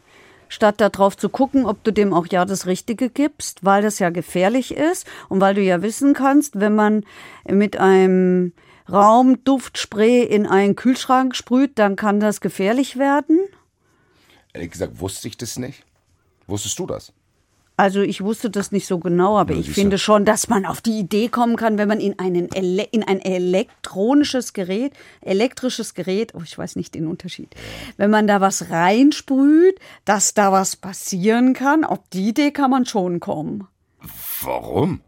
statt 0.47 0.80
darauf 0.80 1.17
zu 1.17 1.30
gucken, 1.30 1.65
ob 1.65 1.84
du 1.84 1.91
dem 1.91 2.13
auch 2.13 2.27
ja 2.27 2.45
das 2.45 2.67
Richtige 2.67 3.10
gibst, 3.10 3.65
weil 3.65 3.82
das 3.82 3.97
ja 3.97 4.12
gefährlich 4.12 4.75
ist 4.75 5.08
und 5.27 5.41
weil 5.41 5.56
du 5.56 5.62
ja 5.62 5.82
wissen 5.82 6.13
kannst, 6.13 6.60
wenn 6.60 6.75
man 6.75 7.03
mit 7.49 7.77
einem 7.77 8.53
Raumduftspray 8.91 10.23
in 10.23 10.45
einen 10.45 10.76
Kühlschrank 10.76 11.36
sprüht, 11.36 11.78
dann 11.80 11.95
kann 11.95 12.19
das 12.19 12.41
gefährlich 12.41 12.97
werden. 12.97 13.39
Ehrlich 14.54 14.71
gesagt, 14.71 15.00
wusste 15.00 15.28
ich 15.28 15.38
das 15.38 15.58
nicht. 15.58 15.84
Wusstest 16.47 16.80
du 16.80 16.88
das? 16.88 17.13
Also 17.80 18.02
ich 18.02 18.23
wusste 18.23 18.50
das 18.50 18.71
nicht 18.71 18.88
so 18.88 18.97
genau, 18.97 19.38
aber 19.38 19.54
Ja, 19.54 19.60
ich 19.60 19.69
finde 19.69 20.00
schon, 20.00 20.26
dass 20.26 20.47
man 20.50 20.65
auf 20.65 20.82
die 20.82 20.97
Idee 20.97 21.28
kommen 21.30 21.58
kann, 21.58 21.78
wenn 21.78 21.88
man 21.88 22.00
in, 22.00 22.17
einen 22.17 22.52
Ele 22.52 22.82
in 22.84 23.04
ein 23.04 23.21
elektronisches 23.21 24.54
Gerät, 24.54 24.93
elektrisches 25.21 25.93
Gerät, 25.93 26.34
oh, 26.34 26.41
ich 26.43 26.58
weiß 26.58 26.76
nicht 26.76 26.95
den 26.95 27.06
Unterschied, 27.06 27.56
wenn 27.97 28.10
man 28.10 28.26
da 28.26 28.41
was 28.41 28.71
reinsprüht, 28.71 29.80
dass 30.06 30.34
da 30.34 30.52
was 30.52 30.76
passieren 30.76 31.54
kann, 31.54 31.84
auf 31.84 32.00
die 32.12 32.30
Idee 32.30 32.50
kann 32.50 32.71
man 32.71 32.88
schon 32.88 33.19
kommen. 33.19 33.67
Warum? 34.41 35.02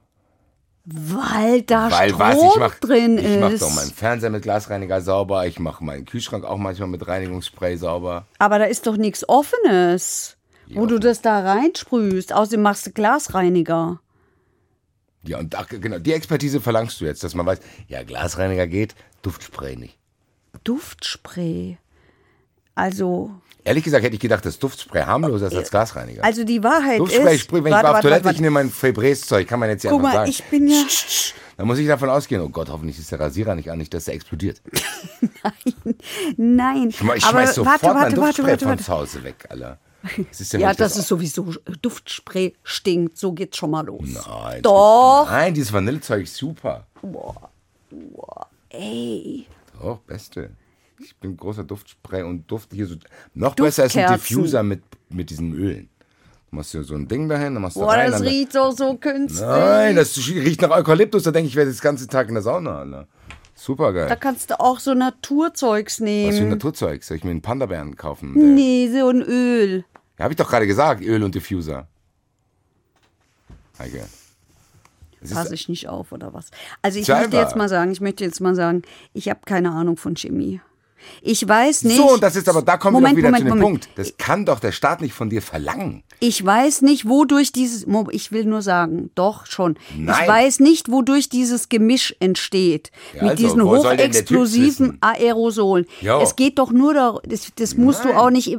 Weil 0.91 1.61
da 1.61 1.91
Weil 1.91 2.09
Strom 2.09 2.19
was 2.19 2.37
ich 2.37 2.59
mach, 2.59 2.75
drin 2.79 3.17
ich 3.19 3.25
ist. 3.25 3.39
mache 3.39 3.57
doch 3.59 3.75
meinen 3.75 3.91
Fernseher 3.91 4.29
mit 4.31 4.41
Glasreiniger 4.43 5.01
sauber, 5.01 5.45
ich 5.45 5.59
mache 5.59 5.83
meinen 5.83 6.05
Kühlschrank 6.05 6.43
auch 6.45 6.57
manchmal 6.57 6.87
mit 6.87 7.07
Reinigungsspray 7.07 7.77
sauber. 7.77 8.25
aber 8.39 8.57
da 8.59 8.65
ist 8.65 8.87
doch 8.87 8.97
nichts 8.97 9.27
Offenes, 9.29 10.37
wo 10.73 10.85
du 10.87 10.97
das 10.99 11.21
da 11.21 11.39
reinsprühst. 11.41 12.33
Außerdem 12.33 12.61
machst 12.63 12.87
du 12.87 12.91
Glasreiniger. 12.91 13.99
Ja, 15.23 15.37
und 15.39 15.53
ach, 15.55 15.67
genau, 15.67 15.99
die 15.99 16.13
Expertise 16.13 16.61
verlangst 16.61 16.99
du 17.01 17.05
jetzt, 17.05 17.23
dass 17.23 17.35
man 17.35 17.45
weiß, 17.45 17.59
ja, 17.87 18.03
Glasreiniger 18.03 18.67
geht, 18.67 18.95
Duftspray 19.21 19.75
nicht. 19.75 19.97
Duftspray. 20.63 21.77
Also, 22.75 23.31
Ehrlich 23.63 23.83
gesagt 23.83 24.03
hätte 24.03 24.13
ich 24.15 24.21
gedacht, 24.21 24.45
dass 24.45 24.57
Duftspray 24.57 25.03
harmloser 25.03 25.47
ist 25.47 25.55
als 25.55 25.69
Glasreiniger. 25.69 26.23
also 26.23 26.43
die 26.43 26.63
Wahrheit 26.63 26.99
Duftspray, 26.99 27.35
ist. 27.35 27.41
sprüh, 27.41 27.63
wenn 27.63 27.71
Warte, 27.71 27.87
ich 27.87 27.89
war 27.91 27.95
auf 27.97 28.01
Toilette, 28.01 28.25
warte, 28.25 28.35
ich 28.35 28.41
nehme 28.41 28.53
mein 28.53 28.69
Febreze-Zeug, 28.69 29.47
kann 29.47 29.59
man 29.59 29.69
jetzt 29.69 29.83
ja 29.83 29.91
Guck 29.91 29.99
einfach 29.99 30.13
mal, 30.13 30.19
sagen. 30.19 30.29
ich 30.29 30.43
bin 30.45 30.67
ja. 30.67 30.83
Dann 31.57 31.67
muss 31.67 31.77
ich 31.77 31.87
davon 31.87 32.09
ausgehen, 32.09 32.41
oh 32.41 32.49
Gott, 32.49 32.69
hoffentlich 32.69 32.97
ist 32.97 33.11
der 33.11 33.19
Rasierer 33.19 33.55
nicht 33.55 33.69
an, 33.69 33.77
nicht, 33.77 33.93
dass 33.93 34.05
der 34.05 34.13
explodiert. 34.13 34.61
Nein. 36.37 36.89
Ich, 36.89 37.01
ich 37.01 37.03
aber 37.03 37.19
schmeiß 37.19 37.55
sofort 37.55 37.83
warte, 37.83 37.85
mein 37.87 37.95
warte, 37.95 38.15
Duftspray 38.15 38.51
warte, 38.51 38.65
warte, 38.65 38.83
von 38.83 38.85
zu 38.85 38.93
Hause 38.93 39.23
weg, 39.23 39.45
Alter. 39.49 39.77
Ja, 40.53 40.73
das 40.73 40.95
ist 40.95 41.09
sowieso 41.09 41.53
Duftspray 41.81 42.55
stinkt. 42.63 43.17
So 43.17 43.33
geht's 43.33 43.57
schon 43.57 43.71
mal 43.71 43.85
los. 43.85 44.07
Nein, 44.25 44.61
Doch. 44.61 45.27
Nein, 45.29 45.53
dieses 45.53 45.73
Vanillezeug 45.73 46.23
ist 46.23 46.35
super. 46.37 46.87
Ey. 48.69 49.45
Doch, 49.81 49.99
beste. 49.99 50.51
Ich 51.01 51.15
bin 51.17 51.35
großer 51.37 51.63
Duftspray 51.63 52.23
und 52.23 52.49
Duft 52.49 52.73
hier 52.73 52.85
so. 52.87 52.95
Noch 53.33 53.55
besser 53.55 53.85
ist 53.85 53.97
ein. 53.97 54.11
Diffuser 54.11 54.63
mit, 54.63 54.81
mit 55.09 55.29
diesen 55.29 55.53
Ölen. 55.53 55.89
Du 56.49 56.55
machst 56.57 56.71
hier 56.71 56.83
so 56.83 56.95
ein 56.95 57.07
Ding 57.07 57.29
dahin, 57.29 57.53
dann 57.53 57.61
machst 57.61 57.75
du 57.77 57.81
Boah, 57.81 57.93
rein. 57.93 58.11
das 58.11 58.21
dann, 58.21 58.27
riecht 58.29 58.55
doch 58.55 58.71
so 58.71 58.95
künstlich. 58.97 59.41
Nein, 59.41 59.95
das 59.95 60.17
riecht 60.17 60.61
nach 60.61 60.71
Eukalyptus. 60.71 61.23
Da 61.23 61.31
denke 61.31 61.47
ich, 61.47 61.53
ich 61.53 61.57
werde 61.57 61.71
den 61.71 61.79
ganzen 61.79 62.07
Tag 62.09 62.27
in 62.27 62.33
der 62.35 62.43
Sauna, 62.43 62.79
Alter. 62.79 63.07
Super 63.55 63.91
Da 63.93 64.07
geil. 64.07 64.17
kannst 64.19 64.49
du 64.51 64.59
auch 64.59 64.79
so 64.79 64.93
Naturzeugs 64.93 65.93
Was 65.93 65.97
für 65.97 66.03
ein 66.03 66.31
nehmen. 66.33 66.49
Naturzeug? 66.49 67.03
Soll 67.03 67.17
ich 67.17 67.23
mir 67.23 67.31
einen 67.31 67.41
Panda-Bären 67.41 67.95
kaufen? 67.97 68.33
Der- 68.33 68.43
Nee, 68.43 68.89
so 68.91 69.09
ein 69.09 69.21
Öl. 69.21 69.83
Ja, 70.17 70.23
habe 70.23 70.33
ich 70.33 70.37
doch 70.37 70.49
gerade 70.49 70.65
gesagt, 70.65 71.01
Öl 71.03 71.23
und 71.23 71.35
Diffuser. 71.35 71.87
Ist- 75.21 75.33
Passe 75.33 75.53
ich 75.53 75.67
nicht 75.67 75.89
auf 75.89 76.11
oder 76.13 76.33
was? 76.33 76.47
Also 76.81 76.99
ich 76.99 77.07
möchte 77.09 77.35
jetzt 77.37 77.55
mal 77.57 77.67
sagen, 77.69 77.91
ich 77.91 77.99
möchte 78.01 78.23
jetzt 78.23 78.39
mal 78.39 78.55
sagen, 78.55 78.83
ich 79.13 79.29
habe 79.29 79.41
keine 79.45 79.71
Ahnung 79.71 79.97
von 79.97 80.15
Chemie. 80.15 80.61
Ich 81.21 81.47
weiß 81.47 81.83
nicht. 81.83 81.97
So, 81.97 82.13
und 82.13 82.23
das 82.23 82.35
ist 82.35 82.47
aber, 82.49 82.61
da 82.61 82.77
kommen 82.77 82.93
Moment, 82.93 83.15
wir 83.15 83.23
wieder 83.23 83.29
Moment, 83.29 83.43
zu 83.43 83.55
dem 83.55 83.59
Moment. 83.59 83.81
Punkt. 83.85 83.97
Das 83.99 84.17
kann 84.17 84.45
doch 84.45 84.59
der 84.59 84.71
Staat 84.71 85.01
nicht 85.01 85.13
von 85.13 85.29
dir 85.29 85.41
verlangen. 85.41 86.03
Ich 86.19 86.45
weiß 86.45 86.81
nicht, 86.81 87.07
wodurch 87.07 87.51
dieses. 87.51 87.85
Ich 88.11 88.31
will 88.31 88.45
nur 88.45 88.61
sagen, 88.61 89.09
doch 89.15 89.45
schon. 89.45 89.77
Nein. 89.95 90.15
Ich 90.21 90.27
weiß 90.27 90.59
nicht, 90.59 90.91
wodurch 90.91 91.29
dieses 91.29 91.69
Gemisch 91.69 92.15
entsteht. 92.19 92.91
Ja, 93.13 93.23
mit 93.23 93.31
also, 93.31 93.43
diesen 93.43 93.61
hochexplosiven? 93.63 94.97
Aerosolen. 95.01 95.85
Jo. 96.01 96.19
Es 96.21 96.35
geht 96.35 96.59
doch 96.59 96.71
nur 96.71 96.93
darum, 96.93 97.21
das, 97.23 97.47
das 97.55 97.75
musst 97.75 98.03
du 98.03 98.09
Nein. 98.09 98.17
auch 98.17 98.29
nicht. 98.29 98.57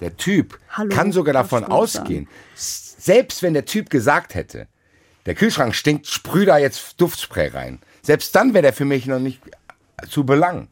Der 0.00 0.16
Typ 0.16 0.58
Hallo, 0.70 0.88
kann 0.88 1.12
sogar 1.12 1.34
davon 1.34 1.62
ausgehen, 1.64 2.26
s- 2.56 2.96
selbst 2.98 3.42
wenn 3.42 3.52
der 3.52 3.66
Typ 3.66 3.90
gesagt 3.90 4.34
hätte, 4.34 4.66
der 5.26 5.34
Kühlschrank 5.34 5.74
stinkt, 5.74 6.06
sprüh 6.06 6.46
da 6.46 6.56
jetzt 6.56 6.98
Duftspray 7.00 7.48
rein. 7.48 7.80
Selbst 8.02 8.34
dann 8.34 8.54
wäre 8.54 8.62
der 8.62 8.72
für 8.72 8.86
mich 8.86 9.04
noch 9.06 9.18
nicht 9.18 9.40
zu 10.08 10.24
belangen. 10.24 10.68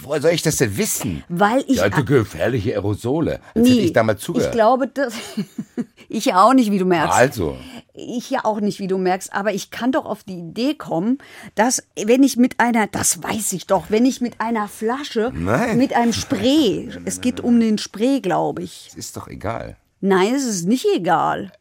Woher 0.00 0.20
soll 0.20 0.30
ich 0.32 0.42
das 0.42 0.56
denn 0.56 0.76
wissen? 0.76 1.22
Weil 1.28 1.64
ich. 1.68 1.76
Ja, 1.76 1.88
du 1.88 2.04
gefährliche 2.04 2.72
Aerosole. 2.72 3.40
Als 3.54 3.68
hätte 3.68 3.80
ich 3.80 3.92
damals 3.92 4.20
ich 4.20 4.24
zugehört. 4.26 4.52
glaube, 4.52 4.88
das. 4.88 5.14
ich 6.08 6.24
ja 6.24 6.42
auch 6.42 6.54
nicht, 6.54 6.70
wie 6.72 6.78
du 6.78 6.84
merkst. 6.86 7.16
also, 7.16 7.56
Ich 7.92 8.30
ja 8.30 8.44
auch 8.44 8.60
nicht, 8.60 8.78
wie 8.80 8.86
du 8.88 8.98
merkst, 8.98 9.32
aber 9.32 9.52
ich 9.52 9.70
kann 9.70 9.92
doch 9.92 10.06
auf 10.06 10.24
die 10.24 10.38
Idee 10.38 10.74
kommen, 10.74 11.18
dass 11.54 11.84
wenn 12.02 12.22
ich 12.22 12.36
mit 12.36 12.58
einer, 12.58 12.86
das 12.86 13.22
weiß 13.22 13.52
ich 13.52 13.66
doch, 13.66 13.86
wenn 13.90 14.06
ich 14.06 14.20
mit 14.20 14.40
einer 14.40 14.66
Flasche, 14.66 15.30
Nein. 15.34 15.78
mit 15.78 15.92
einem 15.94 16.12
Spray, 16.14 16.88
es 17.04 17.20
geht 17.20 17.40
um 17.40 17.60
den 17.60 17.78
Spray, 17.78 18.20
glaube 18.20 18.62
ich. 18.62 18.88
es 18.90 18.96
ist 18.96 19.16
doch 19.16 19.28
egal. 19.28 19.76
Nein, 20.00 20.34
es 20.34 20.44
ist 20.44 20.66
nicht 20.66 20.86
egal. 20.96 21.52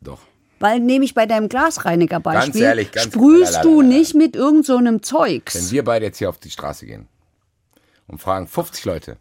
Doch. 0.00 0.20
Weil 0.60 0.78
nehme 0.80 1.04
ich 1.06 1.14
bei 1.14 1.24
deinem 1.26 1.48
Glasreinigerbeispiel, 1.48 2.52
Ganz 2.52 2.56
ehrlich, 2.62 2.92
ganz- 2.92 3.06
sprühst 3.12 3.52
Lalalala. 3.54 3.62
du 3.62 3.82
nicht 3.82 4.14
mit 4.14 4.36
irgend 4.36 4.66
so 4.66 4.76
einem 4.76 4.96
Wenn 4.96 5.02
Zeugs. 5.02 5.72
wir 5.72 5.82
beide 5.84 6.04
jetzt 6.04 6.18
hier 6.18 6.28
auf 6.28 6.38
die 6.38 6.50
Straße 6.50 6.84
gehen 6.86 7.08
und 8.06 8.20
fragen 8.20 8.46
50 8.46 8.84
Leute, 8.84 9.16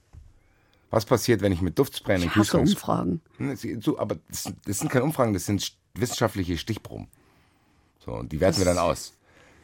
was 0.92 1.06
passiert, 1.06 1.42
wenn 1.42 1.52
ich 1.54 1.62
mit 1.62 1.80
Duftspray 1.80 2.16
in 2.16 2.22
den 2.22 2.28
Ich 2.28 2.34
Kühlschrank 2.34 2.68
Umfragen. 2.68 3.22
Hm, 3.38 3.56
so, 3.82 3.98
aber 3.98 4.18
das, 4.30 4.52
das 4.66 4.80
sind 4.80 4.92
keine 4.92 5.06
Umfragen, 5.06 5.34
das 5.34 5.46
sind 5.46 5.72
wissenschaftliche 5.96 6.58
Stichproben. 6.58 7.08
So, 8.06 8.12
und 8.14 8.32
die 8.32 8.40
werten 8.42 8.58
wir 8.58 8.66
dann 8.66 8.78
aus. 8.78 9.14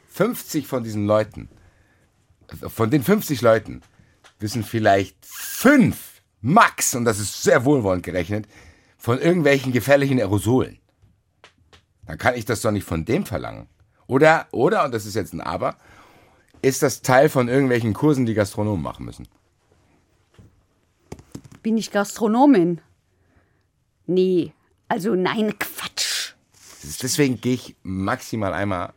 50 0.10 0.68
von 0.68 0.84
diesen 0.84 1.06
Leuten, 1.08 1.50
von 2.70 2.90
den 2.90 3.04
50 3.04 3.42
Leuten, 3.42 3.82
wissen 4.40 4.64
vielleicht 4.64 5.18
fünf 5.26 6.22
Max, 6.42 6.96
und 6.96 7.04
das 7.06 7.20
ist 7.20 7.44
sehr 7.44 7.66
wohlwollend 7.66 8.04
gerechnet, 8.04 8.48
von 8.98 9.20
irgendwelchen 9.20 9.74
gefährlichen 9.74 10.20
Aerosolen. 10.20 10.78
Dann 12.08 12.18
kann 12.18 12.36
ich 12.36 12.46
das 12.46 12.62
doch 12.62 12.72
nicht 12.72 12.86
von 12.86 13.06
dem 13.06 13.26
verlangen. 13.26 13.68
Oder, 14.08 14.48
oder, 14.52 14.86
und 14.86 14.94
das 14.94 15.06
ist 15.06 15.16
jetzt 15.16 15.34
ein 15.34 15.42
Aber, 15.42 15.76
ist 16.62 16.84
das 16.84 17.02
Teil 17.02 17.30
von 17.30 17.48
irgendwelchen 17.48 17.94
Kursen, 17.94 18.26
die 18.26 18.34
Gastronomen 18.34 18.84
machen 18.84 19.06
müssen. 19.06 19.28
Bin 21.64 21.78
ich 21.78 21.92
Gastronomin? 21.92 22.82
Nee, 24.06 24.54
also 24.88 25.16
nein, 25.16 25.58
Quatsch. 25.58 26.34
Deswegen 27.02 27.42
gehe 27.42 27.56
ich 27.56 27.76
maximal 27.82 28.54
einmal 28.54 28.94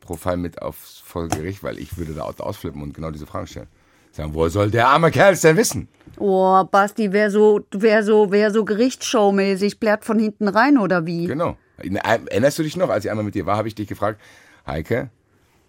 pro 0.00 0.16
Fall 0.16 0.36
mit 0.36 0.60
aufs 0.60 0.98
Vollgericht, 0.98 1.62
weil 1.62 1.78
ich 1.78 1.96
würde 1.96 2.14
da 2.14 2.22
ausflippen 2.22 2.82
und 2.82 2.94
genau 2.94 3.10
diese 3.10 3.26
Fragen 3.26 3.46
stellen. 3.46 3.68
Sagen, 4.10 4.34
woher 4.34 4.50
soll 4.50 4.70
der 4.70 4.88
arme 4.88 5.10
Kerl 5.10 5.32
es 5.32 5.40
denn 5.40 5.56
wissen? 5.56 5.88
Oh, 6.18 6.62
Basti, 6.64 7.12
wer 7.12 7.30
so, 7.30 7.60
wer 7.72 8.04
so, 8.04 8.30
wer 8.30 8.52
so 8.52 8.64
Gerichtsshowmäßig 8.64 9.80
plärt 9.80 10.04
von 10.04 10.18
hinten 10.18 10.46
rein 10.46 10.78
oder 10.78 11.06
wie? 11.06 11.26
Genau. 11.26 11.56
Erinnerst 11.76 12.58
du 12.58 12.62
dich 12.62 12.76
noch, 12.76 12.88
als 12.88 13.04
ich 13.04 13.10
einmal 13.10 13.24
mit 13.24 13.34
dir 13.34 13.46
war, 13.46 13.56
habe 13.56 13.68
ich 13.68 13.74
dich 13.74 13.88
gefragt, 13.88 14.20
Heike, 14.66 15.10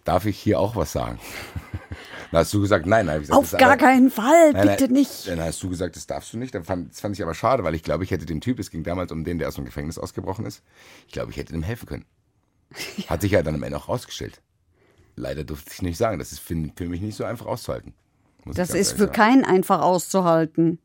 darf 0.04 0.24
ich 0.24 0.38
hier 0.38 0.60
auch 0.60 0.76
was 0.76 0.92
sagen? 0.92 1.18
Dann 2.30 2.40
hast 2.40 2.52
du 2.52 2.60
gesagt, 2.60 2.86
nein. 2.86 3.06
nein 3.06 3.20
gesagt, 3.20 3.38
Auf 3.38 3.52
gar 3.52 3.72
aber, 3.72 3.76
keinen 3.76 4.10
Fall, 4.10 4.52
nein, 4.52 4.68
bitte 4.68 4.84
nein, 4.84 4.92
nicht. 4.92 5.28
Dann 5.28 5.40
hast 5.40 5.62
du 5.62 5.68
gesagt, 5.68 5.96
das 5.96 6.06
darfst 6.06 6.32
du 6.32 6.38
nicht. 6.38 6.54
Dann 6.54 6.64
fand, 6.64 6.90
das 6.90 7.00
fand 7.00 7.14
ich 7.14 7.22
aber 7.22 7.34
schade, 7.34 7.62
weil 7.62 7.74
ich 7.74 7.82
glaube, 7.82 8.04
ich 8.04 8.10
hätte 8.10 8.26
den 8.26 8.40
Typ, 8.40 8.58
es 8.58 8.70
ging 8.70 8.82
damals 8.82 9.12
um 9.12 9.24
den, 9.24 9.38
der 9.38 9.48
aus 9.48 9.54
dem 9.54 9.64
Gefängnis 9.64 9.98
ausgebrochen 9.98 10.44
ist, 10.44 10.62
ich 11.06 11.12
glaube, 11.12 11.30
ich 11.30 11.36
hätte 11.36 11.52
dem 11.52 11.62
helfen 11.62 11.86
können. 11.86 12.04
Hat 13.08 13.20
sich 13.20 13.32
ja 13.32 13.42
dann 13.42 13.54
am 13.54 13.62
Ende 13.62 13.76
auch 13.76 13.88
rausgestellt. 13.88 14.40
Leider 15.14 15.44
durfte 15.44 15.70
ich 15.72 15.82
nicht 15.82 15.96
sagen. 15.96 16.18
Das 16.18 16.32
ist 16.32 16.40
für, 16.40 16.54
für 16.76 16.88
mich 16.88 17.00
nicht 17.00 17.16
so 17.16 17.24
einfach 17.24 17.46
auszuhalten. 17.46 17.94
Das 18.44 18.70
ist 18.70 18.92
für 18.92 18.98
sagen. 18.98 19.12
keinen 19.12 19.44
einfach 19.44 19.80
auszuhalten. 19.80 20.78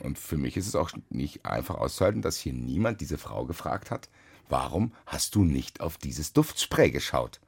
Und 0.00 0.18
für 0.18 0.36
mich 0.36 0.56
ist 0.56 0.66
es 0.66 0.74
auch 0.74 0.90
nicht 1.10 1.44
einfach 1.44 1.76
auszuhalten, 1.76 2.22
dass 2.22 2.36
hier 2.36 2.52
niemand 2.52 3.00
diese 3.00 3.18
Frau 3.18 3.44
gefragt 3.44 3.90
hat, 3.90 4.08
warum 4.48 4.92
hast 5.06 5.34
du 5.34 5.44
nicht 5.44 5.80
auf 5.80 5.98
dieses 5.98 6.32
Duftspray 6.32 6.90
geschaut? 6.90 7.40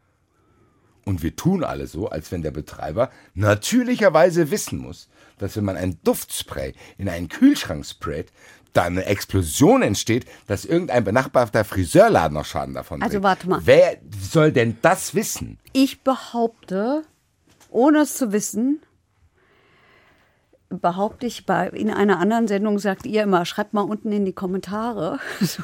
Und 1.04 1.22
wir 1.22 1.36
tun 1.36 1.62
alle 1.62 1.86
so, 1.86 2.08
als 2.08 2.32
wenn 2.32 2.42
der 2.42 2.50
Betreiber 2.50 3.10
natürlicherweise 3.34 4.50
wissen 4.50 4.78
muss, 4.78 5.08
dass 5.38 5.56
wenn 5.56 5.64
man 5.64 5.76
ein 5.76 6.00
Duftspray 6.02 6.74
in 6.98 7.08
einen 7.08 7.28
Kühlschrank 7.28 7.86
sprayt, 7.86 8.32
da 8.72 8.84
eine 8.84 9.04
Explosion 9.06 9.82
entsteht, 9.82 10.26
dass 10.46 10.64
irgendein 10.64 11.04
benachbarter 11.04 11.64
Friseurladen 11.64 12.34
noch 12.34 12.44
Schaden 12.44 12.74
davon 12.74 13.02
Also 13.02 13.22
warte 13.22 13.48
mal. 13.48 13.60
Wer 13.64 13.98
soll 14.20 14.52
denn 14.52 14.78
das 14.82 15.14
wissen? 15.14 15.58
Ich 15.72 16.02
behaupte, 16.02 17.04
ohne 17.70 18.00
es 18.00 18.16
zu 18.16 18.32
wissen, 18.32 18.82
behaupte 20.68 21.26
ich, 21.26 21.46
bei, 21.46 21.68
in 21.68 21.90
einer 21.90 22.18
anderen 22.18 22.48
Sendung 22.48 22.78
sagt 22.78 23.06
ihr 23.06 23.22
immer, 23.22 23.44
schreibt 23.44 23.72
mal 23.72 23.82
unten 23.82 24.12
in 24.12 24.24
die 24.24 24.32
Kommentare. 24.32 25.20
So. 25.40 25.62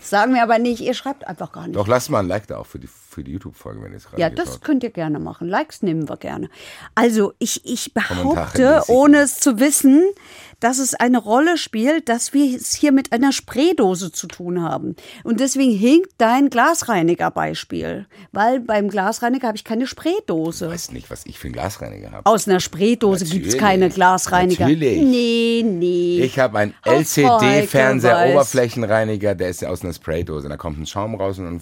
Sagen 0.00 0.34
wir 0.34 0.42
aber 0.42 0.58
nicht, 0.58 0.80
ihr 0.80 0.94
schreibt 0.94 1.26
einfach 1.26 1.52
gar 1.52 1.66
nicht. 1.66 1.76
Doch, 1.76 1.86
lasst 1.86 2.10
mal 2.10 2.20
ein 2.20 2.28
Like 2.28 2.46
da 2.46 2.58
auch 2.58 2.66
für 2.66 2.78
die, 2.78 2.88
für 3.12 3.24
die 3.24 3.32
YouTube-Folge, 3.32 3.82
wenn 3.82 3.92
ihr 3.92 3.98
es 3.98 4.08
Ja, 4.16 4.30
das 4.30 4.60
könnt 4.60 4.82
ihr 4.82 4.90
gerne 4.90 5.18
machen. 5.18 5.48
Likes 5.48 5.82
nehmen 5.82 6.08
wir 6.08 6.16
gerne. 6.16 6.48
Also, 6.94 7.32
ich, 7.38 7.64
ich 7.64 7.94
behaupte, 7.94 8.82
ohne 8.88 9.18
es 9.18 9.38
zu 9.38 9.60
wissen, 9.60 10.02
dass 10.62 10.78
es 10.78 10.94
eine 10.94 11.18
Rolle 11.18 11.58
spielt, 11.58 12.08
dass 12.08 12.32
wir 12.32 12.56
es 12.56 12.72
hier 12.72 12.92
mit 12.92 13.12
einer 13.12 13.32
Spraydose 13.32 14.12
zu 14.12 14.28
tun 14.28 14.62
haben. 14.62 14.94
Und 15.24 15.40
deswegen 15.40 15.76
hinkt 15.76 16.12
dein 16.18 16.50
Glasreiniger-Beispiel. 16.50 18.06
Weil 18.30 18.60
beim 18.60 18.88
Glasreiniger 18.88 19.48
habe 19.48 19.56
ich 19.56 19.64
keine 19.64 19.88
Spraydose. 19.88 20.66
Ich 20.66 20.72
weiß 20.72 20.92
nicht, 20.92 21.10
was 21.10 21.26
ich 21.26 21.40
für 21.40 21.48
einen 21.48 21.54
Glasreiniger 21.54 22.12
habe. 22.12 22.24
Aus 22.26 22.46
einer 22.46 22.60
Spraydose 22.60 23.24
gibt 23.24 23.48
es 23.48 23.58
keine 23.58 23.90
Glasreiniger. 23.90 24.66
Natürlich. 24.66 25.02
Nee, 25.02 25.64
nee. 25.66 26.20
Ich 26.20 26.38
habe 26.38 26.56
einen 26.58 26.74
LCD-Fernseher-Oberflächenreiniger, 26.84 29.34
der 29.34 29.48
ist 29.48 29.64
aus 29.64 29.82
einer 29.82 29.92
Spraydose. 29.92 30.48
Da 30.48 30.56
kommt 30.56 30.78
ein 30.78 30.86
Schaum 30.86 31.16
raus 31.16 31.38
und 31.38 31.46
dann 31.46 31.60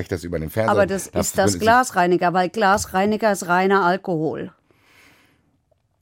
ich 0.00 0.08
das 0.08 0.24
über 0.24 0.38
den 0.38 0.50
Fernseher. 0.50 0.72
Aber 0.72 0.86
das 0.86 1.06
ist 1.06 1.38
das 1.38 1.58
Glasreiniger, 1.58 2.32
weil 2.32 2.48
Glasreiniger 2.48 3.32
ist 3.32 3.46
reiner 3.46 3.84
Alkohol. 3.84 4.52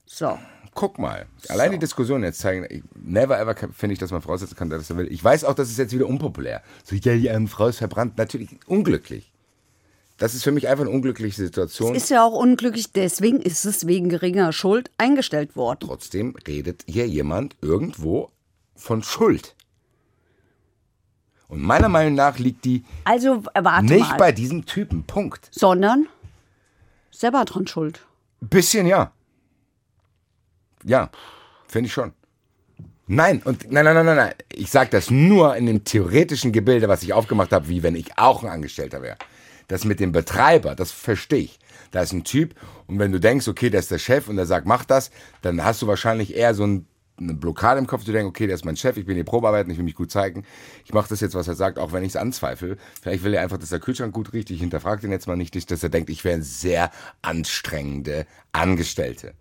So 0.05 0.37
guck 0.77 0.99
mal. 0.99 1.25
Allein 1.49 1.69
so. 1.69 1.73
die 1.73 1.79
Diskussion 1.79 2.23
jetzt 2.23 2.39
zeigen, 2.39 2.83
never 2.95 3.37
ever 3.37 3.55
finde 3.73 3.93
ich, 3.93 3.99
dass 3.99 4.11
man 4.11 4.21
voraussetzen 4.21 4.55
kann, 4.55 4.69
dass 4.69 4.89
er 4.89 4.95
will. 4.95 5.11
Ich 5.11 5.21
weiß 5.21 5.43
auch, 5.43 5.55
das 5.55 5.69
ist 5.69 5.77
jetzt 5.77 5.93
wieder 5.93 6.07
unpopulär. 6.07 6.61
So, 6.85 6.95
ja, 6.95 7.15
die 7.15 7.29
eine 7.29 7.47
Frau 7.47 7.67
ist 7.67 7.79
verbrannt. 7.79 8.17
Natürlich 8.17 8.57
unglücklich. 8.67 9.33
Das 10.17 10.33
ist 10.33 10.43
für 10.43 10.51
mich 10.51 10.67
einfach 10.67 10.85
eine 10.85 10.93
unglückliche 10.93 11.41
Situation. 11.41 11.95
Es 11.95 12.03
ist 12.03 12.09
ja 12.09 12.23
auch 12.23 12.33
unglücklich, 12.33 12.91
deswegen 12.91 13.39
ist 13.41 13.65
es 13.65 13.85
wegen 13.85 14.09
geringer 14.09 14.53
Schuld 14.53 14.89
eingestellt 14.97 15.55
worden. 15.55 15.79
Trotzdem 15.81 16.35
redet 16.47 16.83
hier 16.87 17.07
jemand 17.07 17.55
irgendwo 17.61 18.29
von 18.75 19.03
Schuld. 19.03 19.55
Und 21.47 21.61
meiner 21.61 21.89
Meinung 21.89 22.15
nach 22.15 22.39
liegt 22.39 22.65
die 22.65 22.83
also, 23.05 23.43
nicht 23.81 24.09
mal. 24.09 24.17
bei 24.17 24.31
diesem 24.31 24.65
Typen. 24.65 25.03
Punkt. 25.03 25.49
Sondern 25.51 26.07
selber 27.11 27.45
dran 27.45 27.67
schuld. 27.67 28.05
Bisschen 28.41 28.85
ja. 28.85 29.11
Ja, 30.83 31.09
finde 31.67 31.87
ich 31.87 31.93
schon. 31.93 32.13
Nein, 33.07 33.41
und 33.45 33.71
nein, 33.71 33.85
nein, 33.85 33.95
nein, 33.95 34.05
nein, 34.05 34.15
nein. 34.17 34.33
Ich 34.53 34.69
sage 34.69 34.89
das 34.89 35.09
nur 35.09 35.55
in 35.55 35.65
dem 35.65 35.85
theoretischen 35.85 36.51
Gebilde, 36.51 36.89
was 36.89 37.03
ich 37.03 37.13
aufgemacht 37.13 37.53
habe, 37.53 37.69
wie 37.69 37.81
wenn 37.81 37.95
ich 37.95 38.17
auch 38.17 38.43
ein 38.43 38.49
Angestellter 38.49 39.01
wäre. 39.01 39.17
Das 39.69 39.85
mit 39.85 40.01
dem 40.01 40.11
Betreiber, 40.11 40.75
das 40.75 40.91
verstehe 40.91 41.43
ich. 41.43 41.59
Da 41.91 42.01
ist 42.01 42.11
ein 42.11 42.25
Typ 42.25 42.53
und 42.87 42.99
wenn 42.99 43.13
du 43.13 43.19
denkst, 43.19 43.47
okay, 43.47 43.69
der 43.69 43.79
ist 43.79 43.91
der 43.91 43.97
Chef 43.97 44.27
und 44.27 44.35
der 44.35 44.45
sagt, 44.45 44.67
mach 44.67 44.83
das, 44.83 45.09
dann 45.41 45.63
hast 45.63 45.81
du 45.81 45.87
wahrscheinlich 45.87 46.35
eher 46.35 46.53
so 46.53 46.65
ein, 46.65 46.85
eine 47.19 47.33
Blockade 47.33 47.79
im 47.79 47.87
Kopf, 47.87 48.03
du 48.03 48.11
denkst, 48.11 48.29
okay, 48.29 48.47
der 48.47 48.55
ist 48.55 48.65
mein 48.65 48.77
Chef, 48.77 48.97
ich 48.97 49.05
bin 49.05 49.15
hier 49.15 49.23
Probearbeiten, 49.23 49.71
ich 49.71 49.77
will 49.77 49.85
mich 49.85 49.95
gut 49.95 50.11
zeigen. 50.11 50.45
Ich 50.85 50.93
mache 50.93 51.09
das 51.09 51.19
jetzt, 51.19 51.35
was 51.35 51.47
er 51.47 51.55
sagt, 51.55 51.79
auch 51.79 51.91
wenn 51.91 52.03
ich 52.03 52.09
es 52.09 52.15
anzweifle. 52.15 52.77
Vielleicht 53.01 53.23
will 53.23 53.33
er 53.33 53.41
einfach, 53.41 53.57
dass 53.57 53.69
der 53.69 53.79
Kühlschrank 53.79 54.13
gut 54.13 54.33
riecht. 54.33 54.49
Ich 54.51 54.59
hinterfrage 54.59 55.01
den 55.01 55.11
jetzt 55.11 55.27
mal 55.27 55.35
nicht, 55.35 55.71
dass 55.71 55.83
er 55.83 55.89
denkt, 55.89 56.09
ich 56.09 56.23
wäre 56.23 56.37
ein 56.37 56.43
sehr 56.43 56.91
anstrengende 57.21 58.25
Angestellte. 58.51 59.33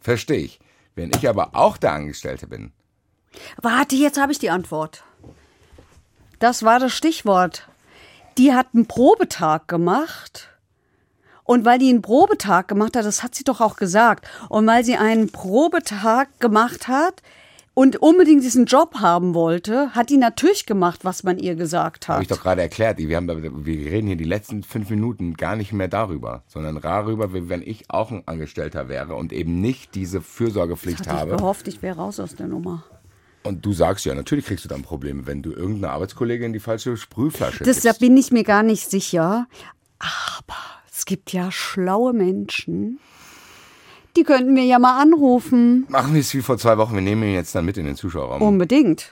Verstehe 0.00 0.38
ich. 0.38 0.60
Wenn 0.94 1.10
ich 1.14 1.28
aber 1.28 1.50
auch 1.54 1.76
der 1.76 1.92
Angestellte 1.92 2.46
bin. 2.46 2.72
Warte, 3.62 3.94
jetzt 3.94 4.20
habe 4.20 4.32
ich 4.32 4.38
die 4.38 4.50
Antwort. 4.50 5.04
Das 6.40 6.64
war 6.64 6.80
das 6.80 6.92
Stichwort. 6.92 7.68
Die 8.38 8.52
hat 8.52 8.68
einen 8.74 8.86
Probetag 8.86 9.68
gemacht. 9.68 10.49
Und 11.50 11.64
weil 11.64 11.80
die 11.80 11.88
einen 11.88 12.00
Probetag 12.00 12.68
gemacht 12.68 12.96
hat, 12.96 13.04
das 13.04 13.24
hat 13.24 13.34
sie 13.34 13.42
doch 13.42 13.60
auch 13.60 13.74
gesagt. 13.74 14.24
Und 14.48 14.68
weil 14.68 14.84
sie 14.84 14.94
einen 14.94 15.30
Probetag 15.32 16.28
gemacht 16.38 16.86
hat, 16.86 17.22
und 17.74 17.96
unbedingt 17.96 18.44
diesen 18.44 18.66
Job 18.66 18.96
haben 19.00 19.34
wollte, 19.34 19.90
hat 19.90 20.10
die 20.10 20.16
natürlich 20.16 20.64
gemacht, 20.64 21.00
was 21.02 21.24
man 21.24 21.38
ihr 21.38 21.56
gesagt 21.56 22.06
hat. 22.06 22.14
Habe 22.14 22.22
ich 22.22 22.28
doch 22.28 22.40
gerade 22.40 22.62
erklärt. 22.62 22.98
Wir, 22.98 23.16
haben, 23.16 23.26
wir 23.28 23.90
reden 23.90 24.06
hier 24.06 24.16
die 24.16 24.24
letzten 24.24 24.62
fünf 24.62 24.90
Minuten 24.90 25.34
gar 25.34 25.56
nicht 25.56 25.72
mehr 25.72 25.88
darüber, 25.88 26.44
sondern 26.46 26.80
darüber, 26.80 27.34
wie 27.34 27.48
wenn 27.48 27.62
ich 27.62 27.84
auch 27.88 28.12
ein 28.12 28.22
Angestellter 28.26 28.88
wäre 28.88 29.16
und 29.16 29.32
eben 29.32 29.60
nicht 29.60 29.96
diese 29.96 30.20
Fürsorgepflicht 30.20 31.06
das 31.06 31.12
habe. 31.12 31.30
Ich 31.32 31.36
gehofft, 31.38 31.66
ich 31.66 31.82
wäre 31.82 31.96
raus 31.96 32.20
aus 32.20 32.36
der 32.36 32.46
Nummer. 32.46 32.84
Und 33.42 33.66
du 33.66 33.72
sagst 33.72 34.04
ja, 34.04 34.14
natürlich 34.14 34.44
kriegst 34.44 34.64
du 34.64 34.68
dann 34.68 34.82
Probleme, 34.82 35.26
wenn 35.26 35.42
du 35.42 35.50
irgendeine 35.50 35.94
Arbeitskollegin 35.94 36.52
die 36.52 36.60
falsche 36.60 36.96
Sprühflasche 36.96 37.64
Das, 37.64 37.80
Da 37.80 37.92
bin 37.92 38.16
ich 38.16 38.30
mir 38.30 38.44
gar 38.44 38.62
nicht 38.62 38.88
sicher. 38.88 39.48
Aber 39.98 40.79
es 41.00 41.06
gibt 41.06 41.32
ja 41.32 41.50
schlaue 41.50 42.12
Menschen, 42.12 43.00
die 44.16 44.22
könnten 44.22 44.54
wir 44.54 44.64
ja 44.64 44.78
mal 44.78 45.00
anrufen. 45.00 45.86
Machen 45.88 46.12
wir 46.12 46.20
es 46.20 46.34
wie 46.34 46.42
vor 46.42 46.58
zwei 46.58 46.76
Wochen. 46.76 46.94
Wir 46.94 47.00
nehmen 47.00 47.22
ihn 47.22 47.32
jetzt 47.32 47.54
dann 47.54 47.64
mit 47.64 47.78
in 47.78 47.86
den 47.86 47.96
Zuschauerraum. 47.96 48.42
Unbedingt. 48.42 49.10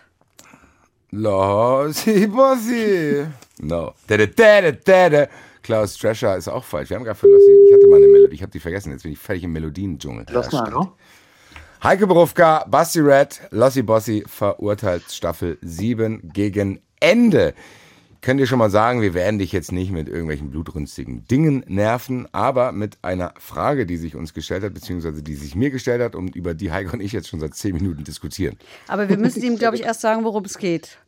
Lossi 1.12 2.26
Bossi. 2.26 3.24
No. 3.61 3.95
Dede, 4.07 4.28
dede, 4.28 4.74
dede. 4.74 5.30
Klaus 5.62 5.97
Drescher 5.97 6.36
ist 6.36 6.49
auch 6.49 6.62
falsch. 6.62 6.91
Wir 6.91 6.99
haben 6.99 7.05
gerade 7.05 7.18
für 7.18 7.26
Lossi. 7.26 7.53
Ich 7.68 7.72
hatte 7.72 7.86
mal 7.86 7.97
eine 7.97 8.09
Melodie. 8.09 8.34
Ich 8.34 8.43
habe 8.43 8.53
die 8.53 8.61
vergessen. 8.61 8.93
Jetzt 8.93 9.05
bin 9.05 9.12
ich 9.12 9.18
völlig 9.18 9.45
im 9.45 9.53
Melodiendschungel. 9.55 10.26
Lass 10.28 10.53
mal, 10.53 10.70
no? 10.70 10.93
Heike 11.82 12.07
Berufka, 12.07 12.66
Basti 12.68 13.01
Red, 13.01 13.41
Lossi 13.51 13.80
Bossi 13.80 14.24
verurteilt 14.26 15.05
Staffel 15.11 15.57
7 15.62 16.32
gegen 16.34 16.82
Ende 17.01 17.55
können 18.20 18.38
dir 18.38 18.46
schon 18.46 18.58
mal 18.58 18.70
sagen, 18.70 19.00
wir 19.00 19.14
werden 19.14 19.38
dich 19.38 19.52
jetzt 19.52 19.72
nicht 19.72 19.90
mit 19.90 20.08
irgendwelchen 20.08 20.50
blutrünstigen 20.50 21.24
Dingen 21.24 21.64
nerven, 21.66 22.26
aber 22.32 22.72
mit 22.72 22.98
einer 23.02 23.34
Frage, 23.38 23.86
die 23.86 23.96
sich 23.96 24.16
uns 24.16 24.34
gestellt 24.34 24.64
hat, 24.64 24.74
beziehungsweise 24.74 25.22
die 25.22 25.34
sich 25.34 25.54
mir 25.54 25.70
gestellt 25.70 26.02
hat 26.02 26.14
und 26.14 26.34
über 26.34 26.54
die 26.54 26.72
Heike 26.72 26.92
und 26.92 27.00
ich 27.00 27.12
jetzt 27.12 27.28
schon 27.28 27.40
seit 27.40 27.54
zehn 27.54 27.74
Minuten 27.74 28.04
diskutieren. 28.04 28.56
Aber 28.88 29.08
wir 29.08 29.18
müssen 29.18 29.42
ihm, 29.42 29.56
glaube 29.56 29.76
ich, 29.76 29.82
erst 29.82 30.00
sagen, 30.00 30.24
worum 30.24 30.44
es 30.44 30.58
geht. 30.58 30.98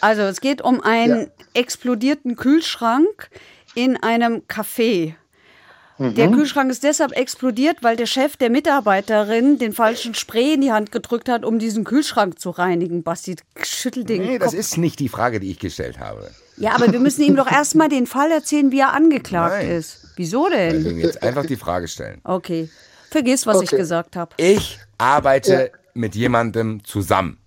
Also 0.00 0.22
es 0.22 0.40
geht 0.40 0.62
um 0.62 0.80
einen 0.80 1.22
ja. 1.22 1.26
explodierten 1.54 2.36
Kühlschrank 2.36 3.30
in 3.74 3.96
einem 3.96 4.42
Café. 4.48 5.14
Der 5.98 6.28
mhm. 6.28 6.34
Kühlschrank 6.34 6.70
ist 6.70 6.84
deshalb 6.84 7.12
explodiert, 7.12 7.78
weil 7.82 7.96
der 7.96 8.06
Chef 8.06 8.36
der 8.36 8.50
Mitarbeiterin 8.50 9.58
den 9.58 9.72
falschen 9.72 10.14
Spray 10.14 10.54
in 10.54 10.60
die 10.60 10.70
Hand 10.70 10.92
gedrückt 10.92 11.28
hat, 11.28 11.44
um 11.44 11.58
diesen 11.58 11.82
Kühlschrank 11.82 12.38
zu 12.38 12.50
reinigen. 12.50 13.02
Basti, 13.02 13.34
schüttel 13.64 14.04
den 14.04 14.22
Nee, 14.22 14.38
das 14.38 14.54
ist 14.54 14.78
nicht 14.78 15.00
die 15.00 15.08
Frage, 15.08 15.40
die 15.40 15.50
ich 15.50 15.58
gestellt 15.58 15.98
habe. 15.98 16.30
Ja, 16.56 16.74
aber 16.74 16.92
wir 16.92 17.00
müssen 17.00 17.22
ihm 17.22 17.34
doch 17.34 17.50
erstmal 17.50 17.88
den 17.88 18.06
Fall 18.06 18.30
erzählen, 18.30 18.70
wie 18.70 18.78
er 18.78 18.92
angeklagt 18.92 19.62
Nein. 19.62 19.70
ist. 19.70 20.12
Wieso 20.14 20.48
denn? 20.48 20.84
Wir 20.84 20.92
jetzt 20.92 21.22
einfach 21.22 21.46
die 21.46 21.56
Frage 21.56 21.88
stellen. 21.88 22.20
Okay. 22.22 22.68
Vergiss, 23.10 23.46
was 23.46 23.56
okay. 23.56 23.64
ich 23.64 23.70
gesagt 23.70 24.14
habe. 24.14 24.34
Ich 24.36 24.78
arbeite 24.98 25.52
ja. 25.52 25.78
mit 25.94 26.14
jemandem 26.14 26.84
zusammen. 26.84 27.38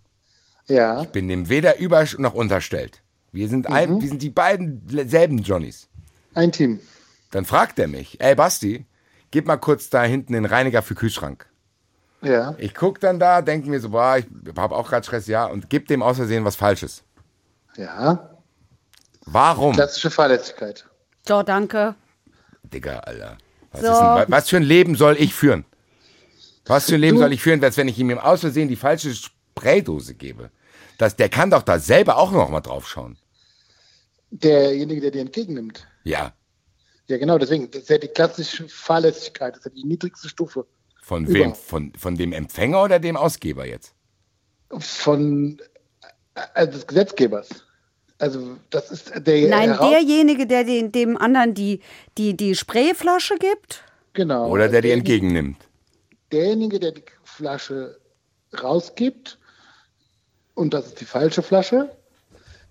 Ja. 0.68 1.02
Ich 1.02 1.10
bin 1.10 1.28
dem 1.28 1.47
weder 1.49 1.80
über 1.80 2.06
noch 2.18 2.34
unterstellt. 2.34 3.02
Wir 3.32 3.47
sind, 3.47 3.70
mhm. 3.70 3.76
ein, 3.76 4.02
wir 4.02 4.10
sind 4.10 4.22
die 4.22 4.30
beiden 4.30 4.82
selben 5.08 5.38
Johnnies. 5.39 5.88
Ein 6.34 6.52
Team. 6.52 6.80
Dann 7.32 7.46
fragt 7.46 7.80
er 7.80 7.88
mich, 7.88 8.20
ey 8.22 8.36
Basti, 8.36 8.86
gib 9.32 9.48
mal 9.48 9.58
kurz 9.58 9.90
da 9.90 10.04
hinten 10.04 10.34
den 10.34 10.46
Reiniger 10.46 10.82
für 10.82 10.96
Kühlschrank. 10.96 11.48
Ja. 12.22 12.56
Ich 12.60 12.76
guck 12.76 13.00
dann 13.00 13.20
da, 13.20 13.42
denke 13.42 13.70
mir 13.70 13.80
so, 13.80 13.90
boah, 13.90 14.18
ich 14.18 14.26
habe 14.56 14.76
auch 14.76 14.88
gerade 14.90 15.04
Stress, 15.06 15.28
ja, 15.28 15.46
und 15.46 15.70
gib 15.70 15.88
dem 15.88 16.04
aus 16.04 16.18
Versehen 16.18 16.46
was 16.46 16.56
Falsches. 16.56 17.04
Ja, 17.78 18.30
Warum? 19.26 19.74
klassische 19.74 20.12
Fahrlässigkeit. 20.12 20.86
So, 21.28 21.42
danke. 21.42 21.96
Digga, 22.64 23.00
Alter. 23.00 23.38
Was, 23.72 23.82
So. 23.82 23.88
ist 23.92 23.98
denn, 24.00 24.08
wa- 24.08 24.26
was 24.28 24.50
für 24.50 24.58
ein 24.58 24.64
Leben 24.64 24.96
soll 24.96 25.16
ich 25.18 25.34
führen? 25.34 25.66
Was 26.66 26.86
für 26.90 26.96
ein 26.96 27.02
Leben 27.02 27.18
soll 27.18 27.32
ich 27.34 27.42
führen, 27.42 27.64
als 27.64 27.78
wenn 27.78 27.88
ich 27.88 27.98
ihm 27.98 28.18
aus 28.18 28.42
Versehen 28.42 28.68
die 28.68 28.76
falsche 28.76 29.14
Spraydose 29.16 30.14
gebe? 30.16 30.52
Das, 30.98 31.16
der 31.16 31.30
kann 31.30 31.50
doch 31.50 31.64
da 31.64 31.80
selber 31.80 32.18
auch 32.18 32.32
noch 32.32 32.50
mal 32.50 32.62
drauf 32.62 32.88
schauen. 32.88 33.18
Derjenige, 34.32 35.02
der 35.02 35.12
dir 35.12 35.22
entgegennimmt. 35.22 35.88
Ja. 36.04 36.34
Ja, 37.12 37.18
genau, 37.18 37.38
deswegen, 37.38 37.70
das 37.70 37.82
ist 37.84 37.89
ja 37.89 37.97
die 37.97 38.07
klassische 38.07 38.70
Fahrlässigkeit, 38.70 39.53
das 39.53 39.66
ist 39.66 39.66
ja 39.66 39.72
die 39.82 39.84
niedrigste 39.86 40.30
Stufe 40.30 40.66
Von 41.03 41.28
wem? 41.28 41.53
Von, 41.53 41.91
von 41.97 42.16
dem 42.16 42.32
Empfänger 42.32 42.82
oder 42.84 42.99
dem 42.99 43.18
Ausgeber 43.18 43.66
jetzt? 43.66 43.93
von 44.80 45.59
äh, 46.55 46.66
des 46.66 46.88
Gesetzgebers. 46.88 47.49
Also, 48.18 48.55
das 48.70 48.89
ist 48.91 49.12
der 49.28 49.49
Nein, 49.49 49.78
derjenige, 49.78 50.47
der 50.47 50.64
den, 50.64 50.93
dem 50.93 51.18
anderen 51.18 51.53
die, 51.53 51.82
die, 52.18 52.38
die 52.38 52.55
Sprayflasche 52.55 53.36
gibt. 53.38 53.84
genau, 54.14 54.47
Oder 54.49 54.70
der 54.70 54.82
die 54.82 54.88
der- 54.88 54.97
entgegennimmt? 54.97 55.57
derjenige, 56.32 56.80
der 56.80 56.93
die 56.93 57.03
Flasche 57.26 57.99
rausgibt, 58.64 59.38
und 60.53 60.74
das 60.74 60.86
ist 60.88 61.01
die 61.01 61.05
falsche 61.05 61.41
Flasche, 61.43 61.89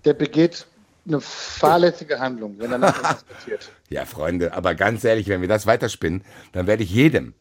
der 0.06 0.14
begeht 0.14 0.66
eine 1.10 1.20
fahrlässige 1.20 2.18
Handlung, 2.18 2.56
wenn 2.58 2.70
danach 2.70 2.96
etwas 2.98 3.24
passiert. 3.24 3.70
Ja, 3.88 4.04
Freunde, 4.04 4.52
aber 4.54 4.74
ganz 4.74 5.04
ehrlich, 5.04 5.28
wenn 5.28 5.40
wir 5.40 5.48
das 5.48 5.66
weiterspinnen, 5.66 6.22
dann 6.52 6.66
werde 6.66 6.82
ich 6.82 6.90
jedem, 6.90 7.34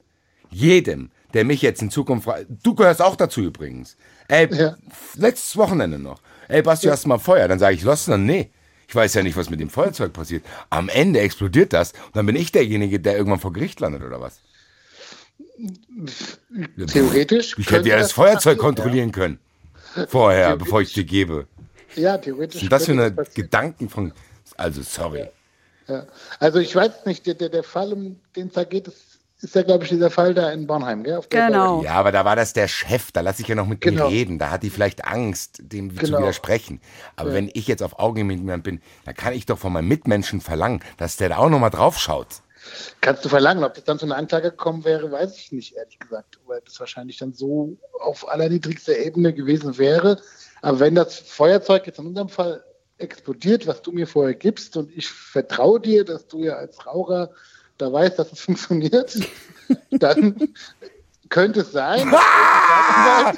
jedem, 0.50 1.12
der 1.34 1.46
mich 1.46 1.62
jetzt 1.62 1.82
in 1.82 1.92
Zukunft 1.92 2.26
fragt, 2.26 2.48
du 2.64 2.74
gehörst 2.76 3.02
auch 3.02 3.16
dazu 3.16 3.42
übrigens. 3.42 3.96
Ey, 4.28 4.48
Ja. 4.54 4.76
letztes 5.16 5.56
Wochenende 5.58 6.00
noch. 6.00 6.22
Ey, 6.48 6.62
Basti, 6.64 6.88
hast 6.88 7.06
du 7.06 7.10
mal 7.10 7.20
Feuer? 7.20 7.48
Dann 7.48 7.60
sage 7.60 7.76
ich, 7.76 7.84
los, 7.84 8.06
dann 8.06 8.26
nee. 8.26 8.50
Ich 8.88 8.96
weiß 8.96 9.14
ja 9.14 9.22
nicht, 9.22 9.38
was 9.38 9.52
mit 9.52 9.60
dem 9.60 9.70
Feuerzeug 9.70 10.14
passiert. 10.14 10.44
Am 10.72 10.90
Ende 10.90 11.20
explodiert 11.20 11.74
das 11.74 11.92
und 12.08 12.16
dann 12.16 12.26
bin 12.26 12.36
ich 12.36 12.52
derjenige, 12.52 13.00
der 13.00 13.16
irgendwann 13.18 13.40
vor 13.40 13.54
Gericht 13.54 13.80
landet 13.80 14.02
oder 14.02 14.20
was? 14.20 14.40
Theoretisch. 16.88 17.56
Ich 17.58 17.70
hätte 17.70 17.90
ja 17.90 17.98
das 17.98 18.14
passieren, 18.14 18.32
Feuerzeug 18.32 18.58
kontrollieren 18.58 19.12
können. 19.12 19.40
Vorher, 20.08 20.56
bevor 20.58 20.82
ich 20.82 20.94
dir 20.94 21.04
gebe. 21.04 21.48
Ja, 21.96 22.18
theoretisch. 22.18 22.70
Was 22.70 22.86
sind 22.86 22.98
das 22.98 23.12
für 23.14 23.20
eine. 23.22 23.28
Gedanken 23.34 23.90
von, 23.90 24.14
also 24.58 24.82
sorry. 24.82 25.30
Ja. 25.88 26.06
Also 26.40 26.60
ich 26.60 26.76
weiß 26.76 27.06
nicht, 27.06 27.26
der, 27.26 27.34
der, 27.34 27.50
der 27.50 27.64
Fall, 27.64 27.94
um 27.94 28.20
den 28.36 28.48
es 28.48 28.54
da 28.54 28.64
geht, 28.64 28.88
ist, 28.88 29.20
ist 29.42 29.56
ja, 29.56 29.64
glaube 29.64 29.86
ich, 29.86 29.90
dieser 29.90 30.12
Fall 30.12 30.34
da 30.34 30.52
in 30.52 30.68
Bornheim, 30.68 31.04
gell? 31.04 31.16
Auf 31.16 31.28
der 31.28 31.48
Genau. 31.48 31.82
Ja, 31.82 31.94
aber 31.94 32.12
da 32.12 32.26
war 32.26 32.36
das 32.36 32.52
der 32.54 32.68
Chef, 32.68 33.12
da 33.12 33.22
lasse 33.22 33.42
ich 33.42 33.48
ja 33.48 33.56
noch 33.56 33.66
mit 33.68 33.80
Genau. 33.82 34.06
mir 34.06 34.12
reden. 34.12 34.38
Da 34.38 34.52
hat 34.52 34.64
die 34.64 34.70
vielleicht 34.70 35.06
Angst, 35.06 35.60
dem 35.64 35.90
zu 35.96 36.06
Genau. 36.06 36.20
widersprechen. 36.20 36.82
Aber 37.16 37.34
wenn 37.34 37.50
ich 37.54 37.66
jetzt 37.68 37.82
auf 37.82 37.98
Augen 38.00 38.28
mit 38.28 38.38
jemandem 38.38 38.64
bin, 38.80 38.82
dann 39.06 39.16
kann 39.16 39.34
ich 39.34 39.46
doch 39.46 39.58
von 39.58 39.72
meinem 39.72 39.88
Mitmenschen 39.88 40.42
verlangen, 40.42 40.82
dass 40.98 41.16
der 41.16 41.30
da 41.30 41.38
auch 41.38 41.50
nochmal 41.50 41.70
drauf 41.70 41.98
schaut. 41.98 42.28
Kannst 43.00 43.24
du 43.24 43.30
verlangen, 43.30 43.64
ob 43.64 43.74
das 43.74 43.86
dann 43.86 43.98
zu 43.98 44.06
einer 44.06 44.18
Anklage 44.18 44.52
gekommen 44.52 44.84
wäre, 44.84 45.10
weiß 45.12 45.38
ich 45.38 45.52
nicht, 45.54 45.76
ehrlich 45.76 45.98
gesagt. 45.98 46.38
Weil 46.46 46.62
das 46.66 46.80
wahrscheinlich 46.80 47.18
dann 47.18 47.34
so 47.34 47.78
auf 48.02 48.28
allerniedrigster 48.28 48.98
Ebene 48.98 49.34
gewesen 49.34 49.78
wäre. 49.78 50.22
Aber 50.62 50.80
wenn 50.80 50.96
das 50.96 51.18
Feuerzeug 51.18 51.88
jetzt 51.88 52.00
in 52.00 52.08
unserem 52.08 52.30
Fall 52.30 52.64
explodiert, 52.98 53.66
was 53.68 53.82
du 53.82 53.92
mir 53.92 54.08
vorher 54.08 54.36
gibst, 54.36 54.76
und 54.78 54.96
ich 54.96 55.08
vertraue 55.10 55.80
dir, 55.80 56.04
dass 56.04 56.28
du 56.28 56.44
ja 56.44 56.56
als 56.56 56.86
Raucher 56.86 57.30
da 57.78 57.92
weißt, 57.92 58.20
dass 58.20 58.32
es 58.32 58.40
funktioniert, 58.42 59.18
dann 59.92 60.50
könnte 61.30 61.62
es 61.62 61.72
sein. 61.72 62.14
Ah! 63.02 63.34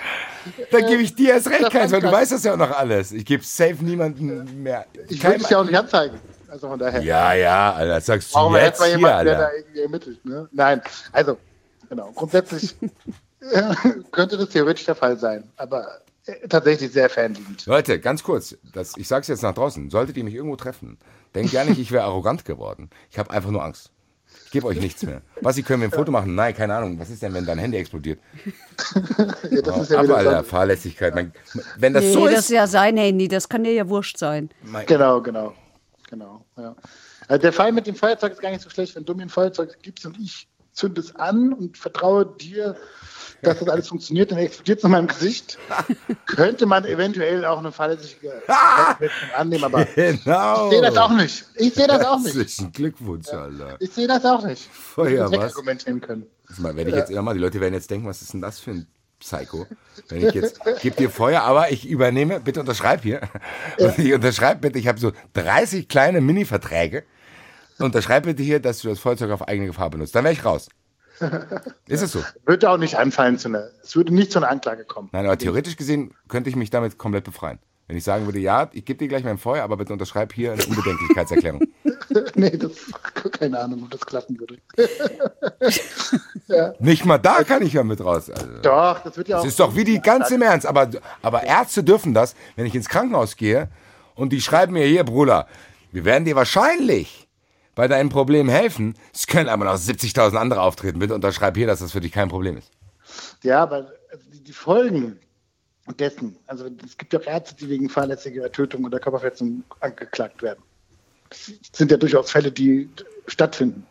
Da 0.71 0.79
gebe 0.79 1.03
ich 1.03 1.13
dir 1.13 1.33
erst 1.33 1.49
recht, 1.49 1.69
Keins, 1.69 1.91
weil 1.91 2.01
du 2.01 2.11
weißt 2.11 2.31
das 2.31 2.43
ja 2.43 2.53
auch 2.53 2.57
noch 2.57 2.71
alles. 2.71 3.11
Ich 3.11 3.25
gebe 3.25 3.43
safe 3.43 3.77
niemanden 3.81 4.63
mehr. 4.63 4.85
Ich 5.07 5.23
will 5.23 5.37
dich 5.37 5.49
ja 5.49 5.59
auch 5.59 5.63
nicht 5.63 5.77
anzeigen. 5.77 6.19
Also 6.47 6.67
von 6.67 6.79
daher. 6.79 7.01
ja, 7.01 7.33
ja, 7.33 7.73
Alter, 7.73 7.93
das 7.95 8.05
sagst 8.07 8.35
du 8.35 8.39
wir 8.39 8.63
jetzt 8.63 8.81
erstmal 8.81 8.89
hier, 8.89 8.97
jemanden, 8.97 9.25
der 9.25 9.37
Alter. 9.37 9.49
da 9.51 9.57
irgendwie 9.57 9.79
ermittelt. 9.81 10.25
Ne? 10.25 10.49
Nein, 10.51 10.81
also, 11.11 11.37
genau. 11.89 12.11
Grundsätzlich 12.13 12.75
könnte 14.11 14.37
das 14.37 14.49
theoretisch 14.49 14.85
der 14.85 14.95
Fall 14.95 15.17
sein, 15.17 15.49
aber 15.57 16.01
tatsächlich 16.49 16.91
sehr 16.91 17.09
fernliegend. 17.09 17.65
Leute, 17.65 17.99
ganz 17.99 18.23
kurz, 18.23 18.57
das, 18.73 18.95
ich 18.97 19.07
sag's 19.07 19.27
jetzt 19.27 19.41
nach 19.41 19.53
draußen. 19.53 19.89
Solltet 19.89 20.17
ihr 20.17 20.23
mich 20.23 20.35
irgendwo 20.35 20.55
treffen, 20.55 20.97
denkt 21.35 21.51
ja 21.53 21.63
nicht, 21.63 21.79
ich 21.79 21.91
wäre 21.91 22.03
arrogant 22.03 22.45
geworden. 22.45 22.89
Ich 23.09 23.17
habe 23.19 23.31
einfach 23.31 23.51
nur 23.51 23.63
Angst. 23.63 23.91
Ich 24.45 24.51
gebe 24.51 24.67
euch 24.67 24.79
nichts 24.79 25.03
mehr. 25.03 25.21
Was, 25.41 25.55
Sie 25.55 25.63
können 25.63 25.79
mir 25.79 25.85
ein 25.85 25.91
Foto 25.91 26.11
machen? 26.11 26.35
Nein, 26.35 26.53
keine 26.53 26.75
Ahnung. 26.75 26.97
Was 26.99 27.09
ist 27.09 27.21
denn, 27.21 27.33
wenn 27.33 27.45
dein 27.45 27.57
Handy 27.57 27.77
explodiert? 27.77 28.19
Ja, 29.49 29.61
das 29.61 29.81
ist 29.83 29.91
ja 29.91 29.99
Aber, 29.99 30.17
Alter, 30.17 30.37
so, 30.39 30.43
Fahrlässigkeit. 30.43 31.15
Mein, 31.15 31.33
wenn 31.77 31.93
das 31.93 32.03
Nee, 32.03 32.13
so 32.13 32.25
das 32.25 32.33
ist. 32.33 32.39
ist 32.45 32.49
ja 32.51 32.67
sein 32.67 32.97
Handy, 32.97 33.27
das 33.27 33.47
kann 33.49 33.63
dir 33.63 33.73
ja 33.73 33.87
wurscht 33.89 34.17
sein. 34.17 34.49
mein, 34.63 34.85
Genau, 34.85 35.21
genau. 35.21 35.53
Genau. 36.09 36.45
Ja. 36.57 36.75
Also 37.27 37.41
der 37.41 37.53
Fall 37.53 37.71
mit 37.71 37.87
dem 37.87 37.95
Feuerzeug 37.95 38.33
ist 38.33 38.41
gar 38.41 38.51
nicht 38.51 38.61
so 38.61 38.69
schlecht, 38.69 38.95
wenn 38.95 39.05
du 39.05 39.13
mir 39.15 39.23
ein 39.23 39.29
Feuerzeug 39.29 39.77
gibst 39.81 40.05
und 40.05 40.17
ich 40.19 40.47
zünde 40.73 41.01
es 41.01 41.15
an 41.15 41.53
und 41.53 41.77
vertraue 41.77 42.25
dir, 42.25 42.75
dass 43.41 43.59
das 43.59 43.67
alles 43.67 43.87
funktioniert, 43.87 44.31
dann 44.31 44.37
explodiert 44.39 44.79
es 44.79 44.83
in 44.83 44.91
meinem 44.91 45.07
Gesicht. 45.07 45.57
Könnte 46.25 46.65
man 46.65 46.85
eventuell 46.85 47.45
auch 47.45 47.59
eine 47.59 47.71
fahrlässige 47.71 48.31
annehmen, 49.35 49.63
aber 49.63 49.85
genau. 49.95 50.65
ich 50.65 50.71
sehe 50.71 50.81
das 50.81 50.97
auch 50.97 51.11
nicht. 51.11 51.45
Ich 51.55 51.73
sehe 51.73 51.87
das 51.87 52.05
auch 52.05 52.19
nicht. 52.19 52.35
Herzlichen 52.35 52.71
Glückwunsch, 52.71 53.27
Alter. 53.29 53.77
Ich 53.79 53.91
sehe 53.91 54.07
das 54.07 54.23
auch 54.25 54.43
nicht. 54.45 54.69
Feuer, 54.71 55.25
Ich 55.25 55.31
hätte 55.31 55.43
was? 55.43 55.53
argumentieren 55.55 56.01
können. 56.01 56.25
Das 56.47 56.59
mal, 56.59 56.75
wenn 56.75 56.87
ich 56.87 56.95
jetzt 56.95 57.11
immer 57.11 57.21
mal, 57.21 57.33
die 57.33 57.39
Leute 57.39 57.59
werden 57.59 57.73
jetzt 57.73 57.89
denken, 57.89 58.07
was 58.07 58.21
ist 58.21 58.33
denn 58.33 58.41
das 58.41 58.59
für 58.59 58.71
ein 58.71 58.87
Psycho? 59.19 59.67
Wenn 60.09 60.27
ich 60.27 60.33
jetzt, 60.33 60.59
gib 60.81 60.97
dir 60.97 61.09
Feuer, 61.09 61.41
aber 61.41 61.71
ich 61.71 61.87
übernehme, 61.87 62.39
bitte 62.39 62.59
unterschreib 62.59 63.03
hier. 63.03 63.21
Und 63.77 63.97
ich 63.99 64.13
unterschreib 64.13 64.61
bitte, 64.61 64.79
ich 64.79 64.87
habe 64.87 64.99
so 64.99 65.11
30 65.33 65.87
kleine 65.87 66.21
Mini-Verträge. 66.21 67.03
Unterschreib 67.79 68.23
bitte 68.23 68.43
hier, 68.43 68.59
dass 68.59 68.79
du 68.79 68.89
das 68.89 68.99
Feuerzeug 68.99 69.31
auf 69.31 69.47
eigene 69.47 69.67
Gefahr 69.67 69.89
benutzt. 69.89 70.13
Dann 70.15 70.23
wäre 70.23 70.33
ich 70.33 70.43
raus. 70.45 70.69
Ist 71.87 72.01
es 72.01 72.11
so? 72.11 72.23
Würde 72.45 72.69
auch 72.69 72.77
nicht 72.77 72.97
anfallen 72.97 73.37
zu 73.37 73.49
einer, 73.49 73.69
es 73.83 73.95
würde 73.95 74.13
nicht 74.13 74.31
zu 74.31 74.39
einer 74.39 74.49
Anklage 74.49 74.85
kommen. 74.85 75.09
Nein, 75.11 75.25
aber 75.25 75.37
theoretisch 75.37 75.77
gesehen 75.77 76.13
könnte 76.27 76.49
ich 76.49 76.55
mich 76.55 76.69
damit 76.69 76.97
komplett 76.97 77.23
befreien. 77.23 77.59
Wenn 77.91 77.97
ich 77.97 78.05
sagen 78.05 78.25
würde, 78.25 78.39
ja, 78.39 78.69
ich 78.71 78.85
gebe 78.85 78.99
dir 78.99 79.09
gleich 79.09 79.25
mein 79.25 79.37
Feuer, 79.37 79.65
aber 79.65 79.75
bitte 79.75 79.91
unterschreib 79.91 80.31
hier 80.31 80.53
eine 80.53 80.65
Unbedenklichkeitserklärung. 80.65 81.61
nee, 82.35 82.51
das, 82.51 82.71
keine 83.37 83.59
Ahnung, 83.59 83.83
ob 83.83 83.91
das 83.91 84.05
klappen 84.05 84.39
würde. 84.39 84.59
Nicht 86.79 87.03
mal 87.03 87.17
da 87.17 87.43
kann 87.43 87.63
ich 87.63 87.73
ja 87.73 87.83
mit 87.83 87.99
raus. 87.99 88.29
Also. 88.29 88.47
Doch, 88.61 89.03
das 89.03 89.17
wird 89.17 89.27
ja 89.27 89.39
auch. 89.39 89.41
Das 89.41 89.51
ist 89.51 89.59
doch 89.59 89.75
wie 89.75 89.83
die 89.83 89.99
ganz 89.99 90.31
im 90.31 90.41
Ernst. 90.41 90.65
Aber, 90.65 90.89
aber 91.21 91.43
Ärzte 91.43 91.83
dürfen 91.83 92.13
das, 92.13 92.33
wenn 92.55 92.65
ich 92.65 92.75
ins 92.75 92.87
Krankenhaus 92.87 93.35
gehe 93.35 93.67
und 94.15 94.31
die 94.31 94.39
schreiben 94.39 94.71
mir 94.71 94.85
hier, 94.85 95.03
Bruder, 95.03 95.47
wir 95.91 96.05
werden 96.05 96.23
dir 96.23 96.37
wahrscheinlich 96.37 97.27
bei 97.75 97.87
deinem 97.87 98.09
Problem 98.09 98.49
helfen. 98.49 98.95
Es 99.13 99.27
können 99.27 99.49
aber 99.49 99.65
noch 99.65 99.75
70.000 99.75 100.35
andere 100.35 100.61
auftreten. 100.61 100.99
Bitte 100.99 101.15
unterschreib 101.15 101.55
hier, 101.55 101.67
dass 101.67 101.79
das 101.79 101.91
für 101.91 102.01
dich 102.01 102.11
kein 102.11 102.29
Problem 102.29 102.57
ist. 102.57 102.71
Ja, 103.43 103.63
aber 103.63 103.91
also 104.11 104.25
die, 104.31 104.53
Folgen 104.53 105.19
dessen, 105.99 106.37
also 106.47 106.65
es 106.85 106.97
gibt 106.97 107.13
ja 107.13 107.19
auch 107.19 107.25
Ärzte, 107.25 107.55
die 107.55 107.69
wegen 107.69 107.89
fahrlässiger 107.89 108.51
Tötung 108.51 108.85
oder 108.85 108.99
Körperverletzung 108.99 109.63
angeklagt 109.79 110.41
werden. 110.41 110.63
Das 111.29 111.51
sind 111.73 111.91
ja 111.91 111.97
durchaus 111.97 112.31
Fälle, 112.31 112.51
die 112.51 112.89
stattfinden. 113.27 113.85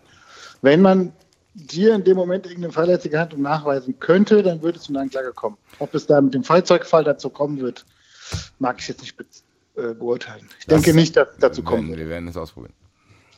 Wenn 0.62 0.82
man 0.82 1.12
dir 1.54 1.94
in 1.94 2.04
dem 2.04 2.16
Moment 2.16 2.46
irgendeine 2.46 2.72
fahrlässige 2.72 3.18
Handlung 3.18 3.42
nachweisen 3.42 3.98
könnte, 3.98 4.42
dann 4.42 4.62
würde 4.62 4.78
es 4.78 4.84
zu 4.84 4.92
einer 4.92 5.00
Anklage 5.00 5.32
kommen. 5.32 5.56
Ob 5.78 5.94
es 5.94 6.06
da 6.06 6.20
mit 6.20 6.34
dem 6.34 6.44
Feuerzeugfall 6.44 7.04
dazu 7.04 7.30
kommen 7.30 7.58
wird, 7.60 7.84
mag 8.58 8.76
ich 8.78 8.88
jetzt 8.88 9.00
nicht 9.00 9.18
äh, 9.76 9.94
beurteilen. 9.94 10.48
Ich 10.58 10.66
denke 10.66 10.94
nicht, 10.94 11.16
dass 11.16 11.28
es 11.30 11.38
dazu 11.38 11.62
kommen 11.62 11.84
Wir, 11.84 11.90
wird. 11.90 12.00
wir 12.00 12.08
werden 12.08 12.28
es 12.28 12.36
ausprobieren. 12.36 12.74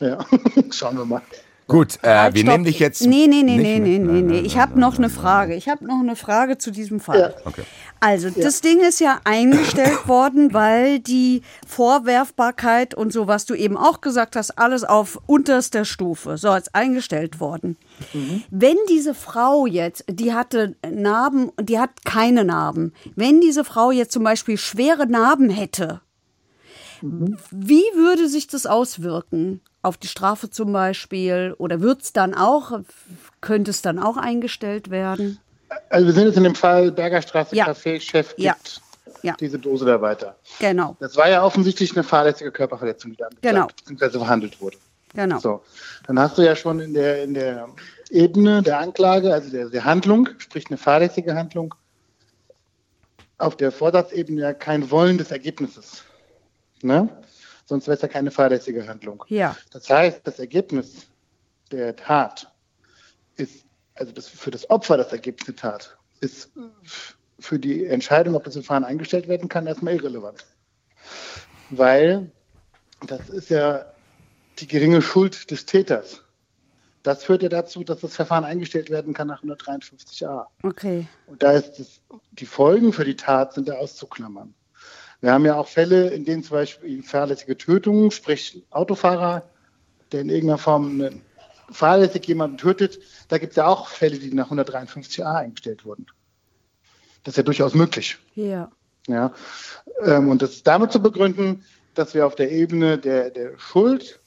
Ja. 0.03 0.25
Schauen 0.71 0.97
wir 0.97 1.05
mal. 1.05 1.21
Gut, 1.65 1.97
äh, 2.01 2.09
Halt, 2.09 2.35
wir 2.35 2.41
stopp. 2.41 2.51
nehmen 2.51 2.63
dich 2.65 2.79
jetzt. 2.79 3.01
Nee, 3.03 3.25
nee, 3.27 3.41
nee, 3.41 3.55
nicht 3.55 3.63
nee, 3.63 3.79
nee, 3.79 3.97
nee, 3.97 3.99
Nein, 3.99 4.25
nee. 4.27 4.33
nein, 4.35 4.45
Ich 4.45 4.57
habe 4.57 4.77
noch 4.77 4.97
eine 4.97 5.09
Frage. 5.09 5.55
Ich 5.55 5.69
habe 5.69 5.85
noch 5.85 5.99
eine 6.01 6.17
Frage 6.17 6.57
zu 6.57 6.71
diesem 6.71 6.99
Fall. 6.99 7.19
Ja. 7.19 7.29
Okay. 7.45 7.63
Also, 8.01 8.29
das 8.29 8.59
Ding 8.59 8.81
ist 8.81 8.99
ja 8.99 9.21
eingestellt 9.23 10.07
worden, 10.09 10.53
weil 10.53 10.99
die 10.99 11.41
Vorwerfbarkeit 11.65 12.93
und 12.93 13.13
so, 13.13 13.27
was 13.27 13.45
du 13.45 13.53
eben 13.55 13.77
auch 13.77 14.01
gesagt 14.01 14.35
hast, 14.35 14.51
alles 14.59 14.83
auf 14.83 15.19
unterster 15.25 15.85
Stufe, 15.85 16.37
so 16.37 16.53
ist 16.53 16.75
eingestellt 16.75 17.39
worden. 17.39 17.77
Wenn 18.51 18.75
diese 18.89 19.13
Frau 19.13 19.65
jetzt, 19.65 20.03
die 20.09 20.33
hatte 20.33 20.75
Narben, 20.91 21.51
die 21.61 21.79
hat 21.79 22.03
keine 22.03 22.43
Narben, 22.43 22.91
wenn 23.15 23.39
diese 23.39 23.63
Frau 23.63 23.91
jetzt 23.91 24.11
zum 24.11 24.23
Beispiel 24.25 24.57
schwere 24.57 25.07
Narben 25.07 25.49
hätte, 25.49 26.01
wie 27.51 27.83
würde 27.95 28.29
sich 28.29 28.47
das 28.47 28.65
auswirken? 28.65 29.59
Auf 29.81 29.97
die 29.97 30.07
Strafe 30.07 30.49
zum 30.49 30.71
Beispiel? 30.71 31.53
Oder 31.57 31.81
wird 31.81 32.01
es 32.03 32.13
dann 32.13 32.33
auch, 32.33 32.79
könnte 33.41 33.71
es 33.71 33.81
dann 33.81 33.99
auch 33.99 34.15
eingestellt 34.15 34.89
werden? 34.89 35.39
Also 35.89 36.05
wir 36.05 36.13
sind 36.13 36.27
jetzt 36.27 36.37
in 36.37 36.43
dem 36.45 36.55
Fall 36.55 36.91
Bergerstraße 36.91 37.55
Ja. 37.55 37.65
Café, 37.67 37.99
Chef 37.99 38.33
Ja. 38.37 38.53
gibt 38.53 38.81
Ja. 39.21 39.35
diese 39.37 39.59
Dose 39.59 39.83
da 39.85 39.99
weiter. 40.01 40.37
Genau, 40.59 40.95
Das 41.01 41.17
war 41.17 41.29
ja 41.29 41.43
offensichtlich 41.43 41.91
eine 41.93 42.03
fahrlässige 42.03 42.51
Körperverletzung, 42.51 43.11
die 43.11 43.17
da 43.17 43.27
Genau. 43.41 43.67
bzw. 43.85 44.19
verhandelt 44.19 44.61
wurde. 44.61 44.77
genau. 45.13 45.39
So, 45.39 45.61
dann 46.07 46.17
hast 46.19 46.37
du 46.37 46.41
ja 46.41 46.55
schon 46.55 46.79
in 46.79 46.93
der, 46.93 47.23
in 47.23 47.33
der 47.33 47.67
Ebene 48.11 48.63
der 48.63 48.79
Anklage, 48.79 49.33
also 49.33 49.49
der, 49.49 49.67
der 49.69 49.83
Handlung, 49.83 50.29
sprich 50.37 50.67
eine 50.69 50.77
fahrlässige 50.77 51.35
Handlung, 51.35 51.75
auf 53.37 53.57
der 53.57 53.71
Vorsatzebene 53.71 54.41
ja 54.41 54.53
kein 54.53 54.89
Wollen 54.89 55.17
des 55.17 55.31
Ergebnisses. 55.31 56.03
Ne? 56.83 57.09
Sonst 57.65 57.87
wäre 57.87 57.95
es 57.95 58.01
ja 58.01 58.07
keine 58.07 58.29
fahrlässige 58.29 58.87
Handlung. 58.87 59.23
Ja. 59.29 59.55
Das 59.71 59.89
heißt, 59.89 60.21
das 60.25 60.39
Ergebnis 60.39 61.07
der 61.71 61.95
Tat 61.95 62.51
ist, 63.37 63.65
also 63.95 64.11
das, 64.11 64.27
für 64.27 64.51
das 64.51 64.69
Opfer 64.69 64.97
das 64.97 65.11
Ergebnis 65.11 65.45
der 65.45 65.55
Tat, 65.55 65.97
ist 66.19 66.51
für 67.39 67.59
die 67.59 67.85
Entscheidung, 67.85 68.35
ob 68.35 68.43
das 68.43 68.53
Verfahren 68.53 68.83
eingestellt 68.83 69.27
werden 69.27 69.49
kann, 69.49 69.67
erstmal 69.67 69.95
irrelevant. 69.95 70.45
Weil 71.69 72.31
das 73.07 73.29
ist 73.29 73.49
ja 73.49 73.85
die 74.59 74.67
geringe 74.67 75.01
Schuld 75.01 75.49
des 75.51 75.65
Täters. 75.65 76.21
Das 77.01 77.25
führt 77.25 77.43
ja 77.43 77.49
dazu, 77.49 77.83
dass 77.83 77.99
das 77.99 78.15
Verfahren 78.15 78.45
eingestellt 78.45 78.89
werden 78.89 79.13
kann 79.13 79.27
nach 79.27 79.43
153a. 79.43 80.45
Okay. 80.63 81.07
Und 81.27 81.43
da 81.43 81.51
ist 81.51 81.79
es, 81.79 82.01
die 82.31 82.45
Folgen 82.45 82.93
für 82.93 83.03
die 83.03 83.17
Tat 83.17 83.53
sind 83.53 83.67
da 83.67 83.73
auszuklammern. 83.73 84.53
Wir 85.23 85.31
haben 85.31 85.45
ja 85.45 85.55
auch 85.55 85.69
Fälle, 85.69 86.09
in 86.09 86.25
denen 86.25 86.43
zum 86.43 86.57
Beispiel 86.57 87.01
fahrlässige 87.01 87.57
Tötung, 87.57 88.11
sprich 88.11 88.61
Autofahrer, 88.71 89.49
der 90.11 90.19
in 90.19 90.27
irgendeiner 90.27 90.57
Form 90.57 90.99
eine, 90.99 91.21
fahrlässig 91.71 92.27
jemanden 92.27 92.57
tötet, 92.57 92.99
da 93.29 93.37
gibt 93.37 93.51
es 93.51 93.55
ja 93.55 93.67
auch 93.67 93.87
Fälle, 93.87 94.19
die 94.19 94.33
nach 94.33 94.51
153a 94.51 95.33
eingestellt 95.33 95.85
wurden. 95.85 96.07
Das 97.23 97.31
ist 97.31 97.37
ja 97.37 97.43
durchaus 97.43 97.73
möglich. 97.73 98.17
Ja. 98.35 98.69
Ja. 99.07 99.33
Ähm, 100.01 100.27
und 100.27 100.41
das 100.41 100.55
ist 100.55 100.67
damit 100.67 100.91
zu 100.91 101.01
begründen, 101.01 101.63
dass 101.93 102.13
wir 102.13 102.27
auf 102.27 102.35
der 102.35 102.51
Ebene 102.51 102.97
der, 102.97 103.29
der 103.29 103.57
Schuld 103.57 104.19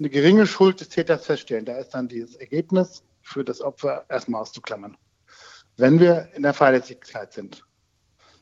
eine 0.00 0.10
geringe 0.10 0.48
Schuld 0.48 0.80
des 0.80 0.88
Täters 0.88 1.26
feststellen. 1.26 1.64
Da 1.64 1.78
ist 1.78 1.90
dann 1.90 2.08
dieses 2.08 2.34
Ergebnis 2.34 3.04
für 3.22 3.44
das 3.44 3.60
Opfer 3.60 4.04
erstmal 4.08 4.40
auszuklammern. 4.40 4.96
Wenn 5.76 6.00
wir 6.00 6.30
in 6.34 6.42
der 6.42 6.54
Fahrlässigkeit 6.54 7.32
sind. 7.32 7.62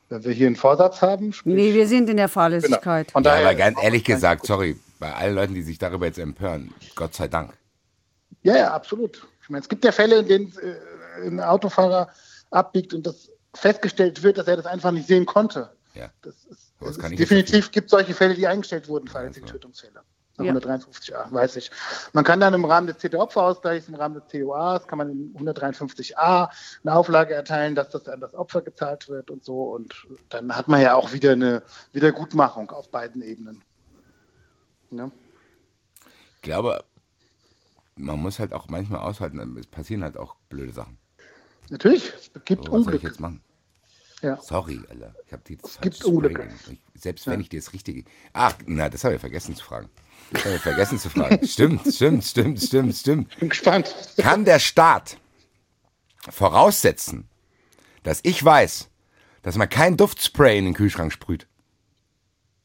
Wenn 0.09 0.24
wir 0.24 0.32
hier 0.32 0.46
einen 0.46 0.56
Vorsatz 0.56 1.02
haben, 1.02 1.32
sprich, 1.32 1.54
Nee, 1.54 1.74
wir 1.74 1.86
sind 1.86 2.09
in 2.09 2.16
der 2.16 2.26
genau. 2.26 2.34
Fahrlässigkeit. 2.34 3.11
Von 3.11 3.24
Ja, 3.24 3.34
aber 3.34 3.54
ganz 3.54 3.78
ehrlich 3.82 4.04
gesagt, 4.04 4.46
sorry, 4.46 4.78
bei 4.98 5.12
allen 5.14 5.34
Leuten, 5.34 5.54
die 5.54 5.62
sich 5.62 5.78
darüber 5.78 6.06
jetzt 6.06 6.18
empören, 6.18 6.72
Gott 6.94 7.14
sei 7.14 7.28
Dank. 7.28 7.52
Ja, 8.42 8.56
ja, 8.56 8.72
absolut. 8.72 9.26
Ich 9.42 9.50
meine, 9.50 9.62
es 9.62 9.68
gibt 9.68 9.84
ja 9.84 9.92
Fälle, 9.92 10.20
in 10.20 10.28
denen 10.28 10.52
äh, 10.59 11.26
ein 11.26 11.40
Autofahrer 11.40 12.09
abbiegt 12.50 12.94
und 12.94 13.06
das 13.06 13.30
festgestellt 13.54 14.22
wird, 14.22 14.38
dass 14.38 14.46
er 14.46 14.56
das 14.56 14.66
einfach 14.66 14.90
nicht 14.92 15.06
sehen 15.06 15.26
konnte. 15.26 15.70
Ja. 15.94 16.11
Das 16.22 16.34
ist, 16.44 16.72
das 16.80 16.96
ist 16.96 17.18
definitiv 17.18 17.70
gibt 17.70 17.90
solche 17.90 18.14
Fälle, 18.14 18.34
die 18.34 18.46
eingestellt 18.46 18.88
wurden, 18.88 19.09
fahrlässige. 19.09 19.46
Tötungsfälle. 19.46 20.00
Nach 20.39 20.45
Ja. 20.45 20.53
153a, 20.55 21.32
weiß 21.32 21.57
ich. 21.57 21.70
Man 22.12 22.24
kann 22.24 22.39
dann 22.41 22.55
im 22.55 22.64
Rahmen 22.64 22.86
des 22.86 22.99
CT-Opferausgleichs, 22.99 23.89
im 23.89 23.97
Rahmen 23.97 24.14
des 24.14 24.24
TOAs, 24.28 24.86
kann 24.86 24.99
man 24.99 25.11
in 25.11 25.34
153a 25.36 26.49
eine 26.84 26.95
Auflage 26.95 27.34
erteilen, 27.34 27.74
dass 27.74 27.91
das 27.91 28.09
an 28.09 28.20
das 28.20 28.34
Opfer 28.34 28.62
gezahlt 28.62 29.09
wird 29.09 29.30
und 29.30 29.45
so. 29.45 29.64
Und 29.74 30.07
dann 30.28 30.55
hat 30.55 30.68
man 30.68 30.80
ja 30.80 30.95
auch 30.95 31.12
wieder 31.12 31.32
eine 31.32 31.62
Wiedergutmachung 31.93 32.70
auf 32.70 32.89
beiden 32.91 33.20
Ebenen. 33.22 33.62
Ne? 34.91 35.11
Ich 36.36 36.43
glaube, 36.43 36.84
man 37.97 38.20
muss 38.20 38.39
halt 38.39 38.53
auch 38.53 38.68
manchmal 38.68 39.01
aushalten, 39.01 39.57
es 39.59 39.66
passieren 39.66 40.03
halt 40.05 40.16
auch 40.16 40.36
blöde 40.49 40.72
Sachen. 40.72 40.99
Natürlich, 41.68 42.12
es 42.14 42.30
gibt 42.45 42.64
So, 42.66 42.72
was 42.72 42.84
soll 42.84 42.95
ich 42.95 43.01
Unglück. 43.01 43.03
jetzt 43.03 43.20
machen? 43.20 43.43
Ja. 44.22 44.36
Sorry, 44.41 44.80
Alter. 44.89 45.14
Ich 45.26 45.32
habe 45.32 45.43
die 45.47 45.59
gibt 45.80 46.05
Unglücke. 46.05 46.43
gegeben. 46.43 46.59
Ich, 46.95 47.03
selbst 47.03 47.26
wenn 47.26 47.41
ich 47.41 47.49
dir 47.51 47.61
das 47.61 47.72
Richtige. 47.72 48.05
Ach, 48.32 48.55
na, 48.66 48.89
das 48.89 49.05
habe 49.05 49.14
ich 49.14 49.20
vergessen 49.20 49.55
zu 49.55 49.64
fragen. 49.64 49.89
Das 50.30 50.44
habe 50.44 50.56
ich 50.56 50.60
vergessen 50.62 50.98
zu 50.98 51.08
fragen. 51.10 51.46
Stimmt, 51.46 51.80
stimmt, 51.94 52.24
stimmt, 52.24 52.62
stimmt, 52.62 52.94
stimmt. 52.96 53.38
Bin 53.38 53.48
gespannt. 53.48 53.94
Kann 54.18 54.44
der 54.44 54.58
Staat 54.58 55.16
voraussetzen, 56.28 57.28
dass 58.02 58.20
ich 58.22 58.44
weiß, 58.44 58.88
dass 59.42 59.56
man 59.56 59.68
kein 59.68 59.96
Duftspray 59.96 60.58
in 60.58 60.66
den 60.66 60.74
Kühlschrank 60.74 61.12
sprüht? 61.12 61.46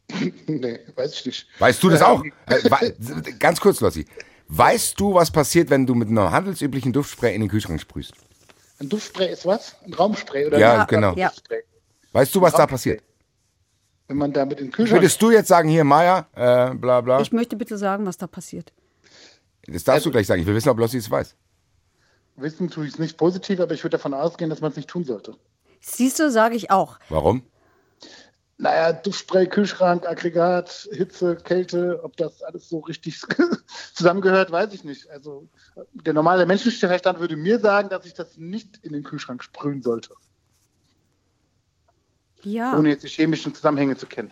nee, 0.48 0.80
weiß 0.96 1.14
ich 1.14 1.26
nicht. 1.26 1.48
Weißt 1.60 1.82
du 1.82 1.90
das 1.90 2.02
Ja. 2.02 2.08
auch? 2.08 2.24
Äh, 2.48 2.92
Ganz 3.40 3.60
kurz, 3.62 3.80
Lossi. 3.80 4.06
Weißt 4.50 5.00
du, 5.00 5.14
was 5.14 5.32
passiert, 5.32 5.70
wenn 5.70 5.86
du 5.88 5.96
mit 5.96 6.10
einem 6.10 6.30
handelsüblichen 6.30 6.92
Duftspray 6.92 7.34
in 7.34 7.42
den 7.42 7.50
Kühlschrank 7.50 7.80
sprühst? 7.80 8.14
Ein 8.80 8.90
Duftspray 8.90 9.32
ist 9.32 9.46
was? 9.46 9.76
Ein 9.86 9.94
Raumspray 9.94 10.48
oder 10.48 10.60
Ja, 10.60 10.82
ein 10.82 10.88
genau. 10.88 11.16
Ja. 11.16 11.32
Weißt 12.12 12.36
du, 12.36 12.42
was 12.42 12.54
da 12.54 12.68
passiert? 12.68 13.02
Wenn 14.08 14.18
man 14.18 14.34
damit 14.34 14.60
in 14.60 14.68
den 14.68 14.72
Kühlschrank. 14.72 15.02
Würdest 15.02 15.22
du 15.22 15.32
jetzt 15.32 15.48
sagen, 15.48 15.70
hier, 15.70 15.84
Maya, 15.84 16.28
äh, 16.36 16.74
bla 16.76 17.02
bla? 17.02 17.22
Ich 17.22 17.32
möchte 17.32 17.56
bitte 17.56 17.78
sagen, 17.78 18.06
was 18.06 18.18
da 18.18 18.28
passiert. 18.28 18.74
Das 19.66 19.84
darfst 19.84 20.06
du 20.06 20.12
gleich 20.12 20.28
sagen. 20.28 20.42
Ich 20.42 20.48
will 20.48 20.56
wissen, 20.56 20.70
ob 20.70 20.78
Lossi 20.78 20.98
es 20.98 21.10
weiß. 21.10 21.36
Wissen 22.36 22.70
tue 22.70 22.86
ich 22.86 22.94
es 22.94 23.00
nicht 23.00 23.18
positiv, 23.18 23.60
aber 23.60 23.74
ich 23.74 23.84
würde 23.84 23.98
davon 23.98 24.14
ausgehen, 24.14 24.50
dass 24.50 24.62
man 24.62 24.72
es 24.72 24.78
nicht 24.78 24.90
tun 24.90 25.04
sollte. 25.04 25.36
Siehst 25.80 26.20
du, 26.20 26.32
sage 26.32 26.56
ich 26.56 26.72
auch. 26.72 27.00
Warum? 27.10 27.44
Naja, 28.58 28.94
Duftspray, 28.94 29.48
Kühlschrank, 29.48 30.08
Aggregat, 30.08 30.88
Hitze, 30.92 31.36
Kälte, 31.36 32.00
ob 32.04 32.16
das 32.18 32.42
alles 32.44 32.70
so 32.70 32.80
richtig 32.80 33.20
zusammengehört, 33.94 34.52
weiß 34.52 34.74
ich 34.74 34.84
nicht. 34.84 35.10
Also 35.10 35.48
der 35.94 36.14
normale 36.14 36.46
Menschenverstand 36.46 37.20
würde 37.20 37.36
mir 37.36 37.60
sagen, 37.60 37.90
dass 37.90 38.06
ich 38.06 38.14
das 38.14 38.38
nicht 38.38 38.78
in 38.84 38.94
den 38.94 39.04
Kühlschrank 39.04 39.44
sprühen 39.44 39.82
sollte, 39.82 40.14
Ja. 42.44 42.78
ohne 42.78 42.90
jetzt 42.90 43.04
die 43.04 43.10
chemischen 43.10 43.54
Zusammenhänge 43.54 43.96
zu 43.98 44.06
kennen. 44.06 44.32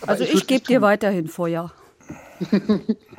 Aber 0.00 0.12
Also 0.12 0.24
würd's 0.24 0.34
ich 0.34 0.46
gebe 0.46 0.64
dir 0.64 0.80
weiterhin 0.80 1.28
Feuer. 1.28 1.72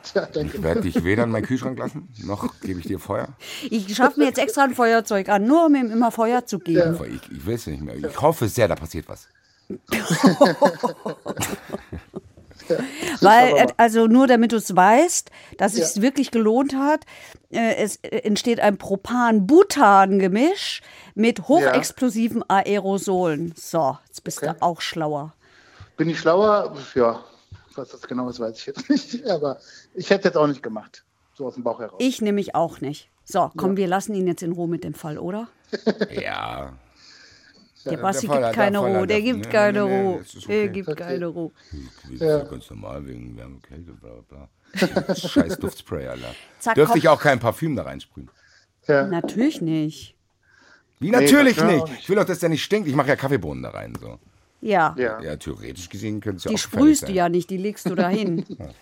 Tja, 0.03 0.27
danke. 0.31 0.57
Ich 0.57 0.63
werde 0.63 0.81
dich 0.81 1.03
weder 1.03 1.25
in 1.25 1.31
meinen 1.31 1.45
Kühlschrank 1.45 1.77
lassen, 1.77 2.07
noch 2.23 2.59
gebe 2.61 2.79
ich 2.79 2.87
dir 2.87 2.99
Feuer. 2.99 3.27
Ich 3.69 3.93
schaffe 3.95 4.19
mir 4.19 4.27
jetzt 4.27 4.39
extra 4.39 4.63
ein 4.63 4.73
Feuerzeug 4.73 5.27
an, 5.29 5.45
nur 5.45 5.65
um 5.65 5.75
ihm 5.75 5.91
immer 5.91 6.11
Feuer 6.11 6.45
zu 6.45 6.59
geben. 6.59 6.97
Ich, 7.05 7.31
ich 7.31 7.45
will 7.45 7.55
es 7.55 7.67
nicht 7.67 7.83
mehr. 7.83 7.95
Ich 7.95 8.21
hoffe 8.21 8.47
sehr, 8.47 8.67
da 8.69 8.75
passiert 8.75 9.07
was. 9.09 9.27
Weil, 13.21 13.67
also 13.77 14.07
nur 14.07 14.27
damit 14.27 14.51
du 14.51 14.57
es 14.57 14.75
weißt, 14.75 15.31
dass 15.57 15.75
es 15.75 15.93
sich 15.93 16.01
wirklich 16.01 16.31
gelohnt 16.31 16.75
hat, 16.75 17.05
äh, 17.51 17.75
es 17.75 17.97
äh, 17.97 18.17
entsteht 18.19 18.59
ein 18.59 18.77
Propan-Butan-Gemisch 18.77 20.81
mit 21.15 21.47
hochexplosiven 21.47 22.43
Aerosolen. 22.49 23.53
So, 23.55 23.97
jetzt 24.07 24.23
bist 24.23 24.39
Okay. 24.43 24.53
du 24.59 24.61
auch 24.61 24.81
schlauer. 24.81 25.33
Bin 25.97 26.09
ich 26.09 26.19
schlauer? 26.19 26.75
Ja, 26.95 27.23
was 27.75 27.89
das 27.89 28.01
genau 28.01 28.29
ist, 28.29 28.39
weiß 28.39 28.57
ich 28.57 28.65
jetzt 28.65 28.89
nicht. 28.89 29.25
Aber 29.27 29.57
ich 29.93 30.09
hätte 30.09 30.19
es 30.19 30.25
jetzt 30.25 30.37
auch 30.37 30.47
nicht 30.47 30.63
gemacht. 30.63 31.03
So 31.33 31.45
aus 31.47 31.55
dem 31.55 31.63
Bauch 31.63 31.79
heraus. 31.79 31.97
Ich 31.99 32.21
nämlich 32.21 32.55
auch 32.55 32.81
nicht. 32.81 33.09
So, 33.23 33.51
komm, 33.55 33.77
wir 33.77 33.87
lassen 33.87 34.13
ihn 34.15 34.27
jetzt 34.27 34.41
in 34.41 34.51
Ruhe 34.53 34.67
mit 34.67 34.83
dem 34.83 34.93
Fall, 34.93 35.17
oder? 35.19 35.47
Ja. 36.11 36.73
Der 37.85 37.97
Basti 37.97 38.27
der 38.27 38.41
gibt 38.41 38.53
keine 38.53 38.79
Ruhe, 38.79 39.07
der 39.07 39.21
gibt 39.21 39.39
nee, 39.45 39.49
keine 39.51 39.83
nee, 39.83 39.89
nee, 39.89 40.01
Ruhe. 40.01 40.23
Der 40.47 40.67
gibt 40.69 40.89
Okay. 40.89 41.03
keine 41.03 41.25
Ruhe. 41.27 41.51
Das 42.11 42.19
Ja. 42.19 42.37
ist 42.39 42.49
ganz 42.51 42.69
normal 42.69 43.05
wegen 43.07 43.37
Wärme, 43.37 43.59
Kälte, 43.61 43.91
bla 43.93 44.09
bla 44.27 44.47
bla. 45.07 45.15
Scheiß 45.15 45.57
Duftspray, 45.59 46.07
Alter. 46.07 46.35
Zack, 46.59 46.75
Dürfte 46.75 46.91
komm. 46.93 46.97
ich 46.99 47.07
auch 47.09 47.19
kein 47.21 47.39
Parfüm 47.39 47.75
da 47.75 47.83
reinsprühen? 47.83 48.29
ja. 48.87 49.05
Natürlich 49.07 49.61
nicht. 49.61 50.15
Wie 50.99 51.11
natürlich 51.11 51.55
kann 51.55 51.67
nicht. 51.67 51.87
Ich 51.99 52.09
will 52.09 52.17
doch, 52.17 52.25
dass 52.25 52.39
der 52.39 52.49
nicht 52.49 52.63
stinkt. 52.63 52.87
Ich 52.89 52.93
mache 52.95 53.07
ja 53.07 53.15
Kaffeebohnen 53.15 53.63
da 53.63 53.69
rein. 53.69 53.93
So. 53.99 54.19
Ja. 54.61 54.93
ja, 54.97 55.21
Ja, 55.21 55.37
theoretisch 55.37 55.87
gesehen 55.87 56.19
könnte 56.19 56.37
es 56.39 56.43
ja 56.43 56.49
Die 56.49 56.55
auch 56.57 56.61
gefährlich 56.61 56.97
sprühst 56.97 57.07
du 57.07 57.13
ja 57.13 57.29
nicht, 57.29 57.49
die 57.49 57.55
legst 57.57 57.89
du 57.89 57.95
dahin. 57.95 58.45
Ja, 58.49 58.55
Freunde. 58.57 58.73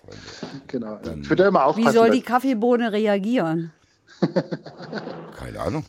genau. 0.67 0.99
Ich 1.21 1.29
würde 1.29 1.43
immer 1.43 1.65
aufpassen. 1.65 1.87
Wie 1.87 1.93
soll 1.93 2.09
die 2.09 2.21
Kaffeebohne 2.23 2.91
reagieren? 2.91 3.71
Keine 5.37 5.59
Ahnung. 5.59 5.85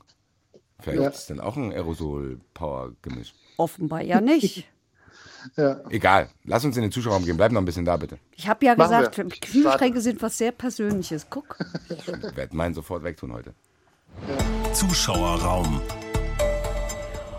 Vielleicht 0.81 1.03
Ja. 1.03 1.09
ist 1.09 1.16
es 1.18 1.26
dann 1.26 1.41
auch 1.41 1.57
ein 1.57 1.72
Aerosol-Power-Gemisch. 1.72 3.35
Offenbar 3.57 4.03
ja 4.03 4.20
nicht. 4.20 4.68
ja. 5.57 5.81
Egal. 5.91 6.29
Lass 6.45 6.64
uns 6.64 6.76
in 6.76 6.83
den 6.83 6.93
Zuschauerraum 6.93 7.24
gehen. 7.24 7.37
Bleib 7.37 7.51
noch 7.53 7.61
ein 7.61 7.64
bisschen 7.64 7.85
da, 7.85 7.97
bitte. 7.97 8.18
Ich 8.37 8.49
habe 8.49 8.64
ja 8.64 8.76
Machen 8.76 8.89
gesagt, 9.09 9.18
wir. 9.18 9.24
Kühlschränke 9.26 10.01
sind 10.01 10.22
was 10.22 10.39
sehr 10.39 10.53
Persönliches. 10.53 11.26
Guck. 11.31 11.57
Ich 11.89 12.07
werde 12.37 12.57
meinen 12.57 12.74
sofort 12.74 13.03
wegtun 13.03 13.33
heute. 13.33 13.55
Zuschauerraum. 14.72 15.81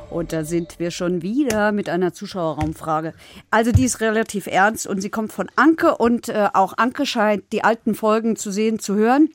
Und 0.10 0.34
da 0.34 0.44
sind 0.44 0.80
wir 0.80 0.90
schon 0.92 1.22
wieder 1.22 1.72
mit 1.72 1.88
einer 1.88 2.14
Zuschauerraumfrage. 2.14 3.14
Also 3.52 3.72
die 3.72 3.84
ist 3.86 4.02
relativ 4.02 4.48
ernst 4.48 4.88
und 4.88 5.02
sie 5.02 5.10
kommt 5.12 5.32
von 5.32 5.50
Anke 5.56 5.98
und 5.98 6.30
äh, 6.30 6.50
auch 6.54 6.74
Anke 6.78 7.06
scheint 7.06 7.44
die 7.54 7.64
alten 7.64 7.94
Folgen 7.94 8.36
zu 8.36 8.52
sehen, 8.52 8.80
zu 8.80 8.96
hören. 8.96 9.30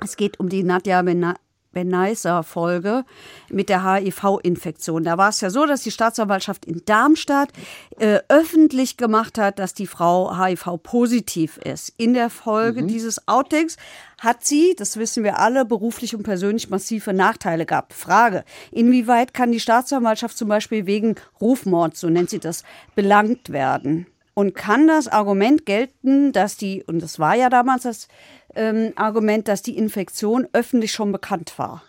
Es 0.00 0.16
geht 0.16 0.38
um 0.38 0.48
die 0.48 0.62
Nadja 0.62 1.02
Bena 1.02 1.34
Beneiser-Folge 1.74 3.04
mit 3.50 3.68
der 3.68 3.84
HIV-Infektion. 3.84 5.04
Da 5.04 5.18
war 5.18 5.28
es 5.28 5.42
ja 5.42 5.50
so, 5.50 5.66
dass 5.66 5.82
die 5.82 5.90
Staatsanwaltschaft 5.90 6.64
in 6.64 6.82
Darmstadt 6.86 7.50
äh, 7.98 8.20
öffentlich 8.28 8.96
gemacht 8.96 9.36
hat, 9.36 9.58
dass 9.58 9.74
die 9.74 9.86
Frau 9.86 10.38
HIV-positiv 10.38 11.58
ist. 11.58 11.92
In 11.98 12.14
der 12.14 12.30
Folge 12.30 12.84
dieses 12.84 13.28
Outings 13.28 13.76
hat 14.18 14.44
sie, 14.44 14.74
das 14.76 14.96
wissen 14.96 15.24
wir 15.24 15.38
alle, 15.38 15.64
beruflich 15.64 16.14
und 16.14 16.22
persönlich 16.22 16.70
massive 16.70 17.12
Nachteile 17.12 17.66
gehabt. 17.66 17.92
Frage, 17.92 18.44
inwieweit 18.70 19.34
kann 19.34 19.52
die 19.52 19.60
Staatsanwaltschaft 19.60 20.36
zum 20.36 20.48
Beispiel 20.48 20.86
wegen 20.86 21.16
Rufmord, 21.40 21.96
so 21.96 22.08
nennt 22.08 22.30
sie 22.30 22.38
das, 22.38 22.62
belangt 22.94 23.50
werden? 23.50 24.06
Und 24.34 24.54
kann 24.54 24.88
das 24.88 25.06
Argument 25.08 25.64
gelten, 25.64 26.32
dass 26.32 26.56
die, 26.56 26.82
und 26.84 27.00
das 27.00 27.18
war 27.18 27.34
ja 27.36 27.48
damals 27.48 27.84
das 27.84 28.08
ähm, 28.54 28.92
Argument, 28.96 29.46
dass 29.46 29.62
die 29.62 29.76
Infektion 29.76 30.48
öffentlich 30.52 30.92
schon 30.92 31.12
bekannt 31.12 31.56
war? 31.56 31.82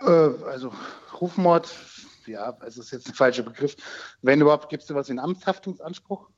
Äh, 0.00 0.30
also 0.46 0.72
Rufmord, 1.20 1.68
ja, 2.26 2.56
es 2.64 2.78
ist 2.78 2.92
jetzt 2.92 3.08
ein 3.08 3.14
falscher 3.14 3.42
Begriff. 3.42 3.76
Wenn 4.22 4.40
überhaupt, 4.40 4.68
gibt 4.68 4.84
es 4.84 4.90
wie 4.90 5.10
einen 5.10 5.18
Amtshaftungsanspruch? 5.18 6.28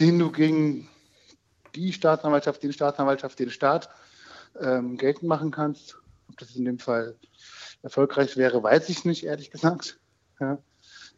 den 0.00 0.18
du 0.18 0.30
gegen 0.30 0.88
die 1.74 1.92
Staatsanwaltschaft, 1.92 2.62
den 2.62 2.72
Staatsanwaltschaft, 2.72 3.38
den 3.38 3.50
Staat 3.50 3.88
ähm, 4.60 4.96
geltend 4.96 5.28
machen 5.28 5.50
kannst. 5.50 5.96
Ob 6.28 6.38
das 6.38 6.56
in 6.56 6.64
dem 6.64 6.78
Fall 6.78 7.16
erfolgreich 7.82 8.36
wäre, 8.36 8.62
weiß 8.62 8.88
ich 8.88 9.04
nicht, 9.04 9.24
ehrlich 9.24 9.50
gesagt. 9.50 9.98
Ja. 10.40 10.58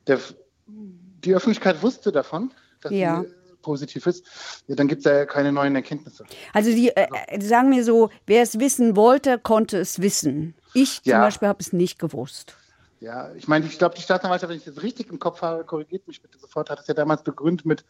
Der, 0.06 0.18
die 0.66 1.34
Öffentlichkeit 1.34 1.82
wusste 1.82 2.12
davon, 2.12 2.52
dass 2.86 2.94
Ja. 2.98 3.22
sie 3.22 3.28
positiv 3.62 4.06
ist. 4.06 4.24
Dann 4.68 4.86
gibt 4.86 5.00
es 5.00 5.04
ja 5.04 5.26
keine 5.26 5.50
neuen 5.52 5.74
Erkenntnisse. 5.74 6.24
Also 6.52 6.70
die 6.70 6.90
äh, 6.90 7.08
äh, 7.26 7.40
sagen 7.40 7.68
mir 7.68 7.82
so, 7.84 8.10
wer 8.26 8.42
es 8.42 8.60
wissen 8.60 8.94
wollte, 8.96 9.38
konnte 9.38 9.78
es 9.78 10.00
wissen. 10.00 10.54
Ich 10.72 11.02
zum 11.02 11.10
Ja. 11.10 11.20
Beispiel 11.20 11.48
habe 11.48 11.58
es 11.60 11.72
nicht 11.72 11.98
gewusst. 11.98 12.54
Ja, 13.00 13.32
ich 13.34 13.46
meine, 13.48 13.66
ich 13.66 13.76
glaube, 13.78 13.94
die 13.94 14.00
Staatsanwaltschaft, 14.02 14.50
wenn 14.50 14.56
ich 14.58 14.64
das 14.64 14.82
richtig 14.82 15.10
im 15.10 15.18
Kopf 15.18 15.42
habe, 15.42 15.64
korrigiert 15.64 16.06
mich 16.08 16.22
bitte 16.22 16.38
sofort, 16.38 16.70
hat 16.70 16.80
es 16.80 16.86
ja 16.86 16.94
damals 16.94 17.22
begründet 17.24 17.66
mit 17.66 17.84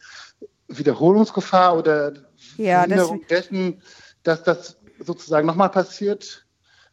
Wiederholungsgefahr 0.67 1.77
oder 1.77 2.13
Ja, 2.57 2.81
Verhinderung 2.81 3.25
dessen, 3.29 3.81
dass 4.23 4.43
das 4.43 4.77
sozusagen 4.99 5.47
nochmal 5.47 5.69
passiert. 5.69 6.45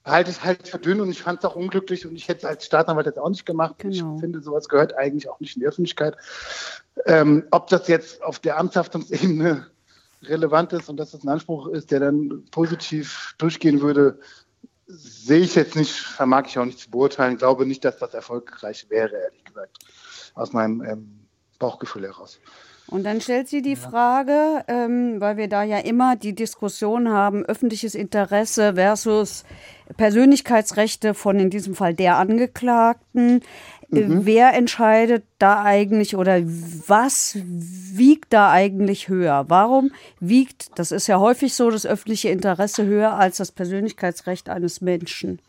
Halte 0.04 0.30
ich 0.30 0.44
halt 0.44 0.68
für 0.68 0.78
dünn 0.78 1.00
und 1.00 1.10
ich 1.10 1.22
fand 1.22 1.38
es 1.38 1.44
auch 1.46 1.56
unglücklich 1.56 2.06
und 2.06 2.14
ich 2.14 2.28
hätte 2.28 2.40
es 2.40 2.44
als 2.44 2.66
Staatsanwalt 2.66 3.06
jetzt 3.06 3.18
auch 3.18 3.30
nicht 3.30 3.46
gemacht. 3.46 3.76
Genau. 3.78 4.16
Ich 4.16 4.20
finde, 4.20 4.42
sowas 4.42 4.68
gehört 4.68 4.94
eigentlich 4.96 5.28
auch 5.30 5.40
nicht 5.40 5.56
in 5.56 5.60
die 5.60 5.66
Öffentlichkeit. 5.66 6.16
Ähm, 7.06 7.44
ob 7.50 7.68
das 7.68 7.88
jetzt 7.88 8.22
auf 8.22 8.38
der 8.38 8.58
Amtshaftungsebene 8.58 9.66
relevant 10.22 10.72
ist 10.74 10.88
und 10.88 10.98
dass 10.98 11.12
das 11.12 11.24
ein 11.24 11.28
Anspruch 11.28 11.68
ist, 11.68 11.90
der 11.90 12.00
dann 12.00 12.44
positiv 12.50 13.34
durchgehen 13.38 13.80
würde, 13.80 14.18
sehe 14.86 15.40
ich 15.40 15.54
jetzt 15.54 15.76
nicht, 15.76 15.92
vermag 15.92 16.44
ich 16.46 16.58
auch 16.58 16.64
nicht 16.64 16.78
zu 16.78 16.90
beurteilen. 16.90 17.38
Glaube 17.38 17.66
nicht, 17.66 17.84
dass 17.84 17.98
das 17.98 18.12
erfolgreich 18.12 18.90
wäre, 18.90 19.16
ehrlich 19.16 19.44
gesagt. 19.44 19.78
Aus 20.34 20.52
meinem 20.52 20.82
ähm, 20.82 21.26
Bauchgefühl 21.58 22.04
heraus. 22.04 22.40
Und 22.94 23.02
dann 23.02 23.20
stellt 23.20 23.48
sie 23.48 23.60
die 23.60 23.74
Frage, 23.74 24.64
ähm, 24.68 25.20
weil 25.20 25.36
wir 25.36 25.48
da 25.48 25.64
ja 25.64 25.78
immer 25.78 26.14
die 26.14 26.32
Diskussion 26.32 27.08
haben, 27.08 27.44
öffentliches 27.44 27.96
Interesse 27.96 28.74
versus 28.74 29.42
Persönlichkeitsrechte 29.96 31.12
von 31.12 31.40
in 31.40 31.50
diesem 31.50 31.74
Fall 31.74 31.94
der 31.94 32.18
Angeklagten. 32.18 33.40
Äh, 33.90 34.04
Wer 34.06 34.54
entscheidet 34.54 35.24
da 35.40 35.64
eigentlich 35.64 36.14
oder 36.14 36.40
was 36.44 37.36
wiegt 37.42 38.32
da 38.32 38.52
eigentlich 38.52 39.08
höher? 39.08 39.46
Warum 39.48 39.90
wiegt, 40.20 40.78
das 40.78 40.92
ist 40.92 41.08
ja 41.08 41.18
häufig 41.18 41.54
so, 41.54 41.72
das 41.72 41.86
öffentliche 41.86 42.28
Interesse 42.28 42.86
höher 42.86 43.14
als 43.14 43.38
das 43.38 43.50
Persönlichkeitsrecht 43.50 44.48
eines 44.48 44.80
Menschen? 44.80 45.40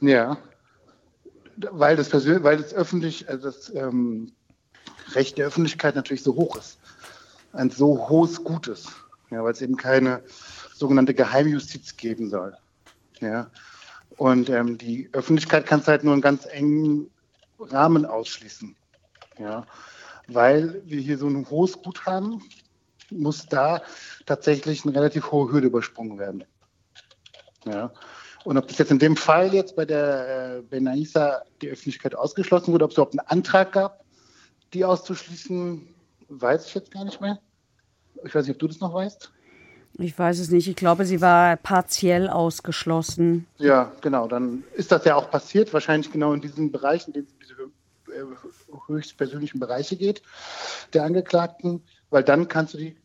Ja. 0.00 0.38
Weil 1.56 1.96
das 1.96 2.10
persönlich, 2.10 2.44
weil 2.44 2.58
das 2.58 2.72
öffentlich, 2.72 3.28
also 3.28 3.48
das 3.48 3.74
ähm, 3.74 4.35
Recht 5.14 5.38
der 5.38 5.46
Öffentlichkeit 5.46 5.94
natürlich 5.94 6.22
so 6.22 6.34
hoch 6.34 6.56
ist. 6.56 6.78
Ein 7.52 7.70
so 7.70 8.08
hohes 8.08 8.42
Gut 8.42 8.68
ist. 8.68 8.88
Ja, 9.30 9.42
weil 9.42 9.52
es 9.52 9.62
eben 9.62 9.76
keine 9.76 10.22
sogenannte 10.74 11.14
Geheimjustiz 11.14 11.96
geben 11.96 12.30
soll. 12.30 12.56
Ja. 13.20 13.50
Und 14.16 14.48
ähm, 14.48 14.78
die 14.78 15.08
Öffentlichkeit 15.12 15.66
kann 15.66 15.80
es 15.80 15.88
halt 15.88 16.04
nur 16.04 16.14
in 16.14 16.20
ganz 16.20 16.46
engen 16.46 17.10
Rahmen 17.58 18.06
ausschließen. 18.06 18.76
Ja. 19.38 19.66
Weil 20.28 20.82
wir 20.84 21.00
hier 21.00 21.18
so 21.18 21.28
ein 21.28 21.48
hohes 21.48 21.80
Gut 21.82 22.06
haben, 22.06 22.42
muss 23.10 23.46
da 23.46 23.82
tatsächlich 24.26 24.84
eine 24.84 24.94
relativ 24.94 25.30
hohe 25.30 25.52
Hürde 25.52 25.68
übersprungen 25.68 26.18
werden. 26.18 26.44
Ja. 27.64 27.92
Und 28.44 28.58
ob 28.58 28.68
das 28.68 28.78
jetzt 28.78 28.92
in 28.92 28.98
dem 28.98 29.16
Fall 29.16 29.52
jetzt 29.52 29.74
bei 29.74 29.84
der 29.84 30.58
äh, 30.58 30.62
Benaisa 30.62 31.42
die 31.60 31.68
Öffentlichkeit 31.68 32.14
ausgeschlossen 32.14 32.72
wurde, 32.72 32.84
ob 32.84 32.92
es 32.92 32.96
überhaupt 32.96 33.18
einen 33.18 33.26
Antrag 33.26 33.72
gab, 33.72 34.04
die 34.74 34.84
auszuschließen, 34.84 35.86
weiß 36.28 36.66
ich 36.66 36.74
jetzt 36.74 36.90
gar 36.90 37.04
nicht 37.04 37.20
mehr. 37.20 37.38
Ich 38.24 38.34
weiß 38.34 38.46
nicht, 38.46 38.54
ob 38.54 38.58
du 38.60 38.68
das 38.68 38.80
noch 38.80 38.94
weißt. 38.94 39.30
Ich 39.98 40.18
weiß 40.18 40.38
es 40.40 40.50
nicht. 40.50 40.68
Ich 40.68 40.76
glaube, 40.76 41.06
sie 41.06 41.20
war 41.20 41.56
partiell 41.56 42.28
ausgeschlossen. 42.28 43.46
Ja, 43.58 43.92
genau. 44.02 44.28
Dann 44.28 44.64
ist 44.74 44.92
das 44.92 45.04
ja 45.04 45.14
auch 45.14 45.30
passiert, 45.30 45.72
wahrscheinlich 45.72 46.12
genau 46.12 46.32
in 46.34 46.40
diesen 46.40 46.70
Bereichen, 46.70 47.12
in 47.14 47.26
denen 47.26 47.28
es 47.40 47.50
um 47.52 47.72
äh, 48.12 48.92
höchstpersönlichen 48.92 49.58
Bereiche 49.60 49.96
geht, 49.96 50.22
der 50.92 51.04
Angeklagten, 51.04 51.82
weil 52.10 52.22
dann 52.24 52.48
kannst 52.48 52.74
du 52.74 52.78
die 52.78 52.96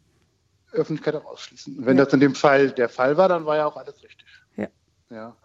Öffentlichkeit 0.74 1.16
auch 1.16 1.26
ausschließen. 1.26 1.78
Und 1.78 1.86
wenn 1.86 1.98
Ja. 1.98 2.06
das 2.06 2.14
in 2.14 2.20
dem 2.20 2.36
Fall 2.36 2.72
der 2.72 2.90
Fall 2.90 3.16
war, 3.18 3.30
dann 3.30 3.46
war 3.46 3.56
ja 3.58 3.66
auch 3.66 3.78
alles 3.78 4.02
richtig. 4.04 4.26
Ja. 4.58 4.68
Ja. 5.10 5.36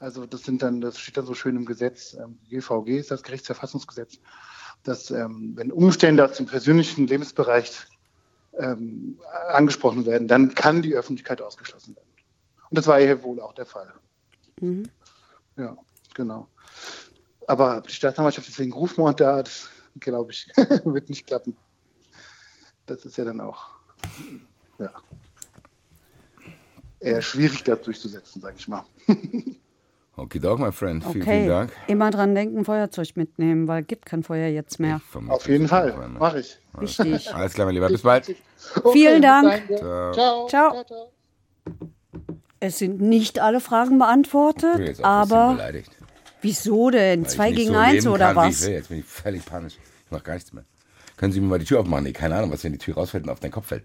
Also 0.00 0.26
das 0.26 0.42
sind 0.42 0.62
dann, 0.62 0.80
das 0.80 0.98
steht 0.98 1.16
dann 1.16 1.26
so 1.26 1.34
schön 1.34 1.56
im 1.56 1.64
Gesetz, 1.64 2.14
ähm, 2.14 2.38
GVG 2.48 2.98
ist 2.98 3.10
das 3.10 3.22
Gerichtsverfassungsgesetz, 3.24 4.18
dass 4.84 5.10
ähm, 5.10 5.52
wenn 5.54 5.72
Umstände 5.72 6.24
aus 6.24 6.36
dem 6.36 6.46
persönlichen 6.46 7.06
Lebensbereich 7.06 7.86
ähm, 8.58 9.18
angesprochen 9.48 10.06
werden, 10.06 10.28
dann 10.28 10.54
kann 10.54 10.82
die 10.82 10.94
Öffentlichkeit 10.94 11.40
ausgeschlossen 11.42 11.96
werden. 11.96 12.08
Und 12.70 12.78
das 12.78 12.86
war 12.86 12.98
hier 13.00 13.22
wohl 13.22 13.40
auch 13.40 13.54
der 13.54 13.66
Fall. 13.66 13.92
Ja, 15.56 15.76
genau. 16.14 16.48
Aber 17.46 17.80
die 17.80 17.92
Staatsanwaltschaft 17.92 18.48
deswegen 18.48 18.72
Rufmord 18.72 19.20
da, 19.20 19.42
das 19.42 19.68
glaube 20.00 20.32
ich, 20.32 20.48
wird 20.84 21.08
nicht 21.08 21.26
klappen. 21.26 21.56
Das 22.86 23.04
ist 23.04 23.16
ja 23.16 23.24
dann 23.24 23.40
auch 23.40 23.68
ja, 24.78 24.92
eher 27.00 27.22
schwierig, 27.22 27.64
das 27.64 27.82
durchzusetzen, 27.82 28.40
sage 28.40 28.56
ich 28.58 28.68
mal. 28.68 28.84
Okay, 30.18 30.40
Dog, 30.40 30.58
my 30.58 30.72
friend. 30.72 31.04
Vielen, 31.04 31.22
Okay. 31.22 31.36
vielen 31.36 31.48
Dank. 31.48 31.72
Immer 31.86 32.10
dran 32.10 32.34
denken, 32.34 32.64
Feuerzeug 32.64 33.16
mitnehmen, 33.16 33.68
weil 33.68 33.84
gibt 33.84 34.04
kein 34.04 34.24
Feuer 34.24 34.48
jetzt 34.48 34.80
mehr. 34.80 35.00
Auf 35.28 35.48
jeden 35.48 35.64
es 35.64 35.70
Fall, 35.70 35.94
mache 36.18 36.40
ich. 36.40 36.58
Wichtig. 36.76 37.32
Alles 37.32 37.52
klar, 37.54 37.66
mein 37.66 37.74
Lieber. 37.74 37.88
Bis 37.88 38.02
bald. 38.02 38.28
Okay, 38.74 38.92
Vielen 38.92 39.22
Dank. 39.22 39.62
Ciao. 39.78 40.12
Ciao. 40.12 40.48
Ciao. 40.48 40.84
ciao. 40.84 41.12
Es 42.58 42.78
sind 42.78 43.00
nicht 43.00 43.38
alle 43.38 43.60
Fragen 43.60 43.84
Ich 43.84 43.90
bin 43.90 43.98
beantwortet, 44.00 45.04
aber 45.04 45.52
beleidigt. 45.52 45.92
wieso 46.42 46.90
denn? 46.90 47.22
weil 47.22 47.30
Zwei 47.30 47.52
gegen 47.52 47.72
so 47.74 47.78
eins 47.78 48.06
oder 48.08 48.34
kann, 48.34 48.34
wie 48.34 48.48
was? 48.48 48.60
Ich 48.60 48.66
will. 48.66 48.74
Jetzt 48.74 48.88
bin 48.88 48.98
ich 48.98 49.04
völlig 49.04 49.46
panisch. 49.46 49.78
Ich 50.06 50.10
mache 50.10 50.24
gar 50.24 50.34
nichts 50.34 50.52
mehr. 50.52 50.64
Können 51.16 51.32
Sie 51.32 51.40
mir 51.40 51.46
mal 51.46 51.58
die 51.60 51.64
Tür 51.64 51.78
aufmachen? 51.78 52.02
Nee, 52.02 52.12
keine 52.12 52.34
Ahnung, 52.34 52.50
was 52.50 52.64
wenn 52.64 52.72
die 52.72 52.78
Tür 52.78 52.94
rausfällt 52.94 53.22
und 53.22 53.30
auf 53.30 53.38
deinen 53.38 53.52
Kopf 53.52 53.66
fällt. 53.66 53.84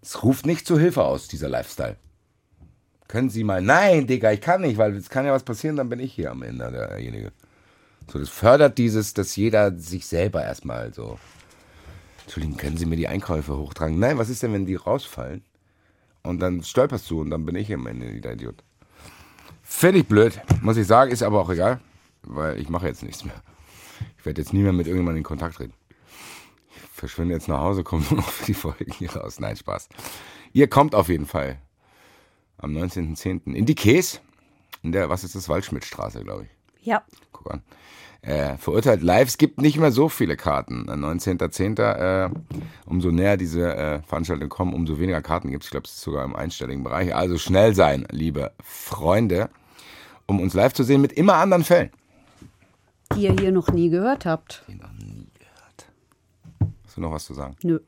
Es 0.00 0.22
ruft 0.22 0.46
nicht 0.46 0.66
zur 0.68 0.78
Hilfe 0.78 1.02
aus, 1.02 1.26
dieser 1.26 1.48
Lifestyle. 1.48 1.96
Können 3.08 3.30
Sie 3.30 3.42
mal. 3.42 3.62
Nein, 3.62 4.06
Digga, 4.06 4.32
ich 4.32 4.42
kann 4.42 4.60
nicht, 4.60 4.76
weil 4.76 4.94
es 4.94 5.08
kann 5.08 5.24
ja 5.24 5.32
was 5.32 5.42
passieren, 5.42 5.76
dann 5.76 5.88
bin 5.88 5.98
ich 5.98 6.12
hier 6.12 6.30
am 6.30 6.42
Ende 6.42 6.70
derjenige. 6.70 7.32
So, 8.12 8.18
das 8.18 8.28
fördert 8.28 8.76
dieses, 8.76 9.14
dass 9.14 9.34
jeder 9.34 9.76
sich 9.78 10.06
selber 10.06 10.44
erstmal 10.44 10.92
so. 10.92 11.18
Entschuldigung, 12.24 12.58
können 12.58 12.76
Sie 12.76 12.84
mir 12.84 12.96
die 12.96 13.08
Einkäufe 13.08 13.56
hochtragen? 13.56 13.98
Nein, 13.98 14.18
was 14.18 14.28
ist 14.28 14.42
denn, 14.42 14.52
wenn 14.52 14.66
die 14.66 14.74
rausfallen? 14.74 15.42
Und 16.22 16.40
dann 16.40 16.62
stolperst 16.62 17.10
du 17.10 17.22
und 17.22 17.30
dann 17.30 17.46
bin 17.46 17.56
ich 17.56 17.72
am 17.72 17.86
Ende 17.86 18.20
der 18.20 18.34
Idiot. 18.34 18.62
Finde 19.62 20.00
ich 20.00 20.06
blöd, 20.06 20.38
muss 20.60 20.76
ich 20.76 20.86
sagen, 20.86 21.10
ist 21.10 21.22
aber 21.22 21.40
auch 21.40 21.50
egal, 21.50 21.80
weil 22.22 22.58
ich 22.58 22.68
mache 22.68 22.86
jetzt 22.86 23.02
nichts 23.02 23.24
mehr. 23.24 23.42
Ich 24.18 24.26
werde 24.26 24.40
jetzt 24.42 24.52
nie 24.52 24.62
mehr 24.62 24.72
mit 24.72 24.86
irgendjemandem 24.86 25.18
in 25.18 25.24
Kontakt 25.24 25.56
treten. 25.56 25.74
Ich 26.76 26.82
verschwinde 27.00 27.34
jetzt 27.34 27.48
nach 27.48 27.60
Hause, 27.60 27.84
komme 27.84 28.04
nur 28.10 28.18
noch 28.18 28.28
für 28.28 28.46
die 28.46 28.54
Folgen 28.54 28.92
hier 28.92 29.14
raus. 29.16 29.40
Nein, 29.40 29.56
Spaß. 29.56 29.88
Ihr 30.52 30.68
kommt 30.68 30.94
auf 30.94 31.08
jeden 31.08 31.26
Fall 31.26 31.58
am 32.58 32.72
19.10. 32.76 33.54
in 33.54 33.66
die 33.66 33.74
Käs, 33.74 34.20
in 34.82 34.92
der, 34.92 35.08
was 35.08 35.24
ist 35.24 35.34
das, 35.34 35.48
Waldschmidtstraße, 35.48 36.22
glaube 36.22 36.44
ich. 36.44 36.86
Ja, 36.86 37.02
Guck 37.32 37.52
an. 37.52 37.62
Äh, 38.20 38.56
verurteilt 38.56 39.00
live. 39.02 39.28
Es 39.28 39.38
gibt 39.38 39.60
nicht 39.60 39.78
mehr 39.78 39.92
so 39.92 40.08
viele 40.08 40.36
Karten. 40.36 40.88
Äh, 40.88 40.92
19.10. 40.92 41.80
Äh, 41.80 42.30
umso 42.84 43.10
näher 43.12 43.36
diese 43.36 43.74
äh, 43.76 44.02
Veranstaltungen 44.02 44.48
kommen, 44.48 44.74
umso 44.74 44.98
weniger 44.98 45.22
Karten 45.22 45.50
gibt 45.50 45.62
es. 45.62 45.68
Ich 45.68 45.70
glaube, 45.70 45.86
es 45.86 45.92
ist 45.94 46.00
sogar 46.00 46.24
im 46.24 46.34
einstelligen 46.34 46.82
Bereich. 46.82 47.14
Also 47.14 47.38
schnell 47.38 47.74
sein, 47.74 48.06
liebe 48.10 48.50
Freunde, 48.60 49.50
um 50.26 50.40
uns 50.40 50.54
live 50.54 50.72
zu 50.72 50.82
sehen 50.82 51.00
mit 51.00 51.12
immer 51.12 51.34
anderen 51.34 51.62
Fällen. 51.62 51.90
die 53.14 53.22
ihr 53.22 53.32
hier 53.38 53.52
noch 53.52 53.68
nie 53.68 53.88
gehört 53.88 54.26
habt. 54.26 54.64
Hast 56.84 56.96
du 56.96 57.00
noch 57.00 57.12
was 57.12 57.24
zu 57.24 57.34
sagen? 57.34 57.56
Nö. 57.62 57.78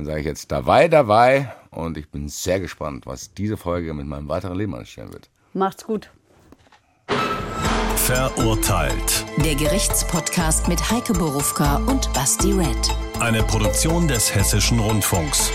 Dann 0.00 0.06
sage 0.06 0.20
ich 0.20 0.26
jetzt 0.26 0.50
dabei, 0.50 0.88
dabei 0.88 1.52
und 1.70 1.98
ich 1.98 2.10
bin 2.10 2.30
sehr 2.30 2.58
gespannt, 2.58 3.04
was 3.04 3.34
diese 3.34 3.58
Folge 3.58 3.92
mit 3.92 4.06
meinem 4.06 4.30
weiteren 4.30 4.56
Leben 4.56 4.74
anstellen 4.74 5.12
wird. 5.12 5.28
Macht's 5.52 5.84
gut. 5.84 6.10
Verurteilt. 7.96 9.26
Der 9.44 9.54
Gerichtspodcast 9.56 10.68
mit 10.68 10.90
Heike 10.90 11.12
Borufka 11.12 11.76
und 11.86 12.10
Basti 12.14 12.52
Red. 12.52 12.96
Eine 13.20 13.42
Produktion 13.42 14.08
des 14.08 14.34
Hessischen 14.34 14.80
Rundfunks. 14.80 15.52